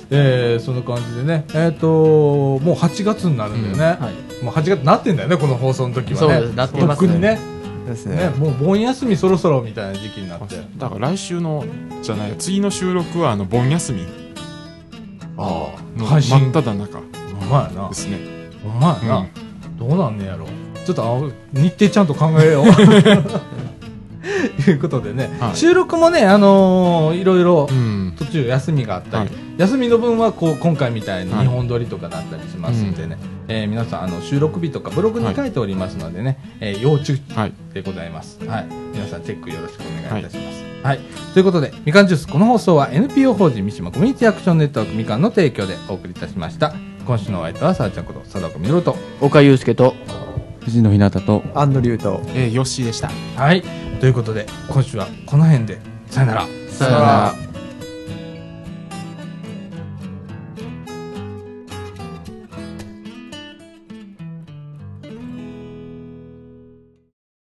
[0.10, 1.44] えー、その感じでね。
[1.54, 4.14] えっ、ともう8月になるんだよね、はい。
[4.44, 6.40] もう8月になってんだよねこの放送の時はね。
[6.40, 6.88] そうなってますね。
[6.88, 7.38] とっくにね
[7.92, 8.16] ですね。
[8.16, 10.56] ねもう盆休みそろそろみたいな時期になって。
[10.78, 11.66] だから来週の
[12.02, 14.06] じゃない次の収録はあの盆休み。
[15.38, 16.40] あの配信。
[16.40, 17.00] 真っ只中。
[17.40, 17.90] ほんまやな。
[17.90, 18.18] ですね。
[18.64, 19.28] ほんまやな、
[19.78, 20.48] どうなんねやろ。
[20.86, 22.66] ちょっとあ日程ちゃんと考えよう。
[22.66, 22.72] と
[24.68, 25.56] いうことでね、はい。
[25.56, 28.14] 収録もねあのーいろいろうん。
[28.18, 29.32] 途中休みがあったり、はい。
[29.58, 31.48] 休みの分はこう今回みたいにはい。
[31.48, 33.18] 2本撮りとかだったりしますんでね、
[33.48, 37.54] えー皆さんあの収録日とかブログに書いておりますのでね、えー要注意はい。
[37.74, 41.00] でございます、はい、皆さんチェックよろしくお願いいたします、はい。
[41.34, 46.74] ということでみかんジュースこの放送は NPO 法人三島コミュニティアクションネットワークみかんの提供でお送りいたしました。
[47.06, 49.96] 今週のお相手はさあちゃんこと佐藤みのると岡祐介と
[50.62, 53.10] 藤野ひなたとアンドリューとえー、ヨッシーでした。
[53.36, 55.80] はいということで今週はこの辺で。
[56.08, 56.48] さよなら。
[56.72, 57.51] さよなら。